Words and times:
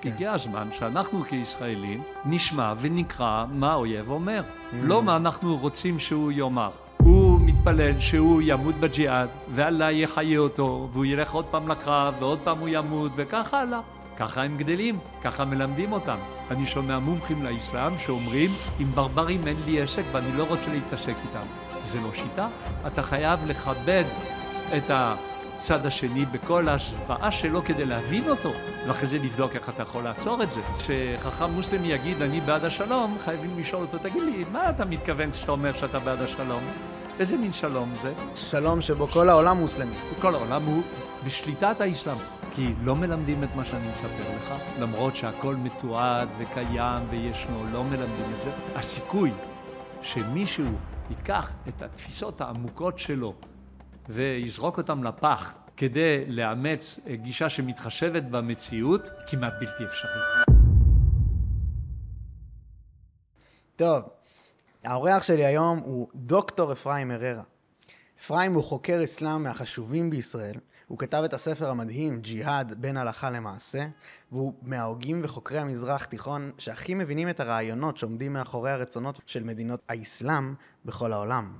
כן. 0.00 0.08
הגיע 0.08 0.32
הזמן 0.32 0.68
שאנחנו 0.78 1.22
כישראלים 1.24 2.02
נשמע 2.24 2.74
ונקרא 2.80 3.44
מה 3.52 3.72
האויב 3.72 4.10
אומר. 4.10 4.42
Mm. 4.42 4.74
לא 4.82 5.02
מה 5.02 5.16
אנחנו 5.16 5.56
רוצים 5.56 5.98
שהוא 5.98 6.32
יאמר. 6.32 6.70
הוא 6.96 7.40
מתפלל 7.40 7.98
שהוא 7.98 8.42
ימות 8.44 8.74
בג'יהאד, 8.74 9.28
ואללה 9.50 9.92
יחיה 9.92 10.38
אותו, 10.38 10.88
והוא 10.92 11.04
ילך 11.04 11.32
עוד 11.32 11.44
פעם 11.44 11.68
לקרב, 11.68 12.14
ועוד 12.18 12.38
פעם 12.44 12.58
הוא 12.58 12.68
ימות, 12.68 13.12
וכך 13.16 13.54
הלאה. 13.54 13.80
ככה 14.16 14.42
הם 14.42 14.56
גדלים, 14.56 14.98
ככה 15.22 15.44
מלמדים 15.44 15.92
אותם. 15.92 16.16
אני 16.50 16.66
שומע 16.66 16.98
מומחים 16.98 17.42
לאסלאם 17.42 17.98
שאומרים, 17.98 18.50
עם 18.78 18.92
ברברים 18.94 19.46
אין 19.46 19.56
לי 19.66 19.80
עסק 19.80 20.02
ואני 20.12 20.36
לא 20.36 20.44
רוצה 20.48 20.70
להתעסק 20.70 21.14
איתם. 21.22 21.46
זה 21.82 22.00
לא 22.00 22.12
שיטה. 22.12 22.48
אתה 22.86 23.02
חייב 23.02 23.40
לכבד 23.46 24.04
את 24.76 24.90
הצד 25.60 25.86
השני 25.86 26.24
בכל 26.24 26.68
הזוועה 26.68 27.30
שלו 27.30 27.64
כדי 27.64 27.84
להבין 27.84 28.28
אותו, 28.28 28.52
ואחרי 28.86 29.06
זה 29.06 29.18
לבדוק 29.18 29.54
איך 29.54 29.68
אתה 29.68 29.82
יכול 29.82 30.02
לעצור 30.02 30.42
את 30.42 30.52
זה. 30.52 30.60
כשחכם 30.62 31.50
מוסלמי 31.50 31.88
יגיד 31.88 32.22
אני 32.22 32.40
בעד 32.40 32.64
השלום, 32.64 33.16
חייבים 33.18 33.58
לשאול 33.58 33.82
אותו, 33.82 33.98
תגיד 33.98 34.22
לי, 34.22 34.44
מה 34.52 34.70
אתה 34.70 34.84
מתכוון 34.84 35.30
כשאתה 35.30 35.52
אומר 35.52 35.72
שאתה 35.72 35.98
בעד 35.98 36.22
השלום? 36.22 36.62
איזה 37.18 37.36
מין 37.36 37.52
שלום 37.52 37.92
זה? 38.02 38.12
שלום 38.34 38.82
שבו 38.82 39.06
כל 39.06 39.28
העולם 39.28 39.56
מוסלמי. 39.56 39.94
כל 40.20 40.34
העולם 40.34 40.64
הוא 40.64 40.82
בשליטת 41.26 41.80
האסלאם. 41.80 42.16
כי 42.50 42.72
לא 42.84 42.96
מלמדים 42.96 43.44
את 43.44 43.54
מה 43.54 43.64
שאני 43.64 43.90
מספר 43.90 44.36
לך, 44.36 44.54
למרות 44.78 45.16
שהכל 45.16 45.56
מתועד 45.56 46.28
וקיים 46.38 47.02
וישנו, 47.10 47.64
לא 47.72 47.84
מלמדים 47.84 48.26
את 48.38 48.42
זה. 48.44 48.50
הסיכוי 48.78 49.32
שמישהו 50.02 50.66
ייקח 51.10 51.50
את 51.68 51.82
התפיסות 51.82 52.40
העמוקות 52.40 52.98
שלו 52.98 53.34
ויזרוק 54.08 54.78
אותם 54.78 55.04
לפח 55.04 55.54
כדי 55.80 56.26
לאמץ 56.26 56.98
גישה 57.12 57.48
שמתחשבת 57.48 58.22
במציאות, 58.22 59.10
כמעט 59.26 59.52
בלתי 59.60 59.84
אפשרי. 59.84 60.10
טוב, 63.76 64.02
האורח 64.84 65.22
שלי 65.22 65.44
היום 65.44 65.78
הוא 65.78 66.08
דוקטור 66.14 66.72
אפרים 66.72 67.10
הררה. 67.10 67.42
אפרים 68.20 68.54
הוא 68.54 68.64
חוקר 68.64 69.04
אסלאם 69.04 69.42
מהחשובים 69.42 70.10
בישראל, 70.10 70.54
הוא 70.86 70.98
כתב 70.98 71.22
את 71.24 71.34
הספר 71.34 71.70
המדהים 71.70 72.20
ג'יהאד 72.20 72.74
בין 72.80 72.96
הלכה 72.96 73.30
למעשה, 73.30 73.86
והוא 74.32 74.54
מההוגים 74.62 75.20
וחוקרי 75.24 75.58
המזרח 75.58 76.04
תיכון 76.04 76.52
שהכי 76.58 76.94
מבינים 76.94 77.28
את 77.28 77.40
הרעיונות 77.40 77.96
שעומדים 77.96 78.32
מאחורי 78.32 78.70
הרצונות 78.70 79.20
של 79.26 79.42
מדינות 79.42 79.80
האסלאם 79.88 80.54
בכל 80.84 81.12
העולם. 81.12 81.58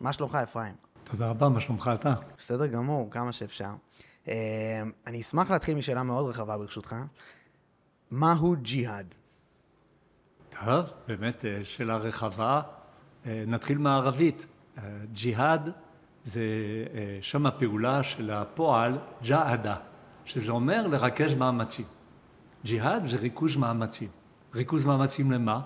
מה 0.00 0.12
שלומך 0.12 0.34
אפרים? 0.34 0.87
תודה 1.10 1.28
רבה, 1.28 1.48
מה 1.48 1.60
שלומך 1.60 1.90
אתה? 1.94 2.14
בסדר 2.38 2.66
גמור, 2.66 3.10
כמה 3.10 3.32
שאפשר. 3.32 3.70
אה, 4.28 4.82
אני 5.06 5.20
אשמח 5.20 5.50
להתחיל 5.50 5.74
משאלה 5.74 6.02
מאוד 6.02 6.26
רחבה 6.26 6.58
ברשותך. 6.58 6.96
מהו 8.10 8.56
ג'יהאד? 8.62 9.14
טוב, 10.64 10.90
באמת 11.08 11.44
אה, 11.44 11.60
שאלה 11.64 11.96
רחבה. 11.96 12.60
אה, 13.26 13.44
נתחיל 13.46 13.78
מהערבית. 13.78 14.46
ג'יהאד 15.12 15.70
זה 16.24 16.42
שם 17.20 17.46
הפעולה 17.46 18.02
של 18.02 18.30
הפועל 18.30 18.98
ג'הדה, 19.22 19.76
שזה 20.24 20.52
אומר 20.52 20.86
לרכז 20.86 21.34
מאמצים. 21.34 21.84
ג'יהאד 22.64 23.04
זה 23.04 23.16
ריכוז 23.16 23.56
מאמצים. 23.56 24.08
ריכוז 24.54 24.84
מאמצים 24.84 25.30
למה? 25.30 25.60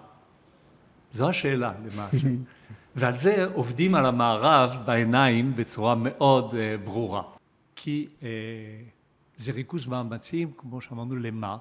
זו 1.11 1.29
השאלה 1.29 1.73
למעשה. 1.79 2.29
ועל 2.97 3.17
זה 3.17 3.47
עובדים 3.55 3.95
על 3.95 4.07
המערב 4.07 4.83
בעיניים 4.85 5.55
בצורה 5.55 5.95
מאוד 5.95 6.51
uh, 6.51 6.57
ברורה. 6.85 7.23
כי 7.77 8.09
uh, 8.11 8.25
זה 9.37 9.53
ריכוז 9.53 9.87
מאמצים, 9.87 10.53
כמו 10.57 10.81
שאמרנו, 10.81 11.17
למה? 11.17 11.57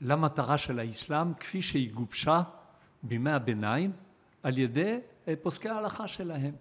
למטרה 0.00 0.58
של 0.58 0.78
האסלאם 0.78 1.34
כפי 1.34 1.62
שהיא 1.62 1.92
גובשה 1.92 2.42
בימי 3.02 3.32
הביניים 3.32 3.92
על 4.42 4.58
ידי 4.58 4.98
uh, 4.98 5.28
פוסקי 5.42 5.68
ההלכה 5.68 6.08
שלהם. 6.08 6.54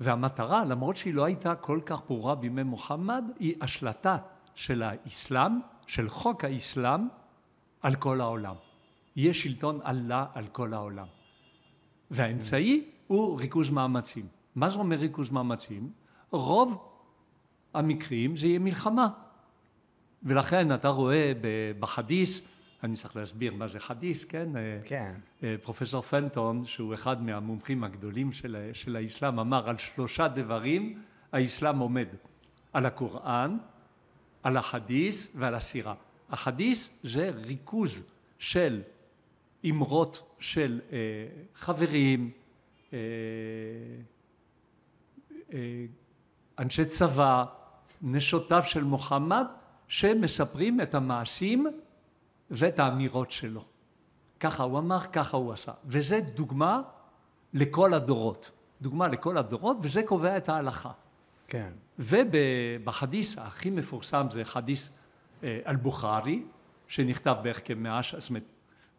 והמטרה, 0.00 0.64
למרות 0.64 0.96
שהיא 0.96 1.14
לא 1.14 1.24
הייתה 1.24 1.54
כל 1.54 1.80
כך 1.86 2.00
ברורה 2.08 2.34
בימי 2.34 2.62
מוחמד, 2.62 3.24
היא 3.38 3.54
השלטה 3.60 4.16
של 4.54 4.82
האסלאם, 4.82 5.52
של 5.86 6.08
חוק 6.08 6.44
האסלאם, 6.44 7.08
על 7.82 7.94
כל 7.94 8.20
העולם. 8.20 8.54
יהיה 9.16 9.34
שלטון 9.34 9.80
אללה 9.86 10.26
על 10.34 10.46
כל 10.46 10.74
העולם. 10.74 11.06
והאמצעי 12.10 12.84
הוא 13.06 13.40
ריכוז 13.40 13.70
מאמצים. 13.70 14.26
מה 14.54 14.70
זה 14.70 14.78
אומר 14.78 14.96
ריכוז 14.96 15.30
מאמצים? 15.30 15.90
רוב 16.30 16.88
המקרים 17.74 18.36
זה 18.36 18.46
יהיה 18.46 18.58
מלחמה. 18.58 19.08
ולכן 20.22 20.74
אתה 20.74 20.88
רואה 20.88 21.32
בחדיס 21.80 22.44
אני 22.82 22.96
צריך 22.96 23.16
להסביר 23.16 23.54
מה 23.54 23.68
זה 23.68 23.80
חדיס, 23.80 24.24
כן? 24.24 24.48
כן. 24.84 25.14
אה, 25.42 25.54
פרופסור 25.62 26.02
פנטון, 26.02 26.64
שהוא 26.64 26.94
אחד 26.94 27.22
מהמומחים 27.22 27.84
הגדולים 27.84 28.32
של, 28.32 28.70
של 28.72 28.96
האסלאם, 28.96 29.38
אמר 29.38 29.68
על 29.68 29.78
שלושה 29.78 30.28
דברים 30.28 31.02
האסלאם 31.32 31.78
עומד. 31.78 32.06
על 32.72 32.86
הקוראן, 32.86 33.58
על 34.42 34.56
החדיס 34.56 35.28
ועל 35.34 35.54
הסירה. 35.54 35.94
החדיס 36.30 36.90
זה 37.02 37.30
ריכוז 37.34 38.04
של 38.38 38.82
אמרות 39.64 40.36
של 40.38 40.80
אה, 40.92 40.98
חברים, 41.54 42.30
אה, 42.92 42.98
אה, 45.52 45.58
אנשי 46.58 46.84
צבא, 46.84 47.44
נשותיו 48.02 48.62
של 48.62 48.84
מוחמד, 48.84 49.46
שמספרים 49.88 50.80
את 50.80 50.94
המעשים 50.94 51.66
ואת 52.50 52.78
האמירות 52.78 53.30
שלו. 53.30 53.64
ככה 54.40 54.62
הוא 54.62 54.78
אמר, 54.78 55.00
ככה 55.00 55.36
הוא 55.36 55.52
עשה. 55.52 55.72
וזה 55.84 56.20
דוגמה 56.20 56.82
לכל 57.54 57.94
הדורות. 57.94 58.50
דוגמה 58.80 59.08
לכל 59.08 59.38
הדורות, 59.38 59.76
וזה 59.82 60.02
קובע 60.02 60.36
את 60.36 60.48
ההלכה. 60.48 60.90
כן. 61.48 61.72
ובחדיס 61.98 63.38
הכי 63.38 63.70
מפורסם 63.70 64.26
זה 64.30 64.44
חדיס 64.44 64.90
אה, 65.42 65.60
אל-בוכרי, 65.66 66.44
שנכתב 66.88 67.36
בערך 67.42 67.60
כמאה, 67.64 68.00
זאת 68.18 68.28
אומרת, 68.28 68.42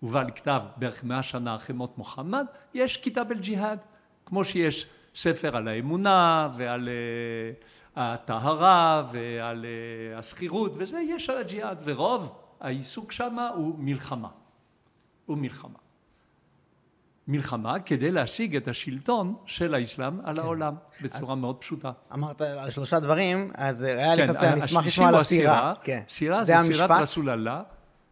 הובא 0.02 0.22
לכתב 0.22 0.62
בערך 0.78 1.04
מאה 1.04 1.24
שנה 1.24 1.56
אחרי 1.56 1.76
מות 1.76 1.98
מוחמד, 1.98 2.46
יש 2.74 2.98
כיתב 2.98 3.26
אל-ג'יהאד, 3.32 3.80
כמו 4.26 4.46
שיש 4.46 4.88
ספר 5.16 5.58
על 5.58 5.68
האמונה 5.68 6.50
ועל 6.58 6.90
uh, 6.90 8.00
הטהרה 8.00 9.04
ועל 9.12 9.66
uh, 9.66 10.20
השכירות 10.20 10.72
וזה, 10.78 11.00
יש 11.00 11.30
על 11.30 11.38
הג'יהאד, 11.38 11.78
ורוב 11.84 12.36
העיסוק 12.60 13.12
שם 13.12 13.38
הוא 13.56 13.76
מלחמה. 13.78 14.30
הוא 15.26 15.38
מלחמה. 15.38 15.80
מלחמה 17.28 17.80
כדי 17.80 18.12
להשיג 18.12 18.56
את 18.56 18.68
השלטון 18.68 19.36
של 19.46 19.76
האסלאם 19.76 20.20
על 20.24 20.36
כן. 20.36 20.42
העולם 20.42 20.76
בצורה 21.02 21.36
מאוד 21.36 21.56
פשוטה. 21.58 21.92
אמרת 22.14 22.42
על 22.42 22.70
שלושה 22.70 23.00
דברים, 23.00 23.52
אז 23.56 23.84
היה 23.84 24.16
לי 24.16 24.28
חסר, 24.28 24.48
אני 24.50 24.64
אשמח 24.64 24.86
לשמוע 24.86 25.08
על 25.08 25.16
הסירה. 25.16 25.74
כן. 25.84 26.02
סירה 26.10 26.44
זה, 26.44 26.58
זה 26.58 26.74
סירת 26.74 26.92
רסול 26.92 27.30
אללה. 27.30 27.64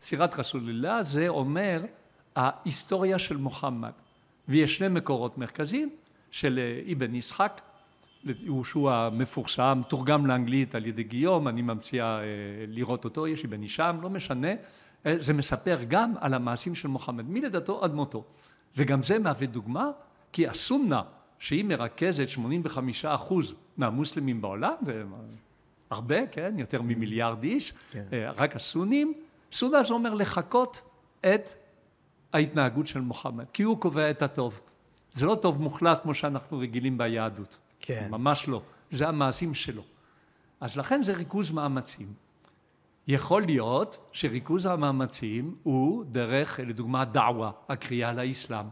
סירת 0.02 0.40
רסול 0.40 0.70
אללה 0.70 1.04
זה 1.04 1.28
אומר 1.28 1.82
ההיסטוריה 2.36 3.20
של 3.20 3.38
מוחמד. 3.38 3.92
ויש 4.50 4.78
שני 4.78 4.88
מקורות 4.88 5.38
מרכזיים 5.38 5.90
של 6.32 6.60
אה, 6.60 6.94
אבן 6.94 7.16
ישחק 7.16 7.62
שהוא 8.64 8.92
המפורסם, 8.92 9.82
תורגם 9.88 10.26
לאנגלית 10.26 10.76
על 10.76 10.86
ידי 10.86 11.04
גיום, 11.04 11.48
אני 11.48 11.62
ממציאה 11.62 12.20
אה, 12.20 12.24
לראות 12.68 13.06
אותו, 13.06 13.28
יש 13.28 13.44
לי 13.44 13.50
בן 13.50 13.62
אישם, 13.62 13.98
לא 14.02 14.10
משנה, 14.10 14.48
אה, 15.06 15.16
זה 15.20 15.34
מספר 15.34 15.78
גם 15.88 16.14
על 16.20 16.34
המעשים 16.34 16.76
של 16.76 16.88
מוחמד, 16.88 17.30
מלידתו 17.30 17.84
עד 17.84 17.94
מותו. 17.94 18.24
וגם 18.78 19.04
זה 19.04 19.20
מהווה 19.20 19.48
דוגמה, 19.48 19.92
כי 20.32 20.48
הסומנה, 20.48 21.02
שהיא 21.40 21.66
מרכזת 21.66 22.30
85 22.30 23.06
אחוז 23.06 23.56
מהמוסלמים 23.78 24.42
בעולם, 24.42 24.76
והרבה, 25.92 26.28
כן, 26.28 26.54
יותר 26.58 26.82
ממיליארד 26.82 27.44
איש, 27.44 27.74
כן. 27.92 28.04
רק 28.36 28.56
הסונים, 28.56 29.14
סונה 29.52 29.84
זה 29.84 29.94
אומר 29.94 30.14
לחקות 30.14 30.82
את 31.20 31.50
ההתנהגות 32.34 32.88
של 32.88 33.02
מוחמד, 33.02 33.46
כי 33.54 33.64
הוא 33.64 33.78
קובע 33.78 34.12
את 34.12 34.22
הטוב. 34.22 34.62
זה 35.12 35.26
לא 35.26 35.36
טוב 35.36 35.62
מוחלט 35.62 36.02
כמו 36.02 36.14
שאנחנו 36.14 36.60
רגילים 36.60 36.98
ביהדות. 36.98 37.58
כן. 37.80 38.08
ממש 38.12 38.48
לא. 38.48 38.62
זה 38.90 39.08
המעשים 39.08 39.54
שלו. 39.54 39.84
אז 40.60 40.78
לכן 40.78 41.04
זה 41.04 41.14
ריכוז 41.14 41.52
מאמצים. 41.52 42.14
יכול 43.08 43.42
להיות 43.42 44.10
שריכוז 44.12 44.66
המאמצים 44.66 45.56
הוא 45.64 46.06
דרך, 46.06 46.60
לדוגמה, 46.64 47.06
דעווה, 47.06 47.52
הקריאה 47.70 48.14
לאסלאם, 48.14 48.66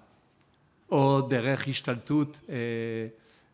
או 0.91 1.21
דרך 1.21 1.67
השתלטות 1.67 2.41
אה, 2.49 2.55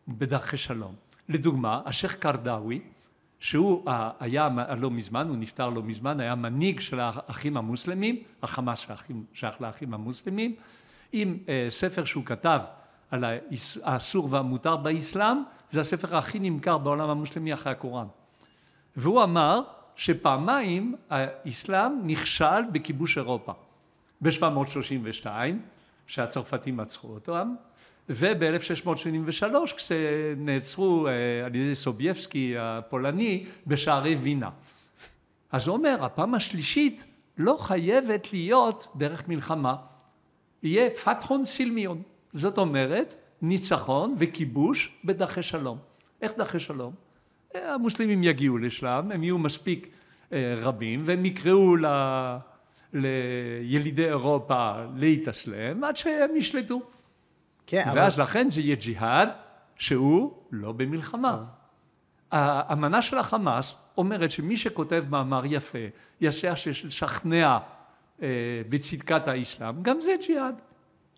בדרכי 0.08 0.56
שלום. 0.56 0.94
לדוגמה, 1.28 1.80
השייח' 1.84 2.14
קרדאווי, 2.14 2.82
שהוא 3.44 3.90
היה 4.20 4.48
לא 4.78 4.90
מזמן, 4.90 5.28
הוא 5.28 5.36
נפטר 5.36 5.68
לא 5.68 5.82
מזמן, 5.82 6.20
היה 6.20 6.34
מנהיג 6.34 6.80
של 6.80 7.00
האחים 7.00 7.56
המוסלמים, 7.56 8.22
החמאס 8.42 8.86
שייך 9.32 9.60
לאחים 9.60 9.94
המוסלמים, 9.94 10.54
עם 11.12 11.38
אה, 11.48 11.66
ספר 11.70 12.04
שהוא 12.04 12.24
כתב 12.24 12.60
על 13.10 13.24
האסור 13.82 14.28
והמותר 14.30 14.76
באסלאם, 14.76 15.36
זה 15.70 15.80
הספר 15.80 16.16
הכי 16.16 16.38
נמכר 16.38 16.78
בעולם 16.78 17.10
המוסלמי 17.10 17.54
אחרי 17.54 17.72
הקוראן. 17.72 18.06
והוא 18.96 19.22
אמר 19.22 19.60
שפעמיים 19.96 20.94
האסלאם 21.10 21.92
נכשל 22.04 22.62
בכיבוש 22.72 23.18
אירופה. 23.18 23.52
ב-732, 24.20 25.26
שהצרפתים 26.06 26.80
עצרו 26.80 27.14
אותם, 27.14 27.54
וב-1683 28.08 29.76
כשנעצרו 29.76 31.06
אה, 31.06 31.12
על 31.46 31.54
ידי 31.54 31.74
סובייבסקי 31.74 32.54
הפולני 32.58 33.46
בשערי 33.66 34.14
וינה. 34.14 34.50
אז 35.52 35.68
הוא 35.68 35.76
אומר, 35.76 36.04
הפעם 36.04 36.34
השלישית 36.34 37.04
לא 37.38 37.56
חייבת 37.60 38.32
להיות 38.32 38.86
דרך 38.96 39.28
מלחמה, 39.28 39.76
יהיה 40.62 40.90
פתחון 40.90 41.44
סילמיון. 41.44 42.02
זאת 42.32 42.58
אומרת, 42.58 43.14
ניצחון 43.42 44.14
וכיבוש 44.18 44.92
בדרכי 45.04 45.42
שלום. 45.42 45.78
איך 46.22 46.32
דרכי 46.36 46.58
שלום? 46.58 46.92
אה, 47.54 47.74
המוסלמים 47.74 48.22
יגיעו 48.22 48.58
לשם, 48.58 49.08
הם 49.14 49.22
יהיו 49.22 49.38
מספיק 49.38 49.88
אה, 50.32 50.54
רבים, 50.58 51.02
והם 51.04 51.24
יקראו. 51.24 51.76
לילידי 52.94 54.08
אירופה 54.08 54.72
להתאסלם 54.96 55.84
עד 55.84 55.96
שהם 55.96 56.36
ישלטו. 56.36 56.82
כן, 57.66 57.84
ואז 57.94 58.14
אבל... 58.14 58.22
לכן 58.22 58.48
זה 58.48 58.60
יהיה 58.60 58.76
ג'יהאד 58.76 59.28
שהוא 59.76 60.32
לא 60.50 60.72
במלחמה. 60.72 61.44
האמנה 62.30 63.02
של 63.02 63.18
החמאס 63.18 63.74
אומרת 63.98 64.30
שמי 64.30 64.56
שכותב 64.56 65.04
מאמר 65.08 65.42
יפה, 65.44 65.78
ישר 66.20 66.54
ששכנע 66.54 67.58
אה, 68.22 68.28
בצדקת 68.68 69.28
האסלאם, 69.28 69.82
גם 69.82 70.00
זה 70.00 70.14
ג'יהאד. 70.26 70.54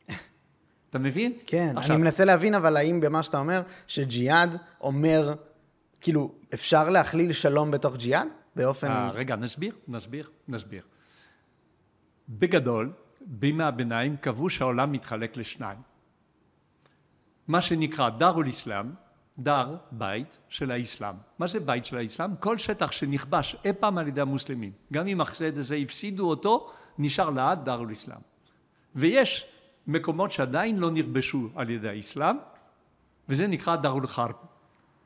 אתה 0.91 0.99
מבין? 0.99 1.33
כן, 1.47 1.75
עכשיו... 1.77 1.97
אני 1.97 2.03
מנסה 2.03 2.25
להבין 2.25 2.55
אבל 2.55 2.77
האם 2.77 3.01
במה 3.01 3.23
שאתה 3.23 3.39
אומר, 3.39 3.63
שג'יהאד 3.87 4.57
אומר, 4.81 5.35
כאילו, 6.01 6.35
אפשר 6.55 6.91
להכליל 6.91 7.33
שלום 7.33 7.71
בתוך 7.71 7.97
ג'יהאד? 7.97 8.29
באופן... 8.57 8.89
아, 8.89 9.13
רגע, 9.13 9.37
נסביר, 9.37 9.75
נסביר, 9.89 10.29
נסביר. 10.49 10.83
בגדול, 12.29 12.93
בימי 13.21 13.65
הביניים 13.65 14.17
קבעו 14.17 14.51
שהעולם 14.51 14.93
מתחלק 14.93 15.37
לשניים. 15.37 15.79
מה 17.49 17.61
שנקרא 17.61 18.09
דארול 18.11 18.49
אסלאם, 18.49 18.87
דר, 19.39 19.77
בית 19.93 20.39
של 20.49 20.71
האסלאם. 20.71 21.15
מה 21.39 21.47
זה 21.47 21.61
בית 21.61 21.85
של 21.85 21.99
האסלאם? 21.99 22.37
כל 22.37 22.59
שטח 22.59 22.93
שנכבש 22.93 23.57
אי 23.65 23.73
פעם 23.73 23.99
על 23.99 24.09
ידי 24.09 24.21
המוסלמים, 24.21 24.73
גם 24.93 25.07
אם 25.07 25.21
אחרי 25.21 25.53
זה 25.53 25.77
הפסידו 25.77 26.29
אותו, 26.29 26.73
נשאר 26.99 27.31
לעד 27.31 27.65
דארול 27.65 27.93
אסלאם. 27.93 28.21
ויש 28.95 29.47
מקומות 29.87 30.31
שעדיין 30.31 30.79
לא 30.79 30.91
נכבשו 30.91 31.49
על 31.55 31.71
ידי 31.71 31.89
האסלאם, 31.89 32.37
וזה 33.29 33.47
נקרא 33.47 33.77
דארול 33.77 34.07
חרב. 34.07 34.33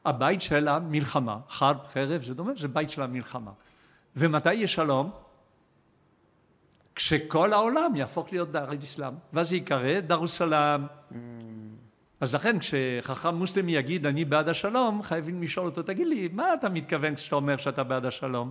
הבית 0.04 0.40
של 0.40 0.68
המלחמה, 0.68 1.38
חרב, 1.48 1.76
חרב, 1.92 2.22
זה 2.22 2.34
דומה, 2.34 2.52
זה 2.56 2.68
בית 2.68 2.90
של 2.90 3.02
המלחמה. 3.02 3.50
ומתי 4.16 4.54
יש 4.54 4.72
שלום? 4.72 5.10
כשכל 7.00 7.52
העולם 7.52 7.96
יהפוך 7.96 8.32
להיות 8.32 8.52
דאר 8.52 8.68
אסלאם, 8.82 9.12
ואז 9.32 9.48
זה 9.48 9.56
ייקרא 9.56 10.00
דרוסלם. 10.00 10.86
Mm. 10.86 11.14
אז 12.20 12.34
לכן 12.34 12.58
כשחכם 12.58 13.34
מוסלמי 13.34 13.72
יגיד 13.74 14.06
אני 14.06 14.24
בעד 14.24 14.48
השלום, 14.48 15.02
חייבים 15.02 15.42
לשאול 15.42 15.66
אותו, 15.66 15.82
תגיד 15.82 16.06
לי, 16.06 16.28
מה 16.32 16.54
אתה 16.54 16.68
מתכוון 16.68 17.14
כשאתה 17.14 17.36
אומר 17.36 17.56
שאתה 17.56 17.82
בעד 17.82 18.04
השלום? 18.06 18.50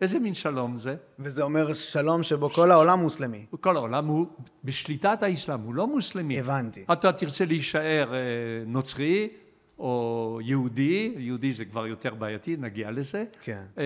איזה 0.00 0.18
מין 0.18 0.34
שלום 0.34 0.76
זה? 0.76 0.96
וזה 1.18 1.42
אומר 1.42 1.74
שלום 1.74 2.22
שבו 2.22 2.50
כל 2.50 2.70
העולם 2.70 3.00
מוסלמי. 3.00 3.46
כל 3.60 3.76
העולם 3.76 4.06
הוא 4.06 4.26
בשליטת 4.64 5.22
האסלאם, 5.22 5.60
הוא 5.60 5.74
לא 5.74 5.86
מוסלמי. 5.86 6.40
הבנתי. 6.40 6.84
אתה 6.92 7.12
תרצה 7.12 7.44
להישאר 7.44 8.14
אה, 8.14 8.18
נוצרי, 8.66 9.28
או 9.78 10.38
יהודי, 10.42 11.14
יהודי 11.18 11.52
זה 11.52 11.64
כבר 11.64 11.86
יותר 11.86 12.14
בעייתי, 12.14 12.56
נגיע 12.56 12.90
לזה, 12.90 13.24
כן. 13.40 13.62
אה, 13.78 13.84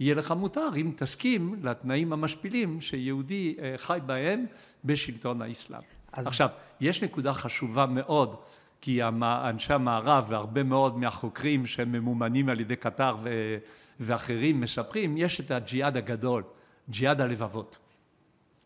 יהיה 0.00 0.14
לך 0.14 0.32
מותר 0.32 0.68
אם 0.76 0.92
תסכים 0.96 1.54
לתנאים 1.62 2.12
המשפילים 2.12 2.80
שיהודי 2.80 3.56
אה, 3.62 3.74
חי 3.76 3.98
בהם 4.06 4.46
בשלטון 4.84 5.42
האסלאם. 5.42 5.80
אז... 6.12 6.26
עכשיו, 6.26 6.48
יש 6.80 7.04
נקודה 7.04 7.32
חשובה 7.32 7.86
מאוד, 7.86 8.36
כי 8.80 9.00
אנשי 9.22 9.72
המערב 9.72 10.26
והרבה 10.28 10.62
מאוד 10.62 10.98
מהחוקרים 10.98 11.66
שהם 11.66 11.92
ממומנים 11.92 12.48
על 12.48 12.60
ידי 12.60 12.76
קטר 12.76 13.16
ו... 13.22 13.56
ואחרים 14.00 14.60
מספרים, 14.60 15.16
יש 15.16 15.40
את 15.40 15.50
הג'יהאד 15.50 15.96
הגדול, 15.96 16.42
ג'יהאד 16.90 17.20
הלבבות. 17.20 17.78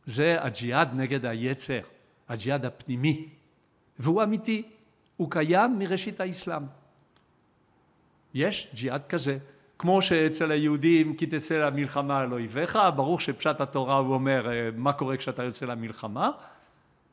זה 0.07 0.37
הג'יהאד 0.41 0.89
נגד 0.95 1.25
היצר, 1.25 1.81
הג'יהאד 2.29 2.65
הפנימי, 2.65 3.29
והוא 3.99 4.23
אמיתי. 4.23 4.63
הוא 5.17 5.31
קיים 5.31 5.79
מראשית 5.79 6.21
האסלאם. 6.21 6.63
יש 8.35 8.71
ג'יהאד 8.75 9.07
כזה. 9.09 9.39
כמו 9.79 10.03
שאצל 10.03 10.51
היהודים 10.51 11.17
כי 11.17 11.27
תצא 11.27 11.59
למלחמה 11.59 12.19
על 12.19 12.33
אויביך, 12.33 12.79
ברור 12.97 13.21
שפשט 13.21 13.61
התורה 13.61 13.97
הוא 13.97 14.15
אומר 14.15 14.51
אה, 14.51 14.69
מה 14.77 14.93
קורה 14.93 15.17
כשאתה 15.17 15.43
יוצא 15.43 15.67
למלחמה, 15.67 16.31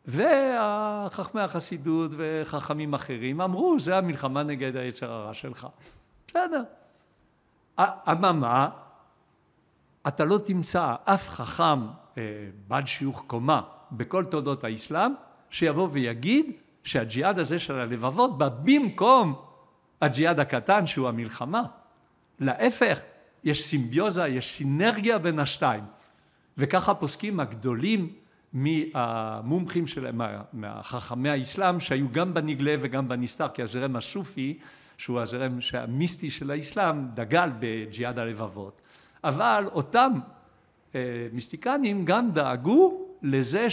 וחכמי 0.08 1.42
החסידות 1.42 2.12
וחכמים 2.18 2.94
אחרים 2.94 3.42
אמרו 3.42 3.80
זה 3.80 3.98
המלחמה 3.98 4.44
נגד 4.44 4.76
היצר 4.76 5.12
הרע 5.12 5.34
שלך. 5.34 5.68
בסדר. 6.28 6.64
אממה, 7.80 8.70
אתה 10.08 10.26
לא 10.26 10.38
תמצא 10.38 10.96
אף 11.06 11.30
חכם 11.30 11.88
אה, 12.18 12.24
בעל 12.68 12.86
שיוך 12.86 13.24
קומה 13.28 13.62
בכל 13.92 14.26
תולדות 14.26 14.64
האסלאם 14.64 15.12
שיבוא 15.50 15.90
ויגיד 15.92 16.52
שהג'יהאד 16.84 17.40
הזה 17.40 17.60
של 17.60 17.74
הלבבות 17.80 18.38
בא 18.38 18.50
במקום 18.50 19.36
הג'יהאד 20.02 20.40
הקטן 20.40 20.88
שהוא 20.88 21.08
המלחמה. 21.08 21.64
להפך, 22.40 23.02
יש 23.44 23.64
סימביוזה, 23.64 24.28
יש 24.28 24.52
סינרגיה 24.52 25.18
בין 25.18 25.40
השתיים. 25.40 25.84
וככה 26.58 26.94
פוסקים 26.94 27.40
הגדולים 27.40 28.14
מהמומחים 28.54 29.88
שלהם, 29.88 30.22
מהחכמי 30.54 31.30
האסלאם, 31.30 31.80
שהיו 31.80 32.12
גם 32.12 32.34
בנגלה 32.34 32.76
וגם 32.80 33.08
בנסתר, 33.08 33.48
כי 33.48 33.62
הזרם 33.62 33.96
הסופי, 33.96 34.58
שהוא 34.98 35.22
הזרם 35.22 35.60
המיסטי 35.74 36.32
של 36.32 36.52
האסלאם, 36.52 37.08
דגל 37.14 37.50
בג'יהאד 37.60 38.20
הלבבות. 38.20 38.82
אבל 39.24 39.70
אותם 39.72 40.12
אה, 40.96 41.02
מיסטיקנים 41.34 42.06
גם 42.06 42.32
דאגו 42.32 43.08
לזה 43.22 43.70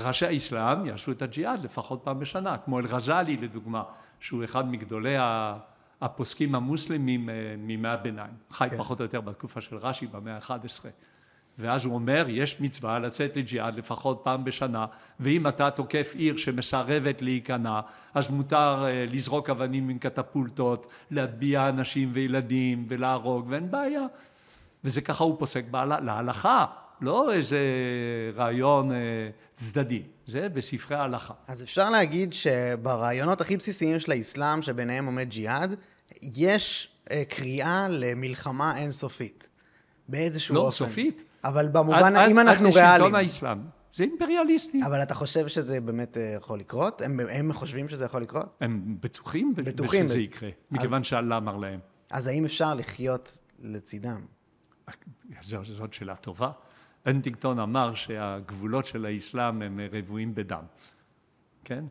שראשי 0.00 0.26
האסלאם 0.26 0.86
יעשו 0.86 1.12
את 1.12 1.22
הג'יהאד 1.22 1.64
לפחות 1.64 2.00
פעם 2.04 2.18
בשנה, 2.18 2.58
כמו 2.58 2.78
אל-ע'זאלי 2.80 3.36
לדוגמה, 3.36 3.82
שהוא 4.20 4.44
אחד 4.44 4.70
מגדולי 4.70 5.16
הפוסקים 6.00 6.54
המוסלמים 6.54 7.30
אה, 7.30 7.34
מימי 7.58 7.88
הביניים, 7.88 8.32
חי 8.50 8.70
כן. 8.70 8.76
פחות 8.76 9.00
או 9.00 9.04
יותר 9.04 9.20
בתקופה 9.20 9.60
של 9.60 9.76
רש"י 9.76 10.06
במאה 10.06 10.34
ה-11. 10.34 10.86
ואז 11.58 11.84
הוא 11.84 11.94
אומר, 11.94 12.24
יש 12.28 12.60
מצווה 12.60 12.98
לצאת 12.98 13.36
לג'יהאד 13.36 13.74
לפחות 13.74 14.20
פעם 14.22 14.44
בשנה, 14.44 14.86
ואם 15.20 15.46
אתה 15.46 15.70
תוקף 15.70 16.12
עיר 16.14 16.36
שמסרבת 16.36 17.22
להיכנע, 17.22 17.80
אז 18.14 18.30
מותר 18.30 18.86
אה, 18.86 19.04
לזרוק 19.08 19.50
אבנים 19.50 19.88
עם 19.88 19.98
קטפולטות, 19.98 20.86
להטביע 21.10 21.68
אנשים 21.68 22.10
וילדים 22.12 22.86
ולהרוג, 22.88 23.46
ואין 23.48 23.70
בעיה. 23.70 24.02
וזה 24.84 25.00
ככה 25.00 25.24
הוא 25.24 25.38
פוסק 25.38 25.64
להלכה, 26.02 26.66
לא 27.00 27.32
איזה 27.32 27.58
רעיון 28.36 28.92
אה, 28.92 28.96
צדדי, 29.54 30.02
זה 30.26 30.48
בספרי 30.48 30.96
ההלכה. 30.96 31.34
אז 31.48 31.62
אפשר 31.62 31.90
להגיד 31.90 32.32
שברעיונות 32.32 33.40
הכי 33.40 33.56
בסיסיים 33.56 34.00
של 34.00 34.12
האסלאם, 34.12 34.62
שביניהם 34.62 35.06
עומד 35.06 35.28
ג'יהאד, 35.28 35.74
יש 36.22 36.88
אה, 37.10 37.22
קריאה 37.28 37.86
למלחמה 37.90 38.78
אינסופית. 38.78 39.48
באיזשהו 40.08 40.54
לא, 40.54 40.60
אופן. 40.60 40.84
לא, 40.84 40.88
סופית. 40.88 41.24
אבל 41.44 41.68
במובן, 41.68 42.16
עד, 42.16 42.30
אם 42.30 42.38
אנחנו 42.38 42.68
ריאליים. 42.72 42.94
עד 42.94 43.00
לשלטון 43.00 43.14
האסלאם. 43.14 43.58
זה 43.94 44.04
אימפריאליסטי. 44.04 44.80
אבל 44.86 45.02
אתה 45.02 45.14
חושב 45.14 45.48
שזה 45.48 45.80
באמת 45.80 46.16
אה, 46.16 46.34
יכול 46.36 46.58
לקרות? 46.58 47.02
הם, 47.02 47.20
הם 47.30 47.52
חושבים 47.52 47.88
שזה 47.88 48.04
יכול 48.04 48.22
לקרות? 48.22 48.56
הם 48.60 48.96
בטוחים, 49.00 49.54
בטוחים 49.56 50.04
שזה 50.04 50.14
ב... 50.14 50.18
יקרה, 50.18 50.50
מכיוון 50.70 51.04
שאללה 51.04 51.36
אמר 51.36 51.56
להם. 51.56 51.80
אז 52.10 52.26
האם 52.26 52.44
אפשר 52.44 52.74
לחיות 52.74 53.38
לצידם? 53.58 54.20
זאת 55.42 55.92
שאלה 55.92 56.16
טובה. 56.16 56.50
הנטינגטון 57.04 57.58
אמר 57.58 57.94
שהגבולות 57.94 58.86
של 58.86 59.06
האסלאם 59.06 59.62
הם 59.62 59.80
רבועים 59.92 60.34
בדם, 60.34 60.62
כן? 61.64 61.84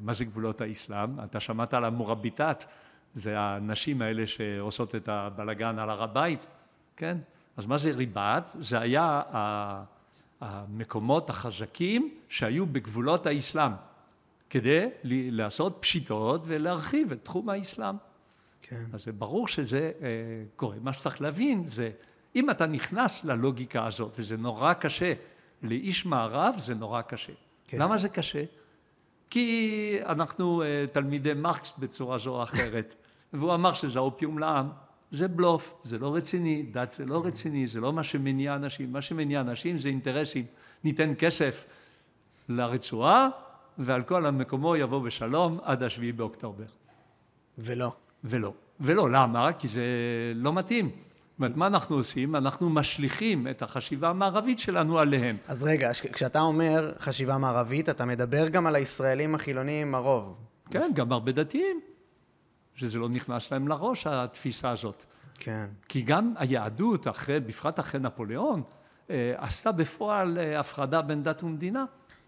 מה 0.00 0.14
זה 0.14 0.24
גבולות 0.24 0.60
האסלאם? 0.60 1.20
אתה 1.24 1.40
שמעת 1.40 1.74
על 1.74 1.84
המורביטת, 1.84 2.64
זה 3.14 3.40
הנשים 3.40 4.02
האלה 4.02 4.26
שעושות 4.26 4.94
את 4.94 5.08
הבלגן 5.08 5.78
על 5.78 5.90
הר 5.90 6.02
הבית, 6.02 6.46
כן? 6.96 7.18
אז 7.56 7.66
מה 7.66 7.78
זה 7.78 7.90
ריבת? 7.90 8.48
זה 8.60 8.78
היה 8.78 9.22
המקומות 10.40 11.30
החזקים 11.30 12.14
שהיו 12.28 12.66
בגבולות 12.66 13.26
האסלאם, 13.26 13.72
כדי 14.50 14.88
לעשות 15.04 15.76
פשיטות 15.80 16.42
ולהרחיב 16.44 17.12
את 17.12 17.24
תחום 17.24 17.48
האסלאם. 17.48 17.96
כן. 18.60 18.84
אז 18.92 19.04
זה 19.04 19.12
ברור 19.12 19.48
שזה 19.48 19.92
אה, 20.02 20.08
קורה. 20.56 20.76
מה 20.80 20.92
שצריך 20.92 21.20
להבין 21.22 21.64
זה 21.64 21.90
אם 22.38 22.50
אתה 22.50 22.66
נכנס 22.66 23.24
ללוגיקה 23.24 23.86
הזאת, 23.86 24.14
וזה 24.18 24.36
נורא 24.36 24.72
קשה, 24.72 25.12
לאיש 25.62 26.06
מערב 26.06 26.54
זה 26.58 26.74
נורא 26.74 27.02
קשה. 27.02 27.32
כן. 27.68 27.78
למה 27.78 27.98
זה 27.98 28.08
קשה? 28.08 28.44
כי 29.30 29.98
אנחנו 30.06 30.62
אה, 30.62 30.84
תלמידי 30.92 31.34
מרקס 31.34 31.72
בצורה 31.78 32.18
זו 32.18 32.30
או 32.30 32.42
אחרת, 32.42 32.94
והוא 33.32 33.54
אמר 33.54 33.72
שזה 33.72 33.98
האופיום 33.98 34.38
לעם, 34.38 34.68
זה 35.10 35.28
בלוף, 35.28 35.74
זה 35.82 35.98
לא 35.98 36.14
רציני, 36.14 36.62
דת 36.62 36.90
זה 36.90 37.06
לא 37.06 37.26
רציני, 37.26 37.66
זה 37.66 37.80
לא 37.80 37.92
מה 37.92 38.04
שמניע 38.04 38.54
אנשים, 38.54 38.92
מה 38.92 39.02
שמניע 39.02 39.40
אנשים 39.40 39.76
זה 39.78 39.88
אינטרסים. 39.88 40.44
ניתן 40.84 41.12
כסף 41.18 41.64
לרצועה, 42.48 43.28
ועל 43.78 44.02
כל 44.02 44.26
המקומו 44.26 44.76
יבוא 44.76 45.02
בשלום 45.02 45.58
עד 45.62 45.82
השביעי 45.82 46.12
באוקטובר. 46.12 46.64
ולא. 47.58 47.92
ולא. 48.24 48.52
ולא, 48.80 49.10
למה? 49.10 49.52
כי 49.52 49.68
זה 49.68 49.84
לא 50.34 50.52
מתאים. 50.52 50.90
זאת 51.38 51.42
אומרת, 51.42 51.56
מה 51.56 51.66
אנחנו 51.66 51.96
עושים? 51.96 52.36
אנחנו 52.36 52.70
משליכים 52.70 53.48
את 53.48 53.62
החשיבה 53.62 54.08
המערבית 54.08 54.58
שלנו 54.58 54.98
עליהם. 54.98 55.36
אז 55.48 55.64
רגע, 55.64 55.90
כשאתה 56.12 56.40
אומר 56.40 56.92
חשיבה 56.98 57.38
מערבית, 57.38 57.88
אתה 57.88 58.04
מדבר 58.04 58.48
גם 58.48 58.66
על 58.66 58.74
הישראלים 58.74 59.34
החילונים 59.34 59.94
הרוב. 59.94 60.36
כן, 60.70 60.90
גם 60.94 61.12
הרבה 61.12 61.32
דתיים, 61.32 61.80
שזה 62.74 62.98
לא 62.98 63.08
נכנס 63.08 63.52
להם 63.52 63.68
לראש, 63.68 64.06
התפיסה 64.06 64.70
הזאת. 64.70 65.04
כן. 65.34 65.66
כי 65.88 66.02
גם 66.02 66.34
היהדות, 66.36 67.08
אחרי, 67.08 67.40
בפרט 67.40 67.80
אחרי 67.80 68.00
נפוליאון, 68.00 68.62
אה, 69.10 69.34
עשתה 69.36 69.72
בפועל 69.72 70.38
אה, 70.38 70.60
הפרדה 70.60 71.02
בין 71.02 71.22
דת 71.22 71.42
ומדינה. 71.42 71.84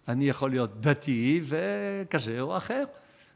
אני 0.09 0.29
יכול 0.29 0.51
להיות 0.51 0.81
דתי 0.81 1.41
וכזה 1.49 2.41
או 2.41 2.57
אחר. 2.57 2.85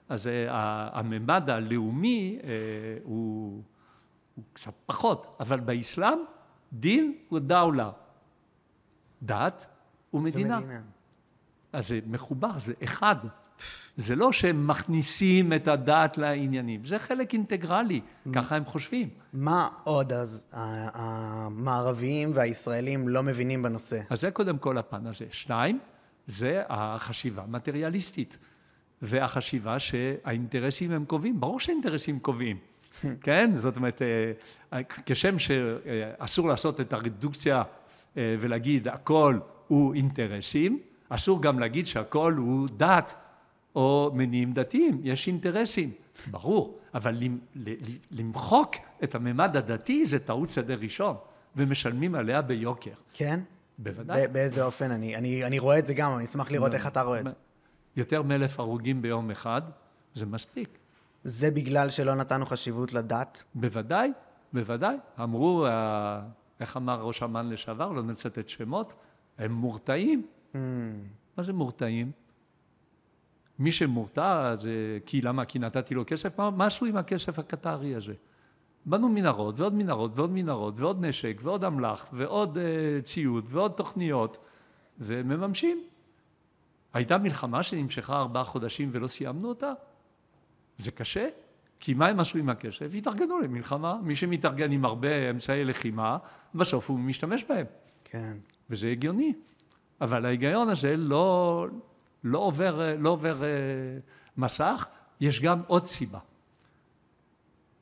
אז 0.08 0.26
אה, 0.26 0.46
הממד 0.92 1.50
הלאומי 1.50 2.38
הוא, 3.02 3.62
הוא 4.34 4.44
קצת 4.52 4.72
פחות, 4.86 5.36
אבל 5.40 5.60
באסלאם 5.60 6.18
דין 6.72 7.18
הוא 7.28 7.38
דאולה. 7.38 7.90
דת 9.22 9.66
ומדינה. 10.12 10.56
ומדינה. 10.56 10.80
אז 11.72 11.88
זה 11.88 12.00
מחובר, 12.06 12.58
זה 12.58 12.72
אחד. 12.84 13.16
זה 13.96 14.16
לא 14.16 14.32
שהם 14.32 14.66
מכניסים 14.66 15.52
את 15.52 15.68
הדת 15.68 16.18
לעניינים, 16.18 16.84
זה 16.84 16.98
חלק 16.98 17.32
אינטגרלי, 17.32 18.00
ככה 18.32 18.56
הם 18.56 18.64
חושבים. 18.64 19.08
מה 19.32 19.68
עוד 19.84 20.12
אז 20.12 20.46
המערביים 20.52 22.32
והישראלים 22.34 23.08
לא 23.08 23.22
מבינים 23.22 23.62
בנושא? 23.62 24.00
אז 24.10 24.20
זה 24.20 24.30
קודם 24.30 24.58
כל 24.58 24.78
הפן 24.78 25.06
הזה. 25.06 25.24
שניים, 25.30 25.78
זה 26.26 26.62
החשיבה 26.68 27.42
המטריאליסטית, 27.42 28.38
והחשיבה 29.02 29.78
שהאינטרסים 29.78 30.90
הם 30.92 31.04
קובעים. 31.04 31.40
ברור 31.40 31.60
שהאינטרסים 31.60 32.18
קובעים, 32.18 32.58
כן? 33.26 33.50
זאת 33.54 33.76
אומרת, 33.76 34.02
אה, 34.72 34.80
כשם 35.06 35.38
שאסור 35.38 36.48
לעשות 36.48 36.80
את 36.80 36.92
הרדוקציה 36.92 37.62
אה, 38.16 38.36
ולהגיד 38.40 38.88
הכל 38.88 39.38
הוא 39.68 39.94
אינטרסים, 39.94 40.78
אסור 41.08 41.42
גם 41.42 41.58
להגיד 41.58 41.86
שהכל 41.86 42.32
הוא 42.32 42.68
דת. 42.76 43.14
או 43.74 44.10
מניעים 44.14 44.52
דתיים, 44.52 45.00
יש 45.02 45.26
אינטרסים, 45.26 45.90
ברור, 46.30 46.78
אבל 46.94 47.16
למחוק 48.10 48.74
את 49.04 49.14
הממד 49.14 49.56
הדתי 49.56 50.06
זה 50.06 50.18
טעות 50.18 50.50
סדר 50.50 50.78
ראשון, 50.80 51.16
ומשלמים 51.56 52.14
עליה 52.14 52.42
ביוקר. 52.42 52.94
כן? 53.12 53.40
בוודאי. 53.78 54.28
באיזה 54.28 54.64
אופן? 54.64 54.90
אני, 54.90 55.16
אני, 55.16 55.44
אני 55.44 55.58
רואה 55.58 55.78
את 55.78 55.86
זה 55.86 55.94
גם, 55.94 56.16
אני 56.16 56.24
אשמח 56.24 56.50
לראות 56.50 56.74
איך 56.74 56.86
אתה 56.86 57.02
רואה 57.02 57.20
את 57.20 57.24
זה. 57.28 57.34
יותר 57.96 58.22
מאלף 58.22 58.60
הרוגים 58.60 59.02
ביום 59.02 59.30
אחד, 59.30 59.62
זה 60.14 60.26
מספיק. 60.26 60.78
זה 61.24 61.50
בגלל 61.50 61.90
שלא 61.90 62.14
נתנו 62.14 62.46
חשיבות 62.46 62.92
לדת? 62.92 63.44
בוודאי, 63.54 64.12
בוודאי. 64.52 64.96
אמרו, 65.22 65.66
אה, 65.66 66.22
איך 66.60 66.76
אמר 66.76 67.00
ראש 67.02 67.22
אמ"ן 67.22 67.48
לשעבר, 67.48 67.92
לא 67.92 68.02
נצטט 68.02 68.48
שמות, 68.48 68.94
הם 69.38 69.52
מורתעים. 69.52 70.26
Mm. 70.52 70.56
מה 71.36 71.42
זה 71.42 71.52
מורתעים? 71.52 72.12
מי 73.58 73.72
שמורתע 73.72 74.54
זה 74.54 74.98
כי 75.06 75.20
למה? 75.20 75.44
כי 75.44 75.58
נתתי 75.58 75.94
לו 75.94 76.02
כסף? 76.06 76.38
מה, 76.38 76.66
עשו 76.66 76.86
עם 76.86 76.96
הכסף 76.96 77.38
הקטרי 77.38 77.94
הזה? 77.94 78.14
בנו 78.86 79.08
מנהרות 79.08 79.60
ועוד 79.60 79.74
מנהרות 79.74 80.12
ועוד 80.14 80.30
מנהרות 80.30 80.80
ועוד 80.80 81.04
נשק 81.04 81.40
ועוד 81.42 81.64
אמל"ח 81.64 82.06
ועוד 82.12 82.58
uh, 82.58 83.06
ציוד 83.06 83.48
ועוד 83.50 83.72
תוכניות 83.72 84.38
ומממשים. 84.98 85.84
הייתה 86.92 87.18
מלחמה 87.18 87.62
שנמשכה 87.62 88.16
ארבעה 88.18 88.44
חודשים 88.44 88.88
ולא 88.92 89.06
סיימנו 89.06 89.48
אותה? 89.48 89.72
זה 90.78 90.90
קשה, 90.90 91.28
כי 91.80 91.94
מה 91.94 92.06
הם 92.06 92.20
עשו 92.20 92.38
עם 92.38 92.48
הכסף? 92.48 92.86
התארגנו 92.94 93.40
למלחמה. 93.40 93.98
מי 94.02 94.16
שמתארגן 94.16 94.72
עם 94.72 94.84
הרבה 94.84 95.30
אמצעי 95.30 95.64
לחימה, 95.64 96.18
בסוף 96.54 96.90
הוא 96.90 96.98
משתמש 96.98 97.44
בהם. 97.44 97.66
כן. 98.04 98.36
וזה 98.70 98.88
הגיוני. 98.88 99.32
אבל 100.00 100.26
ההיגיון 100.26 100.68
הזה 100.68 100.96
לא, 100.96 101.66
לא 102.24 102.38
עובר, 102.38 102.96
לא 102.98 103.10
עובר 103.10 103.44
אה, 103.44 103.48
מסך, 104.36 104.86
יש 105.20 105.40
גם 105.40 105.62
עוד 105.66 105.86
סיבה. 105.86 106.18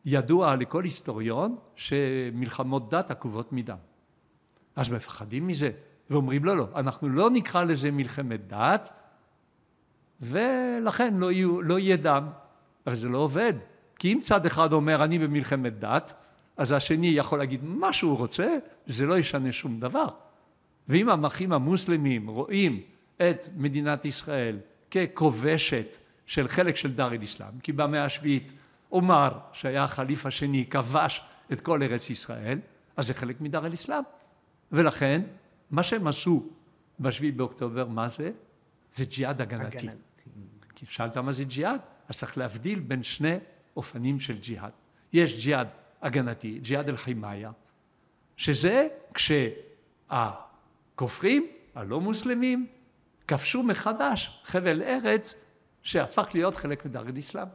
ידוע 0.04 0.56
לכל 0.56 0.84
היסטוריון 0.84 1.56
שמלחמות 1.76 2.90
דת 2.90 3.11
עקובות 3.11 3.52
מדם. 3.52 3.76
אז 4.76 4.90
מפחדים 4.90 5.46
מזה, 5.46 5.70
ואומרים 6.11 6.44
לא, 6.44 6.56
לא, 6.56 6.68
אנחנו 6.76 7.08
לא 7.08 7.30
נקרא 7.30 7.64
לזה 7.64 7.90
מלחמת 7.90 8.46
דת, 8.46 8.90
ולכן 10.20 11.14
לא, 11.14 11.32
יהיו, 11.32 11.62
לא 11.62 11.78
יהיה 11.78 11.96
דם. 11.96 12.28
אבל 12.87 12.95
זה 12.95 13.09
לא 13.09 13.19
עובד, 13.19 13.53
כי 13.99 14.12
אם 14.12 14.19
צד 14.21 14.47
אחד 14.47 14.73
אומר 14.73 15.05
אני 15.05 15.19
במלחמת 15.19 15.79
דת, 15.79 16.12
אז 16.57 16.73
השני 16.73 17.07
יכול 17.07 17.39
להגיד 17.39 17.65
מה 17.65 17.93
שהוא 17.93 18.19
רוצה, 18.19 18.57
זה 18.87 19.07
לא 19.07 19.19
ישנה 19.19 19.53
שום 19.53 19.81
דבר. 19.81 20.09
ואם 20.89 21.09
המחים 21.09 21.53
המוסלמים 21.53 22.29
רואים 22.29 22.81
את 23.17 23.49
מדינת 23.57 24.05
ישראל 24.05 24.59
ככובשת 24.91 25.97
של 26.27 26.49
חלק 26.49 26.77
של 26.77 26.93
דאר 26.95 27.12
אל-אסלאם, 27.12 27.59
כי 27.62 27.73
במאה 27.73 28.05
השביעית 28.05 28.53
עומר, 28.89 29.39
שהיה 29.53 29.85
החליף 29.85 30.27
השני, 30.27 30.67
כבש 30.71 31.23
את 31.53 31.61
כל 31.61 31.83
ארץ 31.83 32.11
ישראל, 32.11 32.59
אז 32.97 33.07
זה 33.07 33.15
חלק 33.15 33.41
מדאר 33.41 33.67
אל-אסלאם. 33.67 34.03
ולכן, 34.73 35.23
מה 35.71 35.83
שהם 35.83 36.07
עשו 36.07 36.43
בשביעי 37.01 37.33
באוקטובר, 37.33 37.89
מה 37.89 38.09
זה? 38.09 38.31
זה 38.93 39.05
ג'יהאד 39.05 39.41
הגנתי. 39.41 39.79
הגנתי. 39.79 39.97
שאלת 40.89 41.17
מה 41.17 41.33
זה 41.33 41.45
ג'יהאד? 41.45 41.81
אז 42.12 42.19
צריך 42.19 42.38
להבדיל 42.38 42.81
בין 42.81 43.02
שני 43.02 43.37
אופנים 43.76 44.21
של 44.21 44.38
ג'יהאד. 44.38 44.71
יש 45.12 45.45
ג'יהאד 45.45 45.69
הגנתי, 46.02 46.59
ג'יהאד 46.62 46.88
אל-חימאיה, 46.88 47.50
שזה 48.37 48.88
כשהכופרים, 50.11 51.47
הלא 51.75 52.00
מוסלמים, 52.00 52.66
כבשו 53.28 53.62
מחדש 53.62 54.40
חבל 54.45 54.83
ארץ 54.83 55.35
שהפך 55.83 56.28
להיות 56.35 56.57
חלק 56.57 56.87
מדאר 56.87 57.09
אל-אסלאם. 57.09 57.49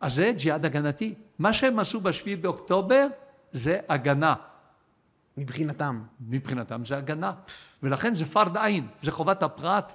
אז 0.00 0.14
זה 0.14 0.32
ג'יהאד 0.36 0.64
הגנתי. 0.64 1.14
מה 1.38 1.52
שהם 1.52 1.78
עשו 1.78 2.00
בשביעי 2.00 2.36
באוקטובר 2.36 3.06
זה 3.52 3.80
הגנה. 3.88 4.34
מבחינתם. 5.36 6.02
מבחינתם 6.20 6.84
זה 6.84 6.96
הגנה. 6.96 7.32
ולכן 7.82 8.14
זה 8.14 8.24
פרד 8.24 8.56
עין, 8.56 8.86
זה 9.00 9.10
חובת 9.10 9.42
הפרט. 9.42 9.92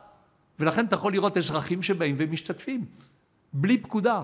ולכן 0.60 0.86
אתה 0.86 0.96
יכול 0.96 1.14
לראות 1.14 1.38
אזרחים 1.38 1.82
שבאים 1.82 2.16
ומשתתפים. 2.18 2.86
בלי 3.54 3.78
פקודה. 3.78 4.22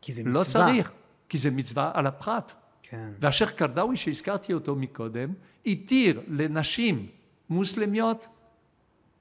כי 0.00 0.12
זה 0.12 0.22
לא 0.24 0.40
מצווה. 0.40 0.66
לא 0.66 0.72
צריך, 0.72 0.92
כי 1.28 1.38
זה 1.38 1.50
מצווה 1.50 1.90
על 1.94 2.06
הפרט. 2.06 2.52
כן. 2.82 3.12
והשייח' 3.20 3.50
קרדאווי 3.50 3.96
שהזכרתי 3.96 4.52
אותו 4.52 4.76
מקודם, 4.76 5.32
התיר 5.66 6.20
לנשים 6.28 7.06
מוסלמיות 7.50 8.28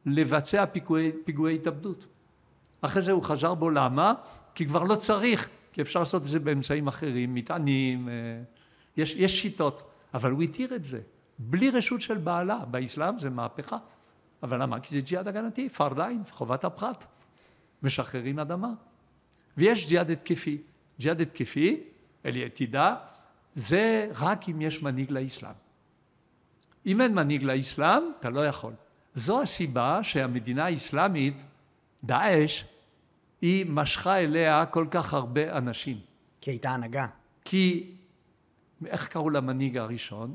לבצע 0.06 0.66
פיגועי, 0.66 1.12
פיגועי 1.25 1.56
התאבדות. 1.56 2.08
אחרי 2.82 3.01
זה 3.01 3.12
הוא 3.12 3.24
חזר 3.24 3.54
בו, 3.54 3.70
למה? 3.70 4.13
כי 4.56 4.66
כבר 4.66 4.84
לא 4.84 4.96
צריך, 4.96 5.50
כי 5.74 5.82
אפשר 5.82 6.00
לעשות 6.00 6.22
את 6.22 6.27
זה 6.27 6.39
באמצעים 6.39 6.88
אחרים, 6.88 7.36
מטענים, 7.36 8.10
אה, 8.10 8.13
יש, 8.98 9.16
יש 9.16 9.42
שיטות, 9.42 9.84
אבל 10.13 10.32
הוא 10.32 10.42
התיר 10.42 10.75
את 10.75 10.86
זה, 10.86 11.00
בלי 11.39 11.70
רשות 11.70 12.01
של 12.01 12.18
בעלה, 12.18 12.66
באסלאם 12.72 13.20
זה 13.20 13.30
מהפכה. 13.30 13.77
אבל 14.44 14.62
למה? 14.62 14.80
כי 14.80 14.96
זה 14.96 15.01
ג'יהאד 15.01 15.27
הגנתי, 15.27 15.70
פרדיים, 15.70 16.24
חובת 16.32 16.66
הפחת, 16.66 17.06
משחררים 17.84 18.39
אדמה. 18.39 18.70
ויש 19.58 19.88
ג'יהאד 19.88 20.12
התקפי. 20.12 20.58
ג'יהאד 21.00 21.22
התקפי, 21.22 21.84
אלי, 22.26 22.50
תדע, 22.50 22.96
זה 23.56 24.12
רק 24.16 24.50
אם 24.50 24.62
יש 24.62 24.84
מנהיג 24.84 25.12
לאסלאם. 25.12 25.54
אם 26.86 27.02
אין 27.02 27.14
מנהיג 27.14 27.44
לאסלאם, 27.44 28.04
אתה 28.20 28.30
לא 28.30 28.48
יכול. 28.48 28.74
זו 29.16 29.42
הסיבה 29.42 30.04
שהמדינה 30.04 30.66
האסלאמית, 30.66 31.34
דאעש, 32.04 32.64
היא 33.42 33.66
משכה 33.70 34.18
אליה 34.18 34.66
כל 34.66 34.88
כך 34.92 35.14
הרבה 35.14 35.58
אנשים. 35.58 36.00
כי 36.42 36.52
הייתה 36.52 36.70
הנהגה. 36.70 37.08
כי, 37.46 37.92
איך 38.86 39.08
קראו 39.08 39.30
למנהיג 39.30 39.78
הראשון? 39.78 40.34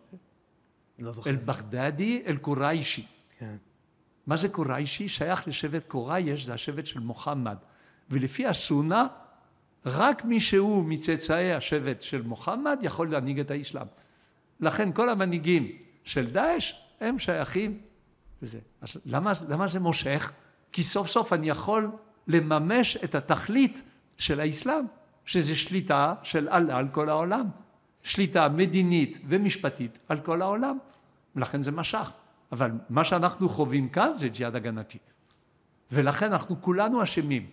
לא 0.99 1.13
זוכר. 1.13 1.31
אל-בגדדי, 1.31 2.23
אל-קוריישי. 2.27 3.07
כן. 3.39 3.57
מה 4.27 4.37
זה 4.37 4.49
קוריישי? 4.49 5.09
שייך 5.09 5.49
לשבט 5.49 5.89
קורייש, 5.89 6.47
זה 6.47 6.55
השבט 6.55 6.87
של 6.87 7.01
מוחמד. 7.01 7.57
ולפי 8.11 8.47
הסונה, 8.47 9.07
רק 9.87 10.25
מי 10.25 10.41
שהוא 10.41 10.85
מצאצאי 10.85 11.53
השבט 11.53 12.03
של 12.03 12.23
מוחמד 12.23 12.79
יכול 12.83 13.11
להנהיג 13.11 13.41
את 13.41 13.51
האסלאם. 13.51 13.87
לכן 14.61 14.93
כל 14.93 15.09
המנהיגים 15.09 15.73
של 16.05 16.31
דאעש 16.31 16.73
הם 17.01 17.19
שייכים 17.19 17.81
לזה. 18.43 18.59
אז 18.81 18.97
למה, 19.07 19.33
למה 19.49 19.67
זה 19.67 19.81
מושך? 19.81 20.33
כי 20.73 20.83
סוף 20.83 21.09
סוף 21.09 21.33
אני 21.33 21.49
יכול 21.49 21.91
לממש 22.29 22.97
את 22.97 23.15
התכלית 23.15 23.83
של 24.19 24.41
האסלאם, 24.41 24.85
שזה 25.25 25.57
שליטה 25.57 26.15
של 26.23 26.49
אללה 26.49 26.77
על 26.77 26.89
כל 26.89 27.09
העולם. 27.09 27.47
שליטה 28.03 28.49
מדינית 28.49 29.19
ומשפטית 29.29 29.99
על 30.09 30.21
כל 30.21 30.43
העולם, 30.43 30.79
ולכן 31.37 31.63
זה 31.63 31.73
משך. 31.73 32.11
אבל 32.53 32.71
מה 32.91 33.05
שאנחנו 33.05 33.49
חווים 33.49 33.89
כאן 33.89 34.15
זה 34.15 34.29
ג'יהאד 34.29 34.57
הגנתי. 34.57 34.99
ולכן 35.93 36.33
אנחנו 36.33 36.61
כולנו 36.61 37.03
אשמים. 37.03 37.47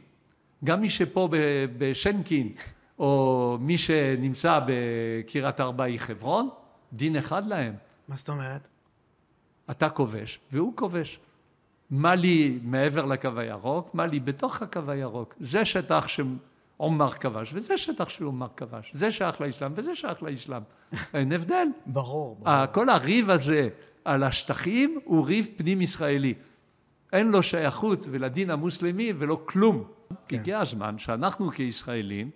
גם 0.63 0.81
מי 0.81 0.89
שפה 0.89 1.29
בשנקין, 1.77 2.51
או 2.99 3.57
מי 3.61 3.77
שנמצא 3.77 4.59
בקריית 4.67 5.59
ארבעי 5.59 5.99
חברון, 5.99 6.49
דין 6.93 7.15
אחד 7.15 7.45
להם. 7.45 7.73
מה 8.07 8.15
זאת 8.15 8.29
אומרת? 8.29 8.67
אתה 9.71 9.89
כובש 9.89 10.39
והוא 10.51 10.73
כובש. 10.75 11.19
מה 11.89 12.15
לי 12.15 12.59
מעבר 12.63 13.05
לקו 13.05 13.29
הירוק, 13.37 13.89
מה 13.93 14.05
לי 14.05 14.19
בתוך 14.19 14.61
הקו 14.61 14.81
הירוק. 14.87 15.35
זה 15.39 15.65
שטח 15.65 16.07
שעומר 16.07 17.09
כבש 17.09 17.53
וזה 17.53 17.77
שטח 17.77 18.09
שעומר 18.09 18.47
כבש. 18.57 18.91
זה 18.93 19.11
שייך 19.11 19.41
לאסלאם 19.41 19.71
וזה 19.75 19.95
שייך 19.95 20.23
לאסלאם. 20.23 20.61
אין 21.13 21.31
הבדל. 21.31 21.67
ברור, 21.85 22.35
ברור. 22.39 22.65
כל 22.65 22.89
הריב 22.89 23.29
הזה 23.29 23.69
על 24.05 24.23
השטחים 24.23 24.99
הוא 25.03 25.25
ריב 25.25 25.47
פנים 25.57 25.81
ישראלי. 25.81 26.33
אין 27.13 27.31
לו 27.31 27.43
שייכות 27.43 28.05
ולדין 28.09 28.49
המוסלמי 28.49 29.13
ולא 29.17 29.41
כלום. 29.45 29.83
כן. 30.27 30.39
הגיע 30.39 30.59
הזמן 30.59 30.97
שאנחנו 30.97 31.49
כישראלים 31.49 32.31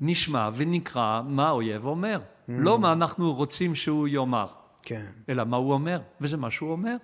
נשמע 0.00 0.50
ונקרא 0.54 1.22
מה 1.24 1.48
האויב 1.48 1.84
אומר. 1.84 2.18
Mm. 2.18 2.22
לא 2.48 2.78
מה 2.78 2.92
אנחנו 2.92 3.32
רוצים 3.32 3.74
שהוא 3.74 4.08
יאמר, 4.08 4.46
כן. 4.82 5.06
אלא 5.28 5.44
מה 5.44 5.56
הוא 5.56 5.72
אומר, 5.72 6.00
וזה 6.20 6.36
מה 6.36 6.50
שהוא 6.50 6.72
אומר. 6.72 6.96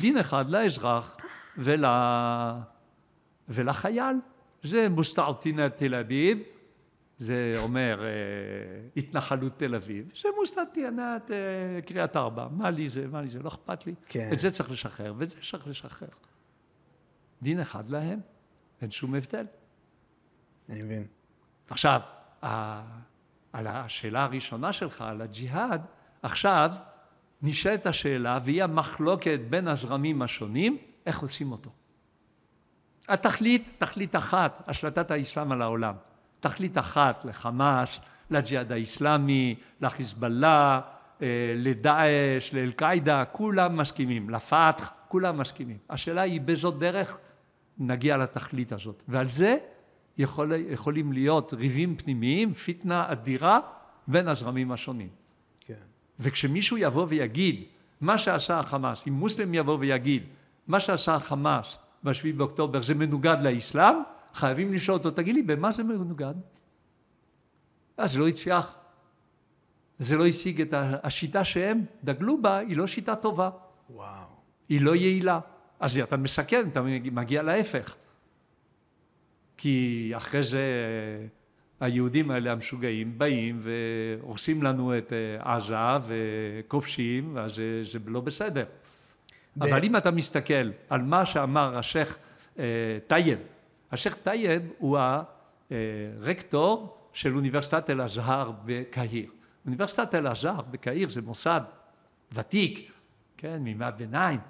דין 0.00 0.18
אחד 0.18 0.50
לאזרח 0.50 1.16
ול... 1.58 1.84
ולחייל. 3.48 4.16
זה 4.62 4.88
מוסתעתינת 4.88 5.76
תל 5.76 5.94
אביב, 5.94 6.38
זה 7.18 7.54
אומר 7.58 8.04
אה, 8.04 8.08
התנחלות 8.96 9.58
תל 9.58 9.74
אביב, 9.74 10.10
זה 10.22 10.28
מוסתעתינת 10.36 11.30
אה, 11.30 11.82
קריית 11.82 12.16
ארבע. 12.16 12.48
מה 12.50 12.70
לי 12.70 12.88
זה, 12.88 13.06
מה 13.08 13.22
לי 13.22 13.28
זה, 13.28 13.38
לא 13.38 13.48
אכפת 13.48 13.86
לי. 13.86 13.94
כן. 14.06 14.30
את 14.32 14.38
זה 14.38 14.50
צריך 14.50 14.70
לשחרר, 14.70 15.14
ואת 15.16 15.28
זה 15.28 15.36
צריך 15.50 15.66
לשחרר. 15.66 16.08
דין 17.42 17.60
אחד 17.60 17.88
להם, 17.88 18.20
אין 18.82 18.90
שום 18.90 19.14
הבדל. 19.14 19.46
אני 20.68 20.82
מבין. 20.82 21.06
עכשיו, 21.70 22.00
על 23.52 23.66
השאלה 23.66 24.24
הראשונה 24.24 24.72
שלך, 24.72 25.02
על 25.02 25.20
הג'יהאד, 25.20 25.82
עכשיו 26.22 26.70
נשאלת 27.42 27.86
השאלה, 27.86 28.38
והיא 28.42 28.64
המחלוקת 28.64 29.40
בין 29.50 29.68
הזרמים 29.68 30.22
השונים, 30.22 30.78
איך 31.06 31.20
עושים 31.20 31.52
אותו. 31.52 31.70
התכלית, 33.08 33.74
תכלית 33.78 34.16
אחת, 34.16 34.62
השלטת 34.66 35.10
האסלאם 35.10 35.52
על 35.52 35.62
העולם. 35.62 35.94
תכלית 36.40 36.78
אחת 36.78 37.24
לחמאס, 37.24 37.98
לג'יהאד 38.30 38.72
האסלאמי, 38.72 39.54
לחיזבאללה, 39.80 40.80
אה, 41.22 41.26
לדאעש, 41.56 42.52
לאל-קאעידה, 42.52 43.24
כולם 43.24 43.76
מסכימים, 43.76 44.30
לפתח, 44.30 44.92
כולם 45.08 45.38
מסכימים. 45.38 45.78
השאלה 45.90 46.22
היא 46.22 46.40
באיזו 46.40 46.70
דרך 46.70 47.18
נגיע 47.78 48.16
לתכלית 48.16 48.72
הזאת. 48.72 49.02
ועל 49.08 49.26
זה 49.26 49.56
יכול, 50.18 50.52
יכולים 50.68 51.12
להיות 51.12 51.54
ריבים 51.54 51.96
פנימיים, 51.96 52.54
פיתנה 52.54 53.12
אדירה 53.12 53.60
בין 54.08 54.28
הזרמים 54.28 54.72
השונים. 54.72 55.08
כן. 55.60 55.74
וכשמישהו 56.20 56.78
יבוא 56.78 57.06
ויגיד 57.08 57.64
מה 58.00 58.18
שעשה 58.18 58.58
החמאס, 58.58 59.08
אם 59.08 59.12
מוסלם 59.12 59.54
יבוא 59.54 59.76
ויגיד 59.80 60.22
מה 60.66 60.80
שעשה 60.80 61.14
החמאס 61.14 61.78
בשביעי 62.04 62.32
באוקטובר 62.32 62.82
זה 62.82 62.94
מנוגד 62.94 63.36
לאסלאם, 63.42 63.94
חייבים 64.34 64.72
לשאול 64.72 64.98
אותו, 64.98 65.10
תגיד 65.10 65.34
לי, 65.34 65.42
במה 65.42 65.72
זה 65.72 65.82
מנוגד? 65.82 66.34
אז 67.96 68.18
לא 68.18 68.28
הצליח. 68.28 68.74
זה 69.98 70.16
לא 70.16 70.26
השיג 70.26 70.60
את 70.60 70.74
השיטה 71.02 71.44
שהם 71.44 71.84
דגלו 72.04 72.42
בה, 72.42 72.58
היא 72.58 72.76
לא 72.76 72.86
שיטה 72.86 73.16
טובה. 73.16 73.50
וואו. 73.90 74.26
היא 74.68 74.80
לא 74.80 74.96
יעילה. 74.96 75.40
אז 75.80 75.98
אתה 75.98 76.16
מסכן, 76.16 76.68
אתה 76.68 76.82
מגיע 77.12 77.42
להפך. 77.42 77.96
כי 79.56 80.10
אחרי 80.16 80.42
זה 80.42 80.62
היהודים 81.80 82.30
האלה 82.30 82.52
המשוגעים 82.52 83.18
באים 83.18 83.60
והורסים 83.60 84.62
לנו 84.62 84.98
את 84.98 85.12
אה, 85.12 85.54
עזה 85.54 85.74
וכובשים, 86.06 87.38
אז 87.38 87.54
זה, 87.54 87.80
זה 87.82 87.98
לא 88.06 88.20
בסדר. 88.20 88.64
ב... 89.56 89.62
אבל 89.62 89.84
אם 89.84 89.96
אתה 89.96 90.10
מסתכל 90.10 90.70
על 90.90 91.02
מה 91.02 91.26
שאמר 91.26 91.78
השייח' 91.78 92.18
אה, 92.58 92.64
טייב, 93.06 93.38
השייח' 93.92 94.14
טייב 94.14 94.62
הוא 94.78 94.98
הרקטור 95.70 96.98
של 97.12 97.36
אוניברסיטת 97.36 97.90
אל-אזהר 97.90 98.52
בקהיר. 98.64 99.30
אוניברסיטת 99.66 100.14
אל-אזהר 100.14 100.62
בקהיר 100.70 101.08
זה 101.08 101.22
מוסד 101.22 101.60
ותיק, 102.32 102.92
כן, 103.36 103.56
מימי 103.62 103.84
הביניים, 103.84 104.40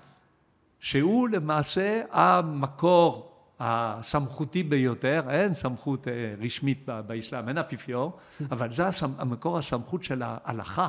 שהוא 0.80 1.28
למעשה 1.28 2.02
המקור 2.10 3.28
הסמכותי 3.60 4.62
ביותר, 4.62 5.22
אין 5.30 5.54
סמכות 5.54 6.08
אה, 6.08 6.34
רשמית 6.40 6.88
באסלאם, 7.06 7.48
אין 7.48 7.58
אפיפיור, 7.58 8.18
אבל 8.52 8.72
זה 8.72 8.84
המקור 9.18 9.58
הסמכות 9.58 10.04
של 10.04 10.22
ההלכה 10.24 10.88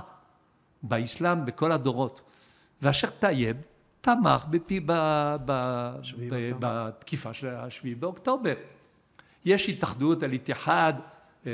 באסלאם 0.84 1.46
בכל 1.46 1.72
הדורות. 1.72 2.22
והשייח' 2.82 3.12
טייב 3.20 3.58
תמך 4.02 4.46
בפי, 4.50 4.80
ב, 4.80 4.92
ב, 5.46 5.92
ב, 6.30 6.52
בתקיפה 6.60 7.34
של 7.34 7.48
השביעי 7.48 7.96
באוקטובר. 7.96 8.54
יש 9.46 9.70
התאחדות 9.70 10.24
אל-איתיחד 10.24 10.94
אה, 11.46 11.52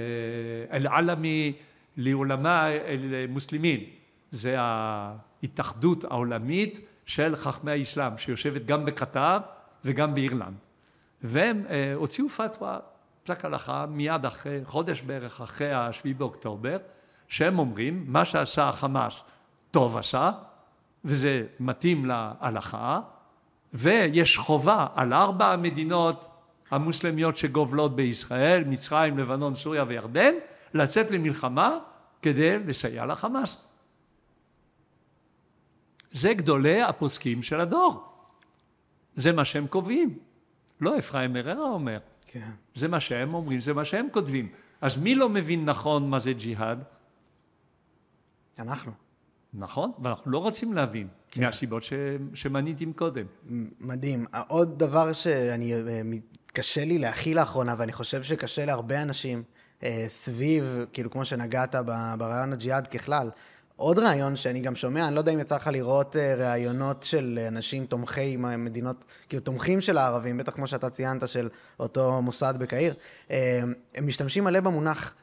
אל-עלמי 0.72 1.54
לעולמה 1.98 2.68
אל-מוסלמים. 2.68 3.80
זה 4.32 4.56
ההתאחדות 4.60 6.04
העולמית 6.04 6.80
של 7.06 7.36
חכמי 7.36 7.72
האסלאם, 7.72 8.18
שיושבת 8.18 8.66
גם 8.66 8.86
בקטר 8.86 9.38
וגם 9.86 10.14
באירלנד. 10.14 10.54
והם 11.22 11.64
אה, 11.70 11.94
הוציאו 11.96 12.30
פתווה, 12.30 12.80
פסק 13.24 13.46
הלכה, 13.46 13.86
מיד 13.86 14.26
אחרי, 14.26 14.60
חודש 14.66 15.02
בערך 15.02 15.42
אחרי 15.42 15.74
השביעי 15.74 16.14
באוקטובר, 16.14 16.78
שהם 17.28 17.60
אומרים, 17.60 18.06
מה 18.08 18.26
שעשה 18.26 18.70
החמאס 18.70 19.22
טוב 19.72 19.98
עשה, 19.98 20.32
וזה 21.06 21.44
מתאים 21.60 22.06
להלכה, 22.06 23.00
ויש 23.74 24.38
חובה 24.38 24.88
על 24.96 25.14
ארבע 25.14 25.52
המדינות 25.52 26.28
המוסלמיות 26.72 27.38
שגובלות 27.38 27.96
בישראל, 27.96 28.64
מצרים, 28.64 29.18
לבנון, 29.18 29.56
סוריה 29.56 29.84
וירדן, 29.88 30.34
לצאת 30.74 31.12
למלחמה 31.12 31.78
כדי 32.22 32.60
לסייע 32.60 33.06
לחמאס. 33.06 33.65
זה 36.16 36.34
גדולי 36.34 36.82
הפוסקים 36.82 37.44
של 37.44 37.60
הדור. 37.62 38.04
זה 39.16 39.32
מה 39.32 39.46
שהם 39.46 39.68
קובעים. 39.68 40.18
לא 40.82 40.98
אפרים 41.00 41.34
מררה 41.34 41.70
אומר. 41.70 42.00
כן. 42.26 42.50
זה 42.76 42.88
מה 42.88 43.00
שהם 43.00 43.34
אומרים, 43.34 43.60
זה 43.60 43.74
מה 43.74 43.86
שהם 43.86 44.08
כותבים. 44.12 44.50
אז 44.82 44.98
מי 44.98 45.16
לא 45.16 45.30
מבין 45.30 45.66
נכון 45.66 46.10
מה 46.10 46.20
זה 46.20 46.34
ג'יהאד? 46.34 46.84
אנחנו. 48.60 48.92
נכון, 49.54 49.92
ואנחנו 50.00 50.32
לא 50.32 50.38
רוצים 50.38 50.74
להבין, 50.74 51.08
כן. 51.32 51.42
מהסיבות 51.42 51.84
ש... 51.84 51.94
שמניתי 52.34 52.86
קודם. 52.96 53.26
מדהים. 53.80 54.26
עוד 54.48 54.80
דבר 54.80 55.14
שאני, 55.14 55.74
אה, 55.74 55.80
קשה 56.48 56.86
לי 56.86 56.98
להכיל 56.98 57.38
לאחרונה, 57.38 57.76
ואני 57.78 57.92
חושב 57.92 58.24
שקשה 58.24 58.66
להרבה 58.66 59.02
אנשים 59.02 59.44
אה, 59.84 60.06
סביב, 60.08 60.86
כאילו 60.94 61.12
כמו 61.12 61.26
שנגעת 61.26 61.76
ברעיון 62.18 62.54
הג'יהאד 62.54 62.88
ככלל, 62.88 63.30
עוד 63.76 64.00
רעיון 64.00 64.36
שאני 64.36 64.62
גם 64.62 64.76
שומע, 64.76 65.08
אני 65.08 65.16
לא 65.16 65.20
יודע 65.20 65.32
אם 65.32 65.40
יצא 65.40 65.56
לך 65.56 65.68
לראות 65.68 66.16
אה, 66.16 66.36
ראיונות 66.36 67.04
של 67.04 67.40
אנשים 67.48 67.86
תומכי 67.86 68.38
מדינות, 68.38 69.06
כאילו 69.30 69.44
תומכים 69.44 69.82
של 69.82 69.98
הערבים, 69.98 70.38
בטח 70.38 70.52
כמו 70.52 70.68
שאתה 70.68 70.90
ציינת, 70.90 71.30
של 71.30 71.50
אותו 71.80 72.22
מוסד 72.22 72.54
בקהיר, 72.60 72.94
אה, 73.32 73.62
הם 73.96 74.08
משתמשים 74.08 74.44
מלא 74.44 74.60
במונח 74.60 75.16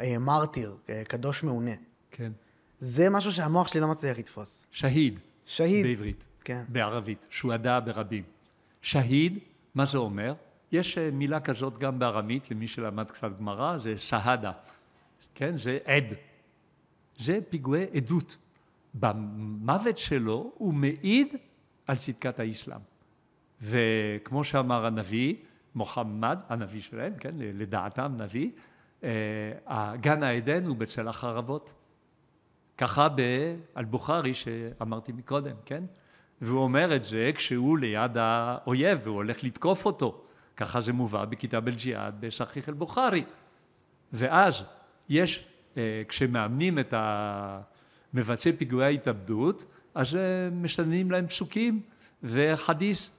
אה, 0.00 0.18
מרטיר, 0.18 0.76
קדוש 1.08 1.42
מעונה. 1.42 1.74
כן. 2.10 2.32
זה 2.78 3.10
משהו 3.10 3.32
שהמוח 3.32 3.68
שלי 3.68 3.80
לא 3.80 3.88
מצליח 3.88 4.18
לתפוס. 4.18 4.66
שהיד. 4.70 5.20
שהיד. 5.44 5.86
בעברית. 5.86 6.26
כן. 6.44 6.62
בערבית. 6.68 7.26
שועדה 7.30 7.80
ברבים. 7.80 8.22
שהיד, 8.82 9.38
מה 9.74 9.84
זה 9.84 9.98
אומר? 9.98 10.34
יש 10.72 10.98
מילה 10.98 11.40
כזאת 11.40 11.78
גם 11.78 11.98
בארמית, 11.98 12.50
למי 12.50 12.68
שלמד 12.68 13.10
קצת 13.10 13.38
גמרא, 13.38 13.78
זה 13.78 13.94
שהדה. 13.98 14.52
כן? 15.34 15.56
זה 15.56 15.78
עד. 15.84 16.04
זה 17.20 17.38
פיגועי 17.48 17.86
עדות. 17.94 18.36
במוות 18.94 19.98
שלו 19.98 20.52
הוא 20.54 20.74
מעיד 20.74 21.34
על 21.86 21.96
צדקת 21.96 22.40
האסלאם. 22.40 22.80
וכמו 23.62 24.44
שאמר 24.44 24.86
הנביא, 24.86 25.34
מוחמד, 25.74 26.38
הנביא 26.48 26.80
שלהם, 26.80 27.14
כן, 27.14 27.34
לדעתם 27.38 28.14
נביא, 28.16 28.50
אה, 29.04 29.96
גן 30.00 30.22
העדן 30.22 30.66
הוא 30.66 30.76
בצל 30.76 31.08
החרבות. 31.08 31.72
ככה 32.78 33.08
באל-בוכרי 33.08 34.34
שאמרתי 34.34 35.12
מקודם, 35.12 35.56
כן? 35.64 35.84
והוא 36.40 36.62
אומר 36.62 36.96
את 36.96 37.04
זה 37.04 37.30
כשהוא 37.34 37.78
ליד 37.78 38.18
האויב 38.18 39.00
והוא 39.02 39.16
הולך 39.16 39.44
לתקוף 39.44 39.86
אותו. 39.86 40.24
ככה 40.56 40.80
זה 40.80 40.92
מובא 40.92 41.24
בכיתב 41.24 41.62
אל-ג'יהאד 41.68 42.14
בסכיח 42.20 42.68
אל-בוכרי. 42.68 43.24
ואז 44.12 44.64
יש 45.08 45.46
כשמאמנים 46.08 46.78
את 46.78 46.94
מבצעי 48.14 48.52
פיגועי 48.52 48.86
ההתאבדות, 48.86 49.64
אז 49.94 50.16
אה, 50.16 50.20
משנים 50.52 51.10
להם 51.10 51.26
פסוקים 51.26 51.80
וחדיס, 52.22 53.10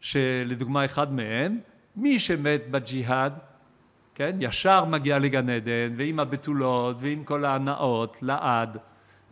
שלדוגמה 0.00 0.84
אחד 0.84 1.12
מהם, 1.12 1.58
מי 1.96 2.18
שמת 2.18 2.70
בג'יהאד, 2.70 3.32
כן, 4.14 4.36
ישר 4.40 4.84
מגיע 4.84 5.18
לגן 5.18 5.50
עדן, 5.50 5.94
ועם 5.96 6.20
הבתולות, 6.20 6.96
ועם 7.00 7.24
כל 7.24 7.44
ההנאות, 7.44 8.18
לעד, 8.22 8.78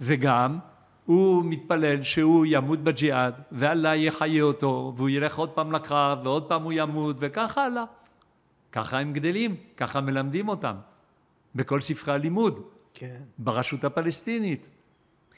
וגם 0.01 0.59
הוא 1.05 1.45
מתפלל 1.45 2.03
שהוא 2.03 2.47
ימות 2.49 2.79
בג'יהאד, 2.79 3.35
ואללה 3.53 3.97
יחיה 3.97 4.43
אותו, 4.43 4.93
והוא 4.97 5.09
ילך 5.09 5.39
עוד 5.39 5.51
פעם 5.51 5.73
לקרב, 5.73 6.19
ועוד 6.25 6.49
פעם 6.49 6.63
הוא 6.63 6.73
ימות, 6.73 7.17
וככה 7.19 7.65
הלאה. 7.65 7.85
ככה 8.73 8.99
הם 8.99 9.13
גדלים, 9.13 9.57
ככה 9.77 10.01
מלמדים 10.01 10.49
אותם, 10.49 10.75
בכל 11.55 11.81
ספרי 11.81 12.15
הלימוד, 12.15 12.61
כן. 12.95 13.21
ברשות 13.39 13.85
הפלסטינית. 13.85 14.69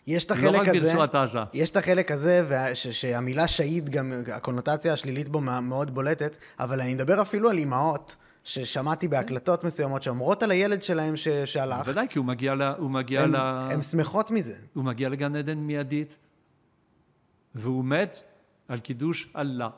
יש 0.06 0.24
את 0.24 0.30
לא 0.30 0.36
החלק 0.36 0.60
רק 0.60 0.68
הזה, 0.68 0.86
ברצועת 0.88 1.14
עזה. 1.14 1.38
יש 1.54 1.70
את 1.70 1.76
החלק 1.76 2.10
הזה, 2.10 2.44
וה- 2.48 2.74
ש- 2.74 2.86
שהמילה 2.86 3.48
שהיד 3.48 3.90
גם, 3.90 4.12
הקונוטציה 4.32 4.92
השלילית 4.92 5.28
בו 5.28 5.40
מאוד 5.40 5.94
בולטת, 5.94 6.36
אבל 6.58 6.80
אני 6.80 6.94
מדבר 6.94 7.22
אפילו 7.22 7.50
על 7.50 7.58
אימהות, 7.58 8.16
ששמעתי 8.44 9.08
בהקלטות 9.08 9.64
מסוימות 9.64 10.02
שאומרות 10.02 10.42
על 10.42 10.50
הילד 10.50 10.82
שלהם 10.82 11.16
ש- 11.16 11.28
שהלך, 11.28 11.76
בוודאי, 11.86 12.06
כי 12.10 12.18
הוא 12.18 12.26
מגיע, 12.26 12.54
ל, 12.54 12.62
הוא 12.62 12.90
מגיע, 12.90 13.22
הן 13.22 13.30
ל, 13.32 13.36
הן 13.36 13.82
שמחות 13.82 14.30
מזה. 14.30 14.54
הוא 14.74 14.84
מגיע 14.84 15.08
לגן 15.08 15.36
עדן 15.36 15.58
מיידית, 15.58 16.16
והוא 17.54 17.84
מת 17.84 18.22
על 18.68 18.80
קידוש 18.80 19.28
אללה. 19.36 19.68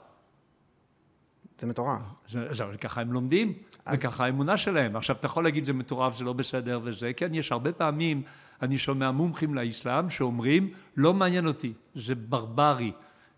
זה 1.58 1.66
מטורף. 1.66 2.00
זה, 2.28 2.46
זה, 2.50 2.64
ככה 2.80 3.00
הם 3.00 3.12
לומדים, 3.12 3.52
אז- 3.84 3.98
וככה 3.98 4.24
האמונה 4.24 4.56
שלהם. 4.56 4.96
עכשיו, 4.96 5.16
אתה 5.16 5.26
יכול 5.26 5.44
להגיד 5.44 5.64
זה 5.64 5.72
מטורף, 5.72 6.16
זה 6.16 6.24
לא 6.24 6.32
בסדר 6.32 6.80
וזה, 6.82 7.12
כן, 7.12 7.34
יש 7.34 7.52
הרבה 7.52 7.72
פעמים, 7.72 8.22
אני 8.62 8.78
שומע 8.78 9.10
מומחים 9.10 9.54
לאסלאם 9.54 10.10
שאומרים, 10.10 10.70
לא 10.96 11.14
מעניין 11.14 11.46
אותי, 11.46 11.72
זה 11.94 12.14
ברברי. 12.14 12.92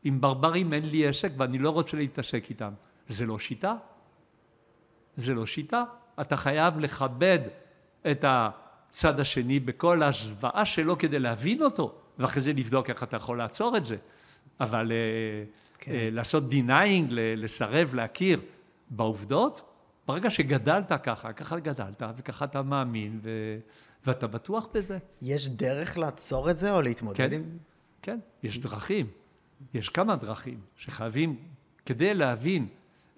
עם 0.04 0.20
ברברים 0.20 0.72
אין 0.72 0.88
לי 0.88 1.06
עסק 1.09 1.33
ואני 1.37 1.59
לא 1.59 1.70
רוצה 1.70 1.96
להתעסק 1.96 2.50
איתם. 2.50 2.72
זה 3.09 3.26
לא 3.26 3.38
שיטה. 3.38 3.74
זה 5.14 5.35
לא 5.35 5.46
שיטה. 5.46 5.85
אתה 6.20 6.37
חייב 6.37 6.78
לכבד 6.78 7.38
את 8.11 8.24
הצד 8.28 9.20
השני 9.20 9.61
בכל 9.61 10.02
הזוועה 10.02 10.64
שלו 10.64 10.98
כדי 10.98 11.18
להבין 11.18 11.62
אותו, 11.62 11.94
ואחרי 12.18 12.42
זה 12.42 12.52
לבדוק 12.52 12.90
איך 12.90 13.02
אתה 13.02 13.16
יכול 13.16 13.38
לעצור 13.38 13.76
את 13.76 13.85
זה. 13.85 13.96
אבל 14.61 14.92
אה, 14.92 14.96
כן. 15.80 15.92
אה, 15.92 16.08
לעשות 16.12 16.44
denying, 16.50 17.06
לסרב, 17.10 17.94
להכיר 17.94 18.40
בעובדות, 18.90 19.62
ברגע 20.06 20.30
שגדלת 20.30 20.92
ככה, 21.02 21.32
ככה 21.32 21.58
גדלת, 21.58 22.02
וככה 22.16 22.44
אתה 22.44 22.62
מאמין, 22.62 23.20
ו... 23.22 23.30
ואתה 24.06 24.26
בטוח 24.26 24.68
בזה. 24.74 24.98
יש 25.22 25.48
דרך 25.48 25.98
לעצור 25.98 26.50
את 26.50 26.58
זה 26.58 26.72
או 26.72 26.82
להתמודד 26.82 27.30
כן. 27.30 27.32
עם... 27.32 27.42
כן, 28.02 28.18
יש 28.42 28.58
דרכים. 28.58 29.06
יש 29.74 29.88
כמה 29.88 30.16
דרכים 30.16 30.60
שחייבים, 30.76 31.36
כדי 31.86 32.14
להבין 32.14 32.66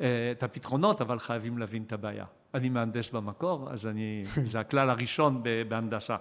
אה, 0.01 0.07
את 0.33 0.42
הפתרונות, 0.42 1.01
אבל 1.01 1.18
חייבים 1.18 1.59
להבין 1.59 1.83
את 1.83 1.92
הבעיה. 1.92 2.25
אני 2.55 2.68
מהנדס 2.68 3.11
במקור, 3.11 3.70
אז 3.72 3.87
אני, 3.87 4.22
זה 4.51 4.61
הכלל 4.61 4.90
הראשון 4.90 5.42
בהנדסה. 5.68 6.16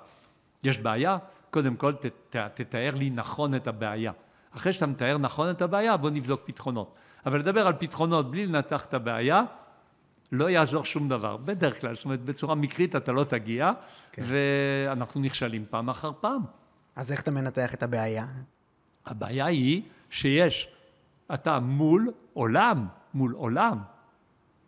יש 0.63 0.77
בעיה, 0.77 1.17
קודם 1.51 1.75
כל 1.75 1.93
ת, 1.93 2.06
ת, 2.06 2.36
תתאר 2.54 2.95
לי 2.95 3.10
נכון 3.10 3.56
את 3.56 3.67
הבעיה. 3.67 4.12
אחרי 4.56 4.74
שאתה 4.74 4.86
מתאר 4.86 5.18
נכון 5.18 5.50
את 5.50 5.62
הבעיה, 5.62 5.98
בוא 5.98 6.10
נבדוק 6.10 6.42
פתרונות. 6.46 6.98
אבל 7.26 7.40
לדבר 7.40 7.68
על 7.68 7.74
פתרונות 7.80 8.32
בלי 8.32 8.46
לנתח 8.46 8.86
את 8.86 8.94
הבעיה, 8.94 9.44
לא 10.32 10.50
יעזור 10.50 10.86
שום 10.86 11.10
דבר. 11.10 11.38
בדרך 11.38 11.82
כלל, 11.82 11.96
זאת 11.96 12.06
אומרת, 12.06 12.22
בצורה 12.22 12.56
מקרית 12.56 12.96
אתה 12.96 13.12
לא 13.12 13.24
תגיע, 13.24 13.72
כן. 14.12 14.24
ואנחנו 14.26 15.22
נכשלים 15.22 15.66
פעם 15.70 15.90
אחר 15.90 16.12
פעם. 16.20 16.42
אז 16.96 17.12
איך 17.12 17.22
אתה 17.22 17.32
מנתח 17.32 17.74
את 17.74 17.84
הבעיה? 17.84 18.26
הבעיה 19.06 19.46
היא 19.46 19.82
שיש, 20.10 20.70
אתה 21.34 21.60
מול 21.60 22.12
עולם, 22.34 22.88
מול 23.14 23.32
עולם 23.32 23.78